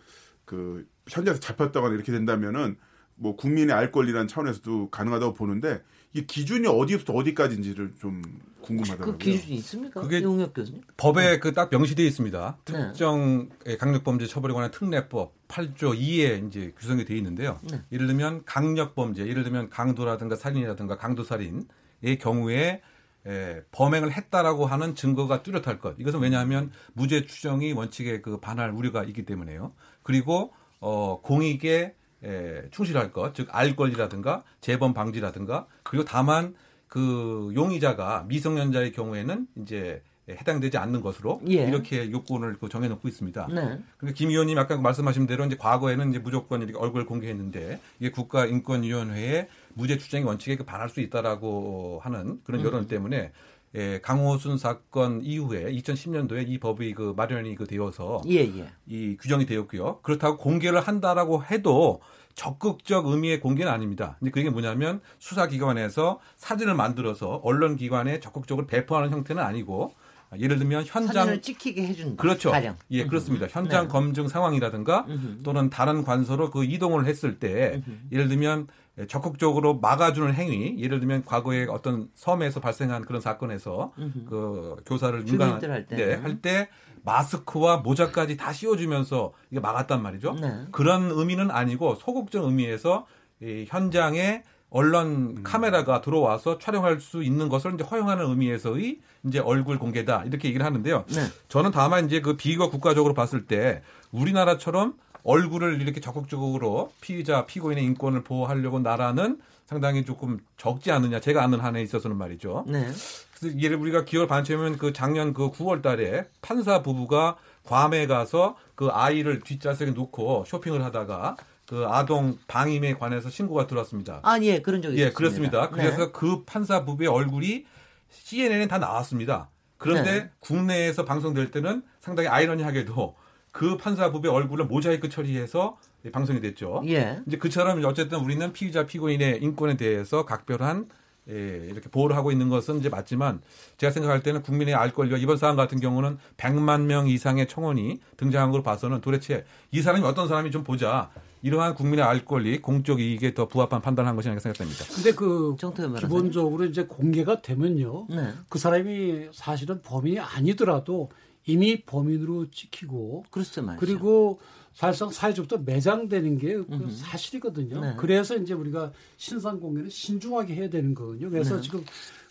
그 0.46 0.86
현장에서 1.08 1.40
잡혔다거나 1.40 1.94
이렇게 1.94 2.12
된다면은 2.12 2.76
뭐 3.16 3.34
국민의 3.36 3.74
알 3.74 3.90
권리라는 3.92 4.28
차원에서도 4.28 4.90
가능하다고 4.90 5.34
보는데 5.34 5.82
이게 6.12 6.26
기준이 6.26 6.66
어디부터 6.68 7.12
어디까지인지를 7.14 7.94
좀 7.98 8.22
궁금하더라고요. 8.62 9.12
그 9.12 9.18
기준이 9.18 9.54
있습니까? 9.56 10.00
그게- 10.00 10.22
용역 10.22 10.52
교수님? 10.54 10.82
법에 10.96 11.38
그딱 11.38 11.70
명시되어 11.70 12.04
있습니다. 12.06 12.58
네. 12.66 12.72
특정 12.72 13.48
강력범죄 13.78 14.26
처벌에 14.26 14.52
관한 14.54 14.70
특례법 14.70 15.34
8조 15.48 15.98
2에 15.98 16.46
이제 16.48 16.72
규정이 16.78 17.04
되어 17.04 17.16
있는데요. 17.16 17.58
네. 17.70 17.80
예를 17.92 18.06
들면 18.06 18.44
강력범죄, 18.44 19.26
예를 19.26 19.44
들면 19.44 19.70
강도라든가 19.70 20.36
살인이라든가 20.36 20.96
강도살인의 20.96 22.18
경우에 22.20 22.82
에, 23.26 23.62
범행을 23.72 24.12
했다라고 24.12 24.66
하는 24.66 24.94
증거가 24.94 25.42
뚜렷할 25.42 25.80
것. 25.80 25.96
이것은 25.98 26.20
왜냐하면 26.20 26.70
무죄 26.92 27.26
추정이 27.26 27.72
원칙에 27.72 28.20
그 28.20 28.38
반할 28.38 28.70
우려가 28.70 29.02
있기 29.04 29.24
때문에요. 29.24 29.72
그리고 30.02 30.52
어, 30.80 31.20
공익에 31.22 31.94
에, 32.26 32.68
충실할 32.70 33.12
것, 33.12 33.34
즉 33.34 33.48
알 33.52 33.76
권리라든가 33.76 34.42
재범 34.60 34.92
방지라든가 34.92 35.66
그리고 35.84 36.04
다만 36.04 36.54
그 36.88 37.52
용의자가 37.54 38.24
미성년자의 38.28 38.92
경우에는 38.92 39.46
이제 39.62 40.02
해당되지 40.28 40.76
않는 40.78 41.02
것으로 41.02 41.40
예. 41.48 41.68
이렇게 41.68 42.10
요건을 42.10 42.56
그 42.58 42.68
정해놓고 42.68 43.06
있습니다. 43.06 43.46
네. 43.48 43.78
그러니까 43.96 44.16
김 44.16 44.30
의원님 44.30 44.58
아까 44.58 44.76
말씀하신 44.76 45.26
대로 45.28 45.44
이제 45.44 45.56
과거에는 45.56 46.10
이제 46.10 46.18
무조건 46.18 46.62
이렇게 46.62 46.76
얼굴 46.78 47.06
공개했는데 47.06 47.78
이게 48.00 48.10
국가인권위원회의 48.10 49.48
무죄 49.74 49.98
추정의 49.98 50.26
원칙에 50.26 50.56
그 50.56 50.64
반할 50.64 50.88
수 50.88 51.00
있다라고 51.00 52.00
하는 52.02 52.40
그런 52.42 52.60
음. 52.60 52.66
여론 52.66 52.88
때문에 52.88 53.30
예, 53.76 54.00
강호순 54.00 54.56
사건 54.56 55.20
이후에 55.22 55.70
2010년도에 55.72 56.48
이 56.48 56.58
법이 56.58 56.94
그 56.94 57.12
마련이 57.16 57.54
그 57.56 57.66
되어서 57.66 58.22
예, 58.28 58.40
예. 58.40 58.68
이 58.86 59.16
규정이 59.20 59.44
되었고요. 59.44 60.00
그렇다고 60.02 60.38
공개를 60.38 60.80
한다라고 60.80 61.44
해도 61.44 62.00
적극적 62.34 63.06
의미의 63.06 63.40
공개는 63.40 63.70
아닙니다. 63.70 64.16
근데 64.18 64.30
그게 64.30 64.50
뭐냐면 64.50 65.00
수사기관에서 65.18 66.20
사진을 66.36 66.74
만들어서 66.74 67.40
언론기관에 67.42 68.20
적극적으로 68.20 68.66
배포하는 68.66 69.10
형태는 69.10 69.42
아니고 69.42 69.94
예를 70.38 70.58
들면 70.58 70.84
현장 70.86 71.40
찍히게 71.40 71.86
해준다. 71.86 72.20
그렇죠. 72.20 72.50
가령. 72.50 72.76
예, 72.90 73.02
음흠. 73.02 73.08
그렇습니다. 73.08 73.46
현장 73.48 73.84
네. 73.84 73.88
검증 73.88 74.28
상황이라든가 74.28 75.06
음흠. 75.08 75.42
또는 75.42 75.70
다른 75.70 76.04
관서로 76.04 76.50
그 76.50 76.64
이동을 76.64 77.06
했을 77.06 77.38
때 77.38 77.82
음흠. 77.86 77.98
예를 78.12 78.28
들면 78.28 78.66
적극적으로 79.08 79.78
막아주는 79.78 80.32
행위, 80.34 80.76
예를 80.78 81.00
들면 81.00 81.24
과거에 81.24 81.66
어떤 81.66 82.08
섬에서 82.14 82.60
발생한 82.60 83.04
그런 83.04 83.20
사건에서. 83.20 83.92
그 84.28 84.76
교사를 84.86 85.24
주민들 85.26 85.46
민간 85.46 85.70
할 85.70 85.86
때. 85.86 85.96
네, 85.96 86.14
할때 86.14 86.68
마스크와 87.06 87.78
모자까지 87.78 88.36
다 88.36 88.52
씌워주면서 88.52 89.32
이게 89.50 89.60
막았단 89.60 90.02
말이죠. 90.02 90.34
네. 90.34 90.64
그런 90.72 91.10
의미는 91.10 91.50
아니고 91.50 91.94
소극적 91.94 92.44
의미에서 92.44 93.06
이 93.40 93.64
현장에 93.68 94.42
언론 94.70 95.44
카메라가 95.44 96.00
들어와서 96.00 96.58
촬영할 96.58 97.00
수 97.00 97.22
있는 97.22 97.48
것을 97.48 97.74
이제 97.74 97.84
허용하는 97.84 98.28
의미에서의 98.28 98.98
이제 99.24 99.38
얼굴 99.38 99.78
공개다 99.78 100.24
이렇게 100.24 100.48
얘기를 100.48 100.66
하는데요. 100.66 101.04
네. 101.08 101.20
저는 101.48 101.70
다만 101.70 102.06
이제 102.06 102.20
그 102.20 102.36
비교 102.36 102.68
국가적으로 102.70 103.14
봤을 103.14 103.46
때 103.46 103.82
우리나라처럼 104.10 104.94
얼굴을 105.26 105.82
이렇게 105.82 106.00
적극적으로 106.00 106.92
피의자 107.00 107.46
피고인의 107.46 107.84
인권을 107.84 108.22
보호하려고 108.22 108.78
나라는 108.78 109.40
상당히 109.66 110.04
조금 110.04 110.38
적지 110.56 110.92
않느냐 110.92 111.18
제가 111.18 111.42
아는 111.42 111.58
한에 111.58 111.82
있어서는 111.82 112.16
말이죠. 112.16 112.64
네. 112.68 112.86
그래서 113.34 113.58
예를 113.58 113.76
우리가 113.76 114.04
기억을 114.04 114.28
반추하면 114.28 114.78
그 114.78 114.92
작년 114.92 115.34
그 115.34 115.50
9월 115.50 115.82
달에 115.82 116.28
판사 116.40 116.82
부부가 116.82 117.36
괌에 117.64 118.06
가서 118.06 118.56
그 118.76 118.86
아이를 118.86 119.40
뒷좌석에 119.40 119.90
놓고 119.90 120.44
쇼핑을 120.46 120.84
하다가 120.84 121.36
그 121.68 121.84
아동 121.88 122.38
방임에 122.46 122.94
관해서 122.94 123.28
신고가 123.28 123.66
들어왔습니다. 123.66 124.20
아, 124.22 124.38
예, 124.42 124.62
그런 124.62 124.80
적이 124.80 124.98
예, 124.98 125.08
있습니다. 125.08 125.18
그렇습니다. 125.18 125.70
그래서 125.70 126.12
그 126.12 126.44
판사 126.44 126.84
부부의 126.84 127.08
얼굴이 127.08 127.66
CNN에 128.10 128.68
다 128.68 128.78
나왔습니다. 128.78 129.50
그런데 129.76 130.12
네. 130.12 130.30
국내에서 130.38 131.04
방송될 131.04 131.50
때는 131.50 131.82
상당히 131.98 132.28
아이러니하게도 132.28 133.16
그 133.56 133.78
판사 133.78 134.12
부부의 134.12 134.32
얼굴을 134.34 134.66
모자이크 134.66 135.08
처리해서 135.08 135.78
방송이 136.12 136.40
됐죠. 136.40 136.82
예. 136.88 137.20
이제 137.26 137.38
그처럼 137.38 137.82
어쨌든 137.86 138.18
우리는 138.18 138.52
피의자 138.52 138.86
피고인의 138.86 139.38
인권에 139.42 139.78
대해서 139.78 140.26
각별한 140.26 140.88
예, 141.30 141.66
이렇게 141.70 141.88
보호를 141.88 142.14
하고 142.14 142.30
있는 142.30 142.50
것은 142.50 142.78
이제 142.78 142.90
맞지만 142.90 143.40
제가 143.78 143.90
생각할 143.90 144.22
때는 144.22 144.42
국민의 144.42 144.74
알 144.74 144.92
권리와 144.92 145.18
이번 145.18 145.38
사안 145.38 145.56
같은 145.56 145.80
경우는 145.80 146.18
100만 146.36 146.82
명 146.82 147.08
이상의 147.08 147.48
청원이 147.48 147.98
등장한 148.18 148.50
걸로 148.50 148.62
봐서는 148.62 149.00
도대체 149.00 149.44
이 149.72 149.80
사람이 149.80 150.04
어떤 150.04 150.28
사람이 150.28 150.50
좀 150.50 150.62
보자 150.62 151.10
이러한 151.42 151.74
국민의 151.74 152.04
알 152.04 152.24
권리, 152.24 152.60
공적 152.60 153.00
이익에 153.00 153.32
더 153.32 153.48
부합한 153.48 153.80
판단을 153.80 154.08
한 154.08 154.16
것이 154.16 154.28
아닌가 154.28 154.42
생각됩니다. 154.42 154.84
근데 154.94 155.12
그. 155.12 155.56
기본적으로 155.98 156.64
이제 156.64 156.84
공개가 156.84 157.40
되면요. 157.40 158.06
네. 158.10 158.32
그 158.48 158.58
사람이 158.58 159.28
사실은 159.32 159.80
범인이 159.82 160.20
아니더라도 160.20 161.08
이미 161.46 161.80
범인으로 161.82 162.50
찍히고 162.50 163.24
그렇죠, 163.30 163.62
말이죠. 163.62 163.86
그리고 163.86 164.40
사실상 164.74 165.10
사회적으로 165.10 165.62
매장되는 165.62 166.38
게 166.38 166.56
그. 166.56 166.90
사실이거든요. 166.90 167.80
네. 167.80 167.94
그래서 167.96 168.36
이제 168.36 168.52
우리가 168.52 168.92
신상 169.16 169.58
공개는 169.58 169.88
신중하게 169.88 170.54
해야 170.54 170.68
되는 170.68 170.94
거거든요. 170.94 171.30
그래서 171.30 171.56
네. 171.56 171.62
지금 171.62 171.84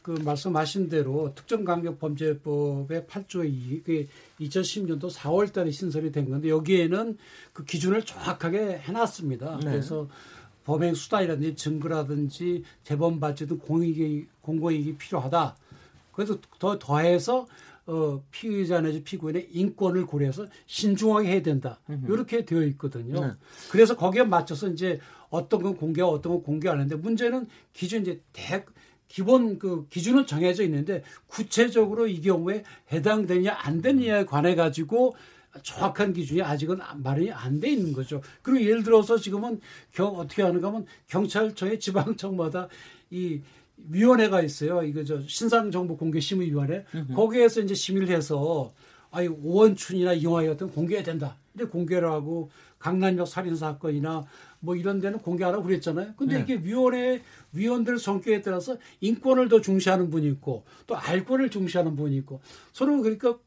그 0.03 0.11
말씀하신 0.11 0.89
대로 0.89 1.33
특정강력범죄법의 1.33 3.05
8조 3.09 3.43
2, 3.43 3.81
그 3.83 4.07
2010년도 4.39 5.11
4월 5.11 5.51
달에 5.51 5.71
신설이 5.71 6.11
된 6.11 6.29
건데 6.29 6.49
여기에는 6.49 7.17
그 7.53 7.65
기준을 7.65 8.05
정확하게 8.05 8.77
해놨습니다. 8.83 9.61
네. 9.63 9.71
그래서 9.71 10.07
범행 10.65 10.93
수단이라든지 10.93 11.55
증거라든지 11.55 12.63
재범 12.83 13.19
등 13.35 13.57
공익이 13.57 14.27
공고이익이 14.41 14.97
필요하다. 14.97 15.55
그래서 16.11 16.37
더 16.59 16.77
더해서 16.77 17.47
어, 17.87 18.23
피의자 18.31 18.81
내지 18.81 19.03
피고인의 19.03 19.49
인권을 19.51 20.05
고려해서 20.05 20.47
신중하게 20.65 21.29
해야 21.29 21.41
된다. 21.41 21.79
이렇게 22.07 22.43
되어 22.45 22.63
있거든요. 22.63 23.25
네. 23.25 23.33
그래서 23.69 23.95
거기에 23.95 24.23
맞춰서 24.23 24.67
이제 24.69 24.99
어떤 25.29 25.61
건 25.61 25.75
공개하고 25.75 26.13
어떤 26.15 26.33
건 26.33 26.43
공개 26.43 26.67
안 26.67 26.75
하는데 26.75 26.95
문제는 26.95 27.47
기준 27.73 28.01
이제 28.01 28.21
대 28.33 28.65
기본 29.07 29.59
그 29.59 29.87
기준은 29.89 30.25
정해져 30.25 30.63
있는데 30.63 31.03
구체적으로 31.27 32.07
이 32.07 32.21
경우에 32.21 32.63
해당되냐 32.91 33.53
안 33.55 33.81
되느냐에 33.81 34.25
관해 34.25 34.55
가지고 34.55 35.15
정확한 35.61 36.11
기준이 36.11 36.41
아직은 36.41 36.79
말이 36.97 37.31
안 37.31 37.59
돼 37.59 37.69
있는 37.69 37.93
거죠. 37.93 38.21
그리고 38.41 38.65
예를 38.65 38.83
들어서 38.83 39.17
지금은 39.17 39.61
경, 39.93 40.07
어떻게 40.17 40.41
하는가 40.41 40.67
하면 40.69 40.85
경찰청의 41.07 41.79
지방청마다 41.79 42.67
이 43.11 43.41
위원회가 43.77 44.41
있어요. 44.41 44.83
이거 44.83 45.03
저 45.03 45.21
신상정보 45.27 45.97
공개 45.97 46.19
심의 46.19 46.49
위원회. 46.49 46.85
거기에서 47.13 47.61
이제 47.61 47.73
심의를 47.73 48.09
해서 48.09 48.73
아이 49.11 49.27
오원춘이나 49.27 50.13
이용하이 50.13 50.47
같은 50.47 50.67
거 50.67 50.73
공개해야 50.73 51.03
된다. 51.03 51.37
이제 51.53 51.65
공개를 51.65 52.09
하고 52.09 52.49
강남역 52.79 53.27
살인 53.27 53.55
사건이나 53.55 54.25
뭐 54.59 54.75
이런 54.75 54.99
데는 54.99 55.19
공개하라고 55.19 55.63
그랬잖아요. 55.63 56.13
근데 56.17 56.35
네. 56.35 56.41
이게 56.41 56.55
위원회 56.55 57.21
위원들 57.53 57.97
성격에 57.97 58.41
따라서 58.41 58.77
인권을 59.01 59.47
더 59.47 59.61
중시하는 59.61 60.09
분이 60.09 60.27
있고 60.27 60.65
또 60.87 60.95
알권을 60.95 61.49
중시하는 61.49 61.95
분이 61.95 62.15
있고 62.17 62.41
서로 62.73 63.01
그러니까 63.01 63.37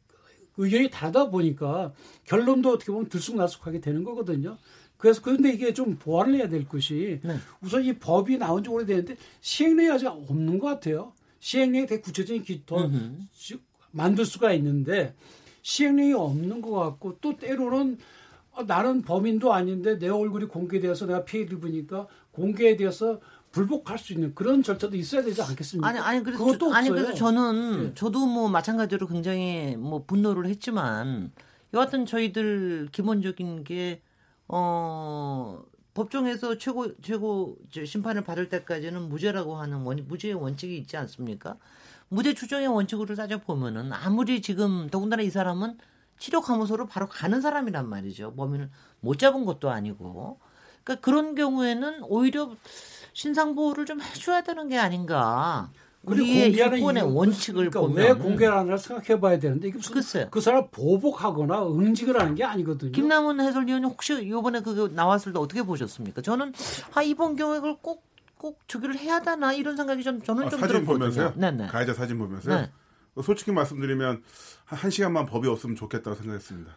의견이 0.56 0.90
다르다 0.90 1.30
보니까 1.30 1.92
결론도 2.24 2.70
어떻게 2.70 2.90
보면 2.90 3.08
들쑥날쑥하게 3.08 3.80
되는 3.80 4.04
거거든요. 4.04 4.58
그래서 4.98 5.22
그런데 5.22 5.52
이게 5.52 5.72
좀 5.72 5.96
보완을 5.96 6.34
해야 6.34 6.48
될 6.48 6.68
것이 6.68 7.20
네. 7.22 7.36
우선 7.62 7.84
이 7.84 7.94
법이 7.94 8.36
나온 8.36 8.62
지 8.62 8.68
오래됐는데 8.68 9.16
시행령이 9.40 9.90
아직 9.90 10.06
없는 10.08 10.58
것 10.58 10.66
같아요. 10.66 11.12
시행령이 11.40 11.86
되게 11.86 12.02
구체적인 12.02 12.42
기, 12.42 12.62
더 12.66 12.84
음흠. 12.84 13.12
시- 13.32 13.60
만들 13.92 14.24
수가 14.26 14.52
있는데 14.54 15.14
시행령이 15.62 16.12
없는 16.12 16.60
것 16.60 16.72
같고 16.72 17.18
또 17.20 17.36
때로는 17.36 17.96
어, 18.52 18.64
나는 18.64 19.02
범인도 19.02 19.52
아닌데 19.54 19.98
내 19.98 20.08
얼굴이 20.08 20.46
공개되어서 20.46 21.06
내가 21.06 21.24
피해를 21.24 21.54
입으니까 21.54 22.08
공개에 22.32 22.76
대해서 22.76 23.20
불복할 23.52 23.98
수 23.98 24.12
있는 24.12 24.34
그런 24.34 24.64
절차도 24.64 24.96
있어야 24.96 25.22
되지 25.22 25.40
않겠습니까? 25.40 25.86
아니 25.88 25.98
아니 26.00 26.22
그래서 26.24 26.44
그것도 26.44 26.70
저, 26.70 26.74
아니. 26.74 26.88
그래서 26.90 27.14
저는 27.14 27.84
예. 27.90 27.94
저도 27.94 28.26
뭐 28.26 28.48
마찬가지로 28.48 29.06
굉장히 29.06 29.76
뭐 29.76 30.04
분노를 30.04 30.46
했지만 30.46 31.30
여하튼 31.72 32.04
저희들 32.04 32.88
기본적인 32.90 33.62
게 33.64 34.02
어. 34.48 35.62
법정에서 35.94 36.58
최고 36.58 36.94
최고 37.02 37.56
저 37.72 37.84
심판을 37.84 38.22
받을 38.22 38.48
때까지는 38.48 39.08
무죄라고 39.08 39.56
하는 39.56 39.78
원, 39.82 40.04
무죄의 40.06 40.34
원칙이 40.34 40.78
있지 40.78 40.96
않습니까? 40.96 41.56
무죄 42.08 42.34
추정의 42.34 42.68
원칙으로 42.68 43.16
따져 43.16 43.38
보면은 43.38 43.92
아무리 43.92 44.40
지금 44.40 44.88
더군다나 44.90 45.22
이 45.22 45.30
사람은 45.30 45.78
치료 46.18 46.40
감호소로 46.40 46.86
바로 46.86 47.08
가는 47.08 47.40
사람이란 47.40 47.88
말이죠. 47.88 48.34
범인을 48.34 48.70
못 49.00 49.18
잡은 49.18 49.44
것도 49.44 49.70
아니고. 49.70 50.38
그러니까 50.84 51.04
그런 51.04 51.34
경우에는 51.34 52.04
오히려 52.04 52.54
신상 53.12 53.54
보호를 53.54 53.84
좀 53.84 54.00
해줘야 54.00 54.42
되는 54.42 54.68
게 54.68 54.78
아닌가. 54.78 55.70
그리고 56.06 56.22
우리의 56.22 56.42
공개하는 56.50 56.78
일본의 56.78 57.02
이유- 57.04 57.14
원칙을 57.14 57.70
그러니까 57.70 57.80
보면 57.80 57.96
왜 57.96 58.12
공개를 58.14 58.56
하나 58.56 58.76
생각해봐야 58.76 59.38
되는데 59.38 59.68
이게 59.68 59.76
무슨 59.78 59.94
글쎄요. 59.94 60.28
그 60.30 60.40
사람 60.40 60.68
보복하거나 60.70 61.66
응징을 61.68 62.18
하는 62.20 62.34
게 62.34 62.44
아니거든요. 62.44 62.92
김남훈 62.92 63.40
해설위원이 63.40 63.84
혹시 63.86 64.14
이번에 64.24 64.60
그거 64.60 64.88
나왔을 64.88 65.32
때 65.32 65.38
어떻게 65.38 65.62
보셨습니까? 65.62 66.22
저는 66.22 66.52
아 66.94 67.02
이번 67.02 67.36
경우에 67.36 67.56
그걸 67.56 67.76
꼭꼭 67.82 68.60
저기를 68.68 68.96
해야 68.98 69.20
되나 69.20 69.52
이런 69.52 69.76
생각이 69.76 70.02
좀 70.02 70.22
저는 70.22 70.44
아, 70.46 70.48
좀 70.48 70.60
사진 70.60 70.74
들었거든요. 70.76 70.98
보면서요? 70.98 71.32
네네. 71.36 71.66
가해자 71.66 71.92
사진 71.94 72.18
보면서요? 72.18 72.54
네. 72.60 72.70
솔직히 73.22 73.50
말씀드리면 73.50 74.22
한, 74.64 74.78
한 74.78 74.90
시간만 74.90 75.26
법이 75.26 75.48
없으면 75.48 75.74
좋겠다고 75.76 76.14
생각했습니다. 76.16 76.72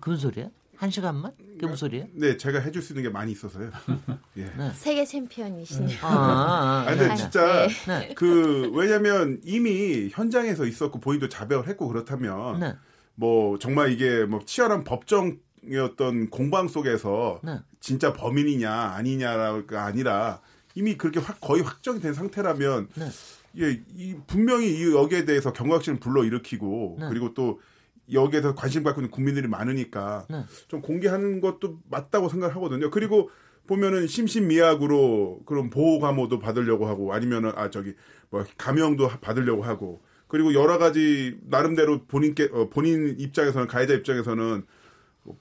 그런 0.00 0.16
소리야? 0.18 0.48
한 0.82 0.90
시간만? 0.90 1.30
그게 1.36 1.66
무슨 1.68 1.76
소리야? 1.76 2.06
네, 2.12 2.36
제가 2.36 2.58
해줄 2.58 2.82
수 2.82 2.92
있는 2.92 3.04
게 3.04 3.08
많이 3.08 3.30
있어서요. 3.30 3.70
예. 4.36 4.52
세계 4.74 5.04
챔피언이시네요. 5.04 5.96
아, 6.02 6.08
아, 6.08 6.12
아, 6.12 6.84
아니, 6.88 6.98
근데 6.98 7.14
네, 7.14 7.16
진짜 7.16 7.68
네. 7.86 8.14
그 8.16 8.68
왜냐면 8.74 9.40
이미 9.44 10.08
현장에서 10.10 10.66
있었고 10.66 10.98
본인도 10.98 11.28
자백을 11.28 11.68
했고 11.68 11.86
그렇다면 11.86 12.58
네. 12.58 12.74
뭐 13.14 13.60
정말 13.60 13.92
이게 13.92 14.24
뭐 14.24 14.40
치열한 14.44 14.82
법정이었던 14.82 16.30
공방 16.30 16.66
속에서 16.66 17.38
네. 17.44 17.60
진짜 17.78 18.12
범인이냐 18.12 18.72
아니냐가 18.72 19.84
아니라 19.84 20.40
이미 20.74 20.96
그렇게 20.96 21.20
확, 21.20 21.40
거의 21.40 21.62
확정이 21.62 22.00
된 22.00 22.12
상태라면 22.12 22.88
네. 22.96 23.08
예, 23.60 23.80
이 23.94 24.16
분명히 24.26 24.80
이 24.80 24.92
여기에 24.92 25.26
대해서 25.26 25.52
경각심을 25.52 26.00
불러 26.00 26.24
일으키고 26.24 26.96
네. 26.98 27.08
그리고 27.08 27.34
또 27.34 27.60
여기에서 28.12 28.54
관심 28.54 28.82
갖고 28.82 29.00
있는 29.00 29.10
국민들이 29.10 29.48
많으니까 29.48 30.26
네. 30.30 30.44
좀 30.68 30.80
공개하는 30.82 31.40
것도 31.40 31.78
맞다고 31.90 32.28
생각하거든요. 32.28 32.90
그리고 32.90 33.30
보면은 33.66 34.06
심신미약으로 34.06 35.42
그런 35.46 35.70
보호 35.70 36.00
감호도 36.00 36.38
받으려고 36.38 36.86
하고 36.86 37.12
아니면은 37.12 37.52
아 37.54 37.70
저기 37.70 37.94
뭐 38.30 38.44
감형도 38.58 39.06
하- 39.06 39.20
받으려고 39.20 39.62
하고 39.62 40.02
그리고 40.26 40.54
여러 40.54 40.78
가지 40.78 41.38
나름대로 41.48 42.04
본인께 42.06 42.50
어, 42.52 42.68
본인 42.70 43.16
입장에서는 43.18 43.66
가해자 43.66 43.94
입장에서는 43.94 44.64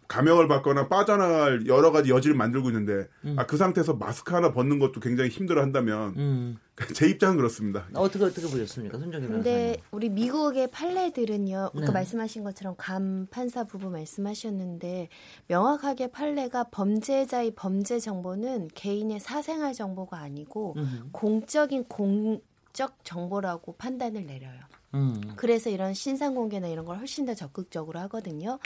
감염을 0.07 0.47
받거나 0.47 0.87
빠져나갈 0.87 1.65
여러 1.65 1.91
가지 1.91 2.11
여지를 2.11 2.35
만들고 2.35 2.69
있는데 2.69 3.07
음. 3.25 3.35
아, 3.37 3.47
그 3.47 3.57
상태에서 3.57 3.95
마스크 3.95 4.33
하나 4.33 4.51
벗는 4.51 4.77
것도 4.77 4.99
굉장히 4.99 5.29
힘들어 5.29 5.61
한다면 5.61 6.13
음. 6.17 6.57
제 6.93 7.07
입장은 7.07 7.37
그렇습니다. 7.37 7.87
어떻게 7.93 8.23
어떻게 8.23 8.47
보셨습니까, 8.47 8.97
손정희 8.99 9.27
변호사님? 9.27 9.43
근데 9.43 9.81
우리 9.91 10.09
미국의 10.09 10.69
판례들은요, 10.71 11.71
아까 11.75 11.85
네. 11.85 11.91
말씀하신 11.91 12.43
것처럼 12.43 12.75
감 12.77 13.27
판사 13.31 13.63
부부 13.63 13.89
말씀하셨는데 13.89 15.09
명확하게 15.47 16.11
판례가 16.11 16.65
범죄자의 16.65 17.53
범죄 17.55 17.99
정보는 17.99 18.69
개인의 18.75 19.19
사생활 19.19 19.73
정보가 19.73 20.17
아니고 20.17 20.75
음. 20.77 21.09
공적인 21.11 21.85
공적 21.85 23.03
정보라고 23.03 23.75
판단을 23.77 24.25
내려요. 24.25 24.59
음. 24.93 25.33
그래서 25.37 25.69
이런 25.69 25.93
신상 25.93 26.35
공개나 26.35 26.67
이런 26.67 26.85
걸 26.85 26.97
훨씬 26.97 27.25
더 27.25 27.33
적극적으로 27.33 27.99
하거든요. 28.01 28.59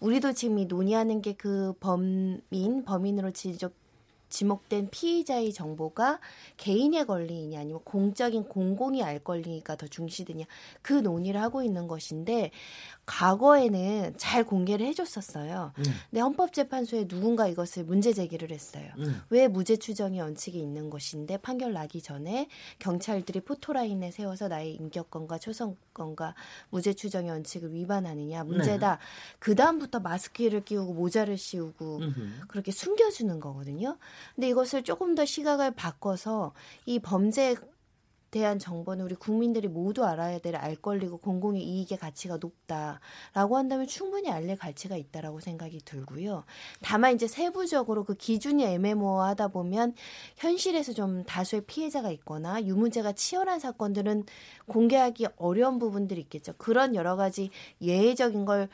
우리도 0.00 0.32
지금 0.32 0.58
이 0.58 0.66
논의하는 0.66 1.20
게 1.20 1.32
그 1.42 1.72
범인, 1.80 2.84
범인으로 2.84 3.32
지적 3.32 3.72
지목된 4.28 4.88
피의자의 4.90 5.52
정보가 5.52 6.20
개인의 6.56 7.06
권리이냐 7.06 7.60
아니면 7.60 7.80
공적인 7.84 8.44
공공이 8.44 9.02
알 9.02 9.18
권리가 9.18 9.76
더 9.76 9.86
중시되냐 9.86 10.44
그 10.80 10.94
논의를 10.94 11.40
하고 11.40 11.62
있는 11.62 11.86
것인데 11.88 12.50
과거에는 13.04 14.14
잘 14.16 14.44
공개를 14.44 14.86
해줬었어요. 14.86 15.72
음. 15.76 15.84
근데 16.10 16.20
헌법재판소에 16.20 17.08
누군가 17.08 17.48
이것을 17.48 17.84
문제 17.84 18.12
제기를 18.12 18.52
했어요. 18.52 18.88
음. 18.98 19.20
왜 19.28 19.48
무죄 19.48 19.76
추정의 19.76 20.20
원칙이 20.20 20.58
있는 20.60 20.88
것인데 20.88 21.36
판결 21.38 21.72
나기 21.72 22.00
전에 22.00 22.48
경찰들이 22.78 23.40
포토라인에 23.40 24.12
세워서 24.12 24.48
나의 24.48 24.74
인격권과 24.74 25.38
초성권과 25.38 26.34
무죄 26.70 26.92
추정의 26.92 27.30
원칙을 27.32 27.74
위반하느냐 27.74 28.44
문제다. 28.44 28.98
그 29.40 29.56
다음부터 29.56 29.98
마스크를 30.00 30.64
끼우고 30.64 30.94
모자를 30.94 31.36
씌우고 31.36 31.96
음흠. 31.96 32.46
그렇게 32.48 32.70
숨겨주는 32.70 33.40
거거든요. 33.40 33.98
근데 34.36 34.48
이것을 34.48 34.84
조금 34.84 35.16
더 35.16 35.24
시각을 35.24 35.72
바꿔서 35.72 36.52
이 36.86 37.00
범죄에 37.00 37.56
대한 38.32 38.58
정보는 38.58 39.04
우리 39.04 39.14
국민들이 39.14 39.68
모두 39.68 40.04
알아야 40.04 40.38
될 40.38 40.56
알 40.56 40.74
권리고 40.76 41.18
공공의 41.18 41.62
이익의 41.62 41.98
가치가 41.98 42.38
높다라고 42.38 43.56
한다면 43.58 43.86
충분히 43.86 44.30
알릴 44.30 44.56
가치가 44.56 44.96
있다라고 44.96 45.40
생각이 45.40 45.80
들고요. 45.84 46.44
다만 46.82 47.14
이제 47.14 47.26
세부적으로 47.28 48.04
그 48.04 48.14
기준이 48.14 48.64
애매모호하다 48.64 49.48
보면 49.48 49.94
현실에서 50.36 50.92
좀 50.94 51.24
다수의 51.24 51.62
피해자가 51.66 52.10
있거나 52.12 52.62
유무죄가 52.64 53.12
치열한 53.12 53.60
사건들은 53.60 54.24
공개하기 54.66 55.26
어려운 55.36 55.78
부분들이 55.78 56.20
있겠죠. 56.22 56.54
그런 56.56 56.94
여러 56.94 57.16
가지 57.16 57.50
예외적인 57.82 58.46
걸 58.46 58.68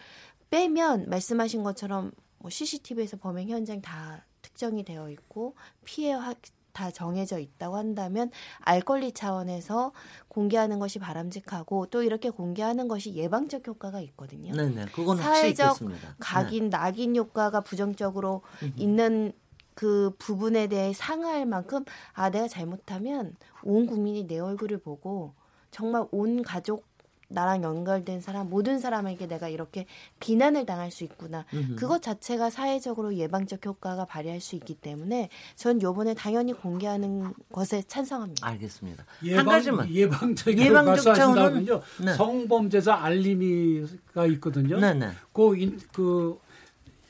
빼면 0.51 1.09
말씀하신 1.11 1.65
것처럼 1.65 2.13
뭐 2.39 2.49
CCTV에서 2.51 3.17
범행 3.17 3.49
현장 3.49 3.81
다 3.83 4.25
특정이 4.41 4.85
되어 4.85 5.11
있고 5.11 5.57
피해 5.85 6.13
확- 6.13 6.39
다 6.79 6.93
정해져 6.93 7.41
있다고 7.41 7.77
한다면 7.77 8.31
알 8.61 8.81
권리 8.81 9.11
차원에서 9.11 9.91
공개하는 10.29 10.79
것이 10.79 11.01
바람직하고 11.01 11.87
또 11.87 12.05
이렇게 12.05 12.31
공개하는 12.31 12.87
것이 12.87 13.15
예방적 13.15 13.67
효과가 13.67 14.01
있거든요. 14.03 14.55
네네, 14.55 14.87
그건 14.95 15.17
사회적 15.17 15.67
있겠습니다. 15.67 16.09
네. 16.09 16.15
각인 16.21 16.71
낙인 16.71 17.17
효과가 17.17 17.63
부정적으로 17.63 18.43
있는 18.77 19.33
그 19.75 20.13
부분에 20.19 20.69
대해 20.69 20.93
상할 20.93 21.47
만큼 21.47 21.85
아 22.13 22.31
내가 22.31 22.47
잘못하면 22.47 23.35
온 23.65 23.87
국민이 23.87 24.29
내 24.29 24.39
얼굴을 24.39 24.79
보고 24.79 25.35
정말 25.73 26.07
온 26.13 26.43
가족 26.43 26.87
나랑 27.31 27.63
연결된 27.63 28.23
사람 28.23 28.49
모든 28.49 28.79
사람에게 28.79 29.27
내가 29.29 29.49
이렇게 29.49 29.85
비난을 30.19 30.65
당할 30.65 30.91
수 30.91 31.05
있구나. 31.05 31.45
음흠. 31.53 31.77
그것 31.77 32.01
자체가 32.01 32.49
사회적으로 32.49 33.15
예방적 33.17 33.65
효과가 33.67 34.07
발휘할 34.07 34.41
수 34.41 34.57
있기 34.57 34.75
때문에 34.75 35.29
전 35.55 35.81
요번에 35.83 36.15
당연히 36.15 36.55
공개하는 36.55 37.35
것에 37.53 37.83
찬성합니다. 37.87 38.47
알겠습니다. 38.47 39.05
한 39.21 39.29
예방, 39.29 39.45
가지만 39.47 39.91
예방적인 39.91 40.59
예방적 40.59 40.87
말씀하신다면요. 41.07 41.81
차원은- 41.81 42.05
네. 42.07 42.15
성범죄자 42.15 42.95
알림이가 42.95 44.27
있거든요. 44.33 44.81
네 44.81 44.95
네. 44.95 45.11
그, 45.35 45.55
인, 45.57 45.79
그 45.93 46.39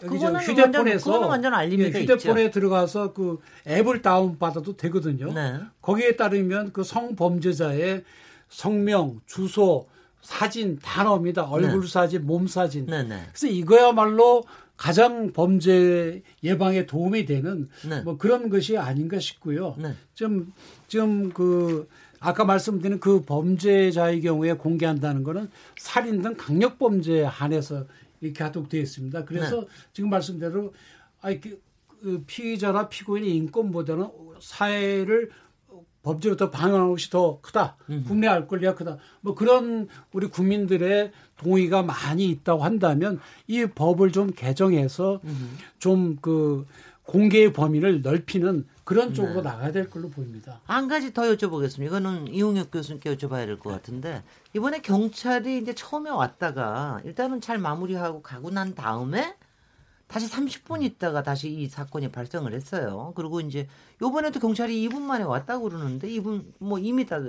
그거는 0.00 0.40
휴대폰에서 0.40 1.10
완전- 1.12 1.30
완전 1.30 1.54
알림이가 1.54 1.96
예, 1.98 2.02
휴대폰에 2.02 2.50
들어가서 2.50 3.12
그 3.12 3.38
앱을 3.68 4.02
다운 4.02 4.36
받아도 4.38 4.76
되거든요. 4.76 5.32
네. 5.32 5.60
거기에 5.80 6.16
따르면 6.16 6.72
그 6.72 6.82
성범죄자의 6.82 8.02
성명, 8.48 9.20
주소, 9.26 9.86
사진 10.20 10.78
다 10.80 11.04
나옵니다. 11.04 11.44
얼굴 11.44 11.82
네. 11.82 11.88
사진, 11.88 12.26
몸 12.26 12.46
사진. 12.46 12.86
네 12.86 13.02
네. 13.02 13.22
그래서 13.28 13.46
이거야말로 13.46 14.44
가장 14.76 15.32
범죄 15.32 16.22
예방에 16.42 16.86
도움이 16.86 17.24
되는 17.26 17.68
네. 17.88 18.00
뭐 18.02 18.16
그런 18.16 18.48
것이 18.48 18.78
아닌가 18.78 19.18
싶고요. 19.18 19.74
네. 19.78 19.94
좀, 20.14 20.52
좀 20.86 21.32
그, 21.32 21.88
아까 22.20 22.44
말씀드린 22.44 23.00
그 23.00 23.22
범죄자의 23.22 24.20
경우에 24.22 24.52
공개한다는 24.52 25.24
거는 25.24 25.50
살인 25.78 26.22
등 26.22 26.34
강력 26.36 26.78
범죄에 26.78 27.24
한해서 27.24 27.86
이렇게 28.20 28.42
하도록 28.44 28.68
되어 28.68 28.80
있습니다. 28.80 29.24
그래서 29.24 29.60
네. 29.62 29.66
지금 29.92 30.10
말씀대로 30.10 30.72
아, 31.20 31.32
그, 31.34 31.60
그 32.00 32.22
피의자나 32.26 32.88
피고인의 32.88 33.34
인권보다는 33.36 34.08
사회를 34.40 35.30
더 36.02 36.50
방어하는 36.50 36.90
것이 36.90 37.10
더 37.10 37.38
크다. 37.42 37.76
국내 38.06 38.26
알 38.26 38.46
권리가 38.48 38.74
크다. 38.74 38.96
뭐 39.20 39.34
그런 39.34 39.88
우리 40.12 40.26
국민들의 40.28 41.12
동의가 41.36 41.82
많이 41.82 42.26
있다고 42.30 42.64
한다면 42.64 43.20
이 43.46 43.66
법을 43.66 44.12
좀 44.12 44.32
개정해서 44.34 45.20
좀그 45.78 46.66
공개의 47.04 47.52
범위를 47.52 48.02
넓히는 48.02 48.66
그런 48.84 49.12
쪽으로 49.14 49.42
네. 49.42 49.48
나가야 49.48 49.72
될 49.72 49.88
걸로 49.90 50.08
보입니다. 50.08 50.60
한 50.64 50.88
가지 50.88 51.12
더 51.12 51.22
여쭤보겠습니다. 51.22 51.86
이거는 51.86 52.28
이용혁 52.28 52.70
교수님께 52.70 53.14
여쭤봐야 53.14 53.44
될 53.46 53.58
것 53.58 53.70
같은데 53.70 54.22
이번에 54.54 54.80
경찰이 54.80 55.58
이제 55.58 55.74
처음에 55.74 56.10
왔다가 56.10 57.00
일단은 57.04 57.40
잘 57.40 57.58
마무리하고 57.58 58.22
가고 58.22 58.50
난 58.50 58.74
다음에 58.74 59.34
다시 60.08 60.26
30분 60.28 60.82
있다가 60.82 61.22
다시 61.22 61.48
이 61.50 61.68
사건이 61.68 62.10
발생을 62.10 62.52
했어요. 62.54 63.12
그리고 63.14 63.40
이제 63.40 63.68
요번에도 64.02 64.40
경찰이 64.40 64.88
2분 64.88 65.00
만에 65.02 65.22
왔다고 65.24 65.68
그러는데 65.68 66.08
2분 66.08 66.44
뭐 66.58 66.78
이미 66.78 67.06
다 67.06 67.20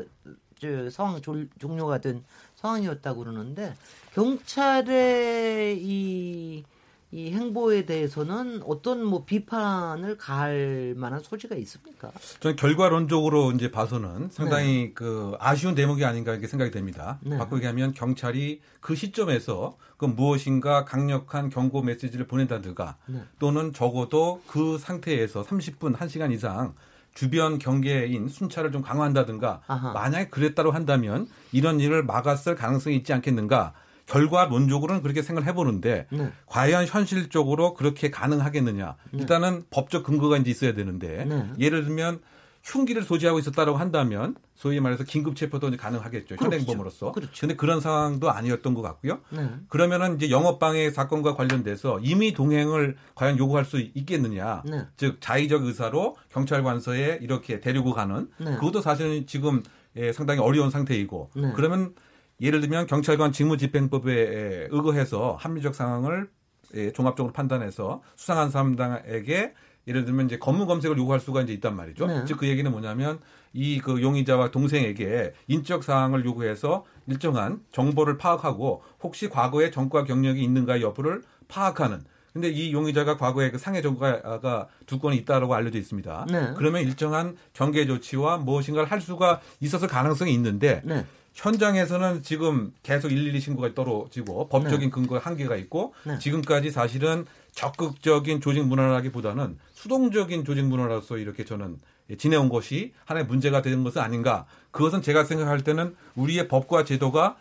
저 0.61 0.89
상황 0.89 1.21
졸- 1.21 1.47
종료가 1.57 1.99
된 1.99 2.21
상황이었다고 2.55 3.19
그러는데 3.21 3.75
경찰의 4.13 5.77
이, 5.81 6.63
이 7.11 7.31
행보에 7.31 7.85
대해서는 7.85 8.61
어떤 8.65 9.03
뭐 9.03 9.25
비판을 9.25 10.17
가할 10.17 10.93
만한 10.95 11.21
소지가 11.21 11.55
있습니까? 11.55 12.11
저는 12.39 12.55
결과론적으로 12.55 13.51
이제 13.51 13.71
봐서는 13.71 14.29
상당히 14.29 14.93
그 14.93 15.35
아쉬운 15.39 15.73
대목이 15.73 16.05
아닌가 16.05 16.33
이렇게 16.33 16.45
생각이 16.47 16.69
됩니다. 16.69 17.17
네. 17.21 17.35
바꾸게 17.37 17.65
하면 17.67 17.93
경찰이 17.93 18.61
그 18.79 18.95
시점에서 18.95 19.77
그 19.97 20.05
무엇인가 20.05 20.85
강력한 20.85 21.49
경고 21.49 21.81
메시지를 21.81 22.27
보낸다든가 22.27 22.97
네. 23.07 23.23
또는 23.39 23.73
적어도 23.73 24.41
그 24.45 24.77
상태에서 24.77 25.43
30분, 25.43 25.95
1시간 25.95 26.31
이상 26.31 26.75
주변 27.15 27.57
경계인 27.57 28.29
순찰을 28.29 28.71
좀 28.71 28.83
강화한다든가 28.83 29.61
아하. 29.65 29.93
만약에 29.93 30.29
그랬다고 30.29 30.69
한다면 30.71 31.27
이런 31.51 31.79
일을 31.79 32.03
막았을 32.03 32.55
가능성이 32.55 32.97
있지 32.97 33.13
않겠는가 33.13 33.73
결과론적으로는 34.09 35.01
그렇게 35.01 35.21
생각을 35.21 35.47
해보는데 35.47 36.07
네. 36.11 36.31
과연 36.47 36.85
현실적으로 36.85 37.73
그렇게 37.75 38.09
가능하겠느냐 38.09 38.95
일단은 39.13 39.63
법적 39.69 40.03
근거가 40.03 40.37
이제 40.37 40.49
있어야 40.51 40.73
되는데 40.73 41.25
네. 41.25 41.45
예를 41.59 41.85
들면 41.85 42.19
흉기를 42.61 43.03
소지하고 43.03 43.39
있었다고 43.39 43.77
한다면 43.77 44.35
소위 44.53 44.81
말해서 44.81 45.05
긴급 45.05 45.35
체포도 45.37 45.69
이제 45.69 45.77
가능하겠죠 45.77 46.35
그렇죠. 46.35 46.45
현행범으로서 46.45 47.13
그렇죠. 47.13 47.31
근데 47.39 47.55
그런 47.55 47.79
상황도 47.79 48.29
아니었던 48.29 48.73
것 48.73 48.81
같고요 48.81 49.19
네. 49.29 49.49
그러면은 49.69 50.15
이제 50.15 50.29
영업방해 50.29 50.91
사건과 50.91 51.35
관련돼서 51.35 51.99
임의 52.01 52.33
동행을 52.33 52.97
과연 53.15 53.37
요구할 53.37 53.63
수 53.63 53.79
있겠느냐. 53.79 54.63
네. 54.65 54.85
즉 54.97 55.17
자의적 55.21 55.65
의사로 55.65 56.17
경찰관서에 56.31 57.19
이렇게 57.21 57.59
데리고 57.61 57.93
가는 57.93 58.27
네. 58.39 58.55
그것도 58.55 58.81
사실은 58.81 59.25
지금 59.25 59.63
예, 59.95 60.11
상당히 60.11 60.39
어려운 60.41 60.69
상태이고 60.69 61.31
네. 61.35 61.53
그러면 61.55 61.93
예를 62.41 62.61
들면 62.61 62.87
경찰관 62.87 63.31
직무집행법에 63.31 64.11
예, 64.13 64.67
의거해서 64.71 65.37
합리적 65.39 65.75
상황을 65.75 66.29
예, 66.75 66.91
종합적으로 66.91 67.33
판단해서 67.33 68.01
수상한 68.15 68.49
사람에게 68.51 69.53
예를 69.87 70.05
들면 70.05 70.27
이제 70.27 70.37
검문 70.37 70.67
검색을 70.67 70.97
요구할 70.97 71.19
수가 71.19 71.41
이제 71.41 71.53
있단 71.53 71.75
말이죠. 71.75 72.05
네. 72.07 72.25
즉그 72.25 72.47
얘기는 72.47 72.69
뭐냐면 72.69 73.19
이 73.53 73.79
그 73.83 74.01
용의자와 74.01 74.51
동생에게 74.51 75.33
인적 75.47 75.83
사항을 75.83 76.23
요구해서 76.25 76.85
일정한 77.07 77.61
정보를 77.71 78.17
파악하고 78.17 78.83
혹시 79.01 79.27
과거에 79.29 79.71
전과 79.71 80.03
경력이 80.03 80.43
있는가 80.43 80.81
여부를 80.81 81.23
파악하는 81.47 82.03
근데 82.31 82.49
이 82.49 82.71
용의자가 82.71 83.17
과거에 83.17 83.49
그 83.49 83.57
상해 83.57 83.81
전과가 83.81 84.67
두 84.85 84.99
건이 84.99 85.17
있다라고 85.17 85.55
알려져 85.55 85.79
있습니다. 85.79 86.27
네. 86.29 86.53
그러면 86.55 86.83
일정한 86.83 87.35
경계 87.53 87.87
조치와 87.87 88.37
무엇인가를 88.37 88.89
할 88.91 89.01
수가 89.01 89.41
있었을 89.59 89.87
가능성이 89.87 90.31
있는데 90.35 90.81
네. 90.85 91.05
현장에서는 91.39 92.21
지금 92.21 92.73
계속 92.83 93.07
112 93.07 93.39
신고가 93.39 93.73
떨어지고 93.73 94.49
법적인 94.49 94.89
근거에 94.91 95.19
한계가 95.19 95.55
있고 95.55 95.93
네. 96.03 96.19
지금까지 96.19 96.69
사실은 96.69 97.25
적극적인 97.53 98.41
조직 98.41 98.65
문화라기보다는 98.65 99.57
수동적인 99.73 100.43
조직 100.43 100.65
문화로서 100.65 101.17
이렇게 101.17 101.45
저는 101.45 101.79
지내온 102.17 102.49
것이 102.49 102.93
하나의 103.05 103.25
문제가 103.25 103.61
되는 103.61 103.83
것은 103.83 104.01
아닌가. 104.01 104.45
그것은 104.71 105.01
제가 105.01 105.23
생각할 105.23 105.63
때는 105.63 105.95
우리의 106.15 106.47
법과 106.49 106.83
제도가 106.83 107.37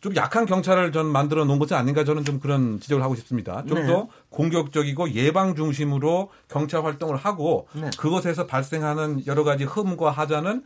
좀 0.00 0.14
약한 0.14 0.46
경찰을 0.46 0.92
전 0.92 1.06
만들어 1.06 1.44
놓은 1.44 1.58
것은 1.58 1.76
아닌가 1.76 2.04
저는 2.04 2.24
좀 2.24 2.38
그런 2.38 2.78
지적을 2.80 3.02
하고 3.02 3.16
싶습니다. 3.16 3.64
좀더 3.66 3.92
네. 3.92 4.08
공격적이고 4.28 5.12
예방 5.12 5.56
중심으로 5.56 6.30
경찰 6.48 6.84
활동을 6.84 7.16
하고 7.16 7.66
네. 7.72 7.90
그것에서 7.98 8.46
발생하는 8.46 9.26
여러 9.26 9.42
가지 9.42 9.64
흠과 9.64 10.10
하자는 10.10 10.62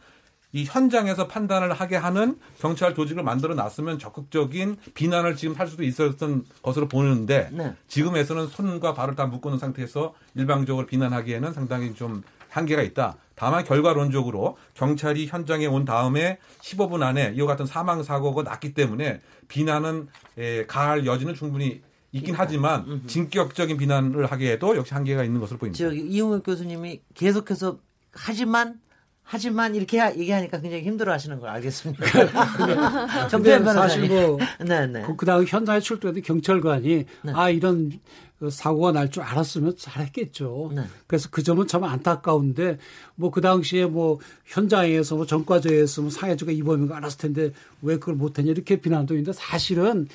이 0.52 0.64
현장에서 0.64 1.28
판단을 1.28 1.72
하게 1.72 1.96
하는 1.96 2.38
경찰 2.60 2.94
조직을 2.94 3.22
만들어 3.22 3.54
놨으면 3.54 3.98
적극적인 3.98 4.76
비난을 4.94 5.36
지금 5.36 5.54
할 5.54 5.66
수도 5.66 5.82
있었던 5.82 6.44
것으로 6.62 6.88
보는데 6.88 7.48
네. 7.52 7.74
지금에서는 7.88 8.48
손과 8.48 8.92
발을 8.92 9.14
다 9.14 9.26
묶어놓은 9.26 9.58
상태에서 9.58 10.14
일방적으로 10.34 10.86
비난하기에는 10.86 11.54
상당히 11.54 11.94
좀 11.94 12.22
한계가 12.50 12.82
있다. 12.82 13.16
다만 13.34 13.64
결과론적으로 13.64 14.58
경찰이 14.74 15.26
현장에 15.26 15.66
온 15.66 15.86
다음에 15.86 16.38
15분 16.60 17.02
안에 17.02 17.32
이와 17.34 17.46
같은 17.46 17.64
사망 17.64 18.02
사고가 18.02 18.42
났기 18.42 18.74
때문에 18.74 19.20
비난은 19.48 20.08
에, 20.36 20.66
가할 20.66 21.06
여지는 21.06 21.34
충분히 21.34 21.80
있긴 22.12 22.34
하지만 22.36 23.02
진격적인 23.06 23.78
비난을 23.78 24.26
하기에도 24.26 24.76
역시 24.76 24.92
한계가 24.92 25.24
있는 25.24 25.40
것으로 25.40 25.58
보입니다. 25.58 25.82
저기 25.82 26.02
이용혁 26.02 26.44
교수님이 26.44 27.00
계속해서 27.14 27.78
하지만 28.12 28.78
하지만 29.24 29.74
이렇게 29.74 29.98
얘기하니까 30.16 30.60
굉장히 30.60 30.82
힘들어하시는 30.84 31.40
걸 31.40 31.48
알겠습니다. 31.50 32.04
정태현 33.28 33.64
사실 33.64 34.08
뭐 34.08 34.38
네, 34.66 34.86
네. 34.86 35.04
그, 35.16 35.24
다음 35.24 35.44
현장에 35.46 35.80
출동했던 35.80 36.22
경찰관이 36.22 37.04
네. 37.22 37.32
아 37.34 37.48
이런 37.48 37.92
그 38.38 38.50
사고가 38.50 38.90
날 38.92 39.08
줄 39.08 39.22
알았으면 39.22 39.76
잘했겠죠. 39.78 40.72
네. 40.74 40.82
그래서 41.06 41.28
그 41.30 41.42
점은 41.42 41.66
참 41.68 41.84
안타까운데 41.84 42.78
뭐 43.14 43.30
그 43.30 43.40
당시에 43.40 43.86
뭐 43.86 44.18
현장에서 44.44 45.16
뭐 45.16 45.24
전과제에서 45.26 46.02
뭐 46.02 46.10
상해주가 46.10 46.50
이범인 46.52 46.88
거 46.88 46.94
알았을 46.94 47.18
텐데 47.18 47.52
왜 47.82 47.98
그걸 47.98 48.16
못했냐 48.16 48.50
이렇게 48.50 48.80
비난도 48.80 49.14
있는데 49.14 49.32
사실은 49.32 50.08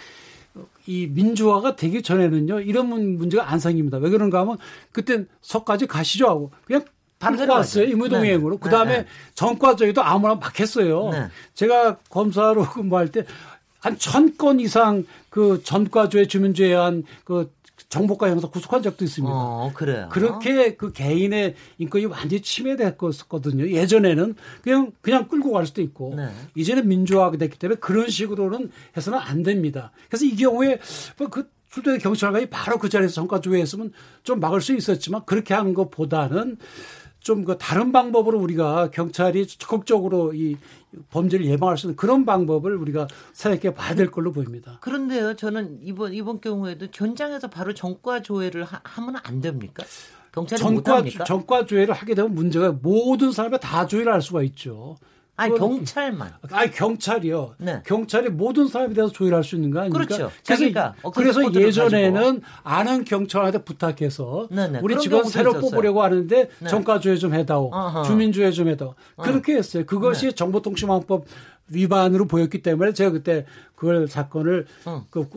이 0.85 1.07
민주화가 1.07 1.75
되기 1.75 2.01
전에는요 2.01 2.59
이런 2.61 2.87
문제가 3.17 3.49
안 3.51 3.59
생깁니다. 3.59 3.97
왜 3.97 4.09
그런가 4.09 4.41
하면 4.41 4.57
그때 4.91 5.25
석까지 5.41 5.87
가시죠 5.87 6.27
하고 6.27 6.51
그냥 6.65 6.83
왔어요 7.55 7.85
임의동행으로. 7.85 8.55
네. 8.55 8.59
그 8.61 8.69
다음에 8.69 8.97
네. 8.99 9.05
전과적에도 9.35 10.03
아무나 10.03 10.35
막 10.35 10.59
했어요. 10.59 11.09
네. 11.11 11.27
제가 11.55 11.97
검사로 12.09 12.67
근무할 12.69 13.11
때 13.11 13.25
한 13.79 13.95
천 13.99 14.35
건 14.37 14.59
이상 14.59 15.05
그 15.29 15.61
전과조에 15.63 16.27
주민주에 16.27 16.69
의한 16.69 17.03
그 17.23 17.51
정보과 17.89 18.27
형사 18.29 18.47
구속한 18.49 18.81
적도 18.81 19.05
있습니다. 19.05 19.31
어, 19.33 19.71
그래요. 19.73 20.09
그렇게 20.11 20.75
그 20.75 20.91
개인의 20.91 21.55
인권이 21.77 22.05
완전히 22.05 22.41
침해됐었거든요. 22.41 23.69
예전에는 23.69 24.35
그냥 24.63 24.91
그냥 25.01 25.27
끌고 25.27 25.51
갈 25.51 25.65
수도 25.67 25.81
있고 25.83 26.15
네. 26.17 26.27
이제는 26.55 26.87
민주화가 26.87 27.37
됐기 27.37 27.59
때문에 27.59 27.79
그런 27.79 28.09
식으로는 28.09 28.71
해서는 28.97 29.19
안 29.19 29.43
됩니다. 29.43 29.91
그래서 30.09 30.25
이 30.25 30.35
경우에 30.35 30.79
뭐그 31.19 31.47
출동의 31.71 31.99
경찰관이 31.99 32.47
바로 32.47 32.79
그 32.79 32.89
자리에서 32.89 33.13
정가 33.13 33.41
조회했으면 33.41 33.93
좀 34.23 34.39
막을 34.39 34.59
수 34.59 34.75
있었지만 34.75 35.21
그렇게 35.25 35.53
하는 35.53 35.73
것보다는 35.75 36.57
좀 37.27 37.43
그 37.43 37.57
다른 37.57 37.91
방법으로 37.91 38.39
우리가 38.39 38.89
경찰이 38.91 39.47
적극적으로 39.47 40.33
이 40.33 40.57
범죄를 41.09 41.45
예방할 41.45 41.77
수 41.77 41.87
있는 41.87 41.95
그런 41.95 42.25
방법을 42.25 42.75
우리가 42.75 43.07
생각해 43.33 43.75
봐야 43.75 43.95
될 43.95 44.09
걸로 44.09 44.31
보입니다. 44.31 44.77
그런데요, 44.81 45.35
저는 45.35 45.79
이번 45.81 46.13
이번 46.13 46.39
경우에도 46.39 46.87
현장에서 46.91 47.49
바로 47.49 47.73
전과 47.73 48.21
조회를 48.21 48.63
하, 48.63 48.79
하면 48.83 49.17
안 49.23 49.41
됩니까? 49.41 49.83
경찰이 50.31 50.61
전과 50.61 51.03
전과 51.25 51.65
조회를 51.65 51.93
하게 51.93 52.15
되면 52.15 52.33
문제가 52.33 52.71
모든 52.71 53.31
사람이 53.31 53.57
다 53.59 53.85
조회를 53.85 54.13
할 54.13 54.21
수가 54.21 54.43
있죠. 54.43 54.95
아니 55.37 55.55
경찰만. 55.55 56.33
아니 56.51 56.71
경찰이요. 56.71 57.55
네. 57.59 57.81
경찰이 57.85 58.29
모든 58.29 58.67
사람에 58.67 58.93
대해서 58.93 59.13
조율할 59.13 59.43
수 59.43 59.55
있는 59.55 59.69
거 59.69 59.79
아닙니까? 59.81 60.03
그렇죠. 60.05 60.31
그래서, 60.43 60.93
그래서 61.13 61.53
예전에는. 61.53 62.41
아는 62.63 63.05
경찰한테 63.05 63.63
부탁해서 63.63 64.47
네네. 64.49 64.67
네. 64.69 64.79
우리 64.81 64.97
직원 64.97 65.25
새로 65.25 65.51
있었어요. 65.51 65.69
뽑으려고 65.69 66.01
하는데 66.01 66.49
네. 66.59 66.67
정가 66.67 66.99
조회 66.99 67.15
좀 67.17 67.33
해다오, 67.35 67.69
어허. 67.71 68.03
주민 68.03 68.31
조회 68.31 68.51
좀 68.51 68.67
해다오. 68.67 68.95
어. 69.15 69.23
그렇게 69.23 69.55
했어요. 69.55 69.85
그것이 69.85 70.27
네. 70.27 70.31
정보통신망법 70.31 71.25
위반으로 71.69 72.25
보였기 72.25 72.63
때문에 72.63 72.93
제가 72.93 73.11
그때 73.11 73.45
그걸 73.75 74.07
사건을 74.07 74.65
어. 74.85 75.05
그 75.11 75.27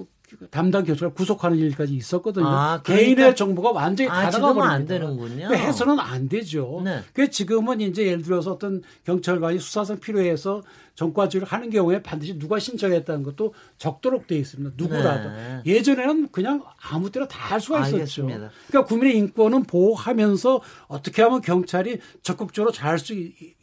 담당 0.51 0.85
교수가 0.85 1.13
구속하는 1.13 1.59
일까지 1.59 1.95
있었거든요. 1.95 2.47
아, 2.47 2.81
그러니까, 2.83 2.95
개인의 2.95 3.37
정보가 3.37 3.73
완전히 3.73 4.09
아. 4.09 4.31
안 4.63 4.87
되는군요. 4.87 5.55
해서는 5.55 5.99
안 5.99 6.29
되죠. 6.29 6.81
네. 6.85 7.01
그 7.13 7.29
지금은 7.29 7.81
이제 7.81 8.07
예를 8.07 8.23
들어서 8.23 8.53
어떤 8.53 8.83
경찰관이 9.05 9.59
수사상 9.59 10.01
필요해서 10.01 10.63
전과지를 10.95 11.47
하는 11.47 11.71
경우에 11.71 12.03
반드시 12.03 12.39
누가 12.39 12.59
신청했다는 12.59 13.23
것도 13.23 13.55
적도록 13.79 14.27
돼 14.27 14.37
있습니다. 14.37 14.75
누구라도. 14.77 15.31
네. 15.31 15.63
예전에는 15.67 16.29
그냥 16.33 16.63
아무 16.91 17.11
때나 17.11 17.27
다 17.29 17.51
할 17.51 17.61
수가 17.61 17.81
있었죠. 17.81 17.97
알겠습니다. 17.97 18.51
그러니까 18.69 18.89
국민의 18.89 19.17
인권은 19.17 19.65
보호하면서 19.65 20.61
어떻게 20.87 21.23
하면 21.23 21.41
경찰이 21.41 21.99
적극적으로 22.23 22.71
잘할 22.71 22.99
수 22.99 23.13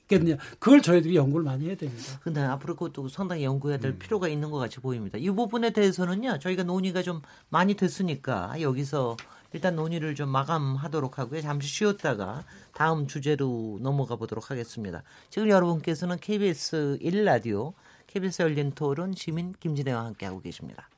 있겠느냐. 0.08 0.38
그걸 0.60 0.82
저희들이 0.82 1.16
연구를 1.16 1.44
많이 1.44 1.68
해야 1.68 1.76
됩니다. 1.76 2.20
근데 2.22 2.42
앞으로 2.42 2.76
그것도 2.76 3.10
상당히 3.10 3.44
연구해야 3.44 3.78
될 3.78 3.92
음. 3.92 4.00
필요가 4.00 4.28
있는 4.28 4.50
것 4.50 4.58
같이 4.58 4.80
보입니다. 4.80 5.18
이 5.18 5.30
부분에 5.30 5.72
대해서는요. 5.72 6.40
저희가 6.40 6.64
논의가 6.64 7.04
좀 7.04 7.22
많이 7.50 7.76
됐으니까 7.76 8.60
여기서 8.62 9.18
일단 9.54 9.76
논의를 9.76 10.16
좀 10.16 10.30
마감하도록 10.30 11.20
하고요. 11.20 11.42
잠시 11.42 11.68
쉬었다가 11.68 12.44
다음 12.74 13.08
주제로 13.08 13.78
넘어가 13.82 14.16
보도록 14.16 14.52
하겠습니다. 14.52 15.04
지금 15.30 15.50
여러분께서는 15.50 16.18
KBS 16.20 17.00
1라디오 17.02 17.74
KBS 18.08 18.42
열린 18.42 18.72
토론 18.72 19.14
시민 19.16 19.54
김진애와 19.60 20.06
함께하고 20.06 20.42
계십니다. 20.42 20.90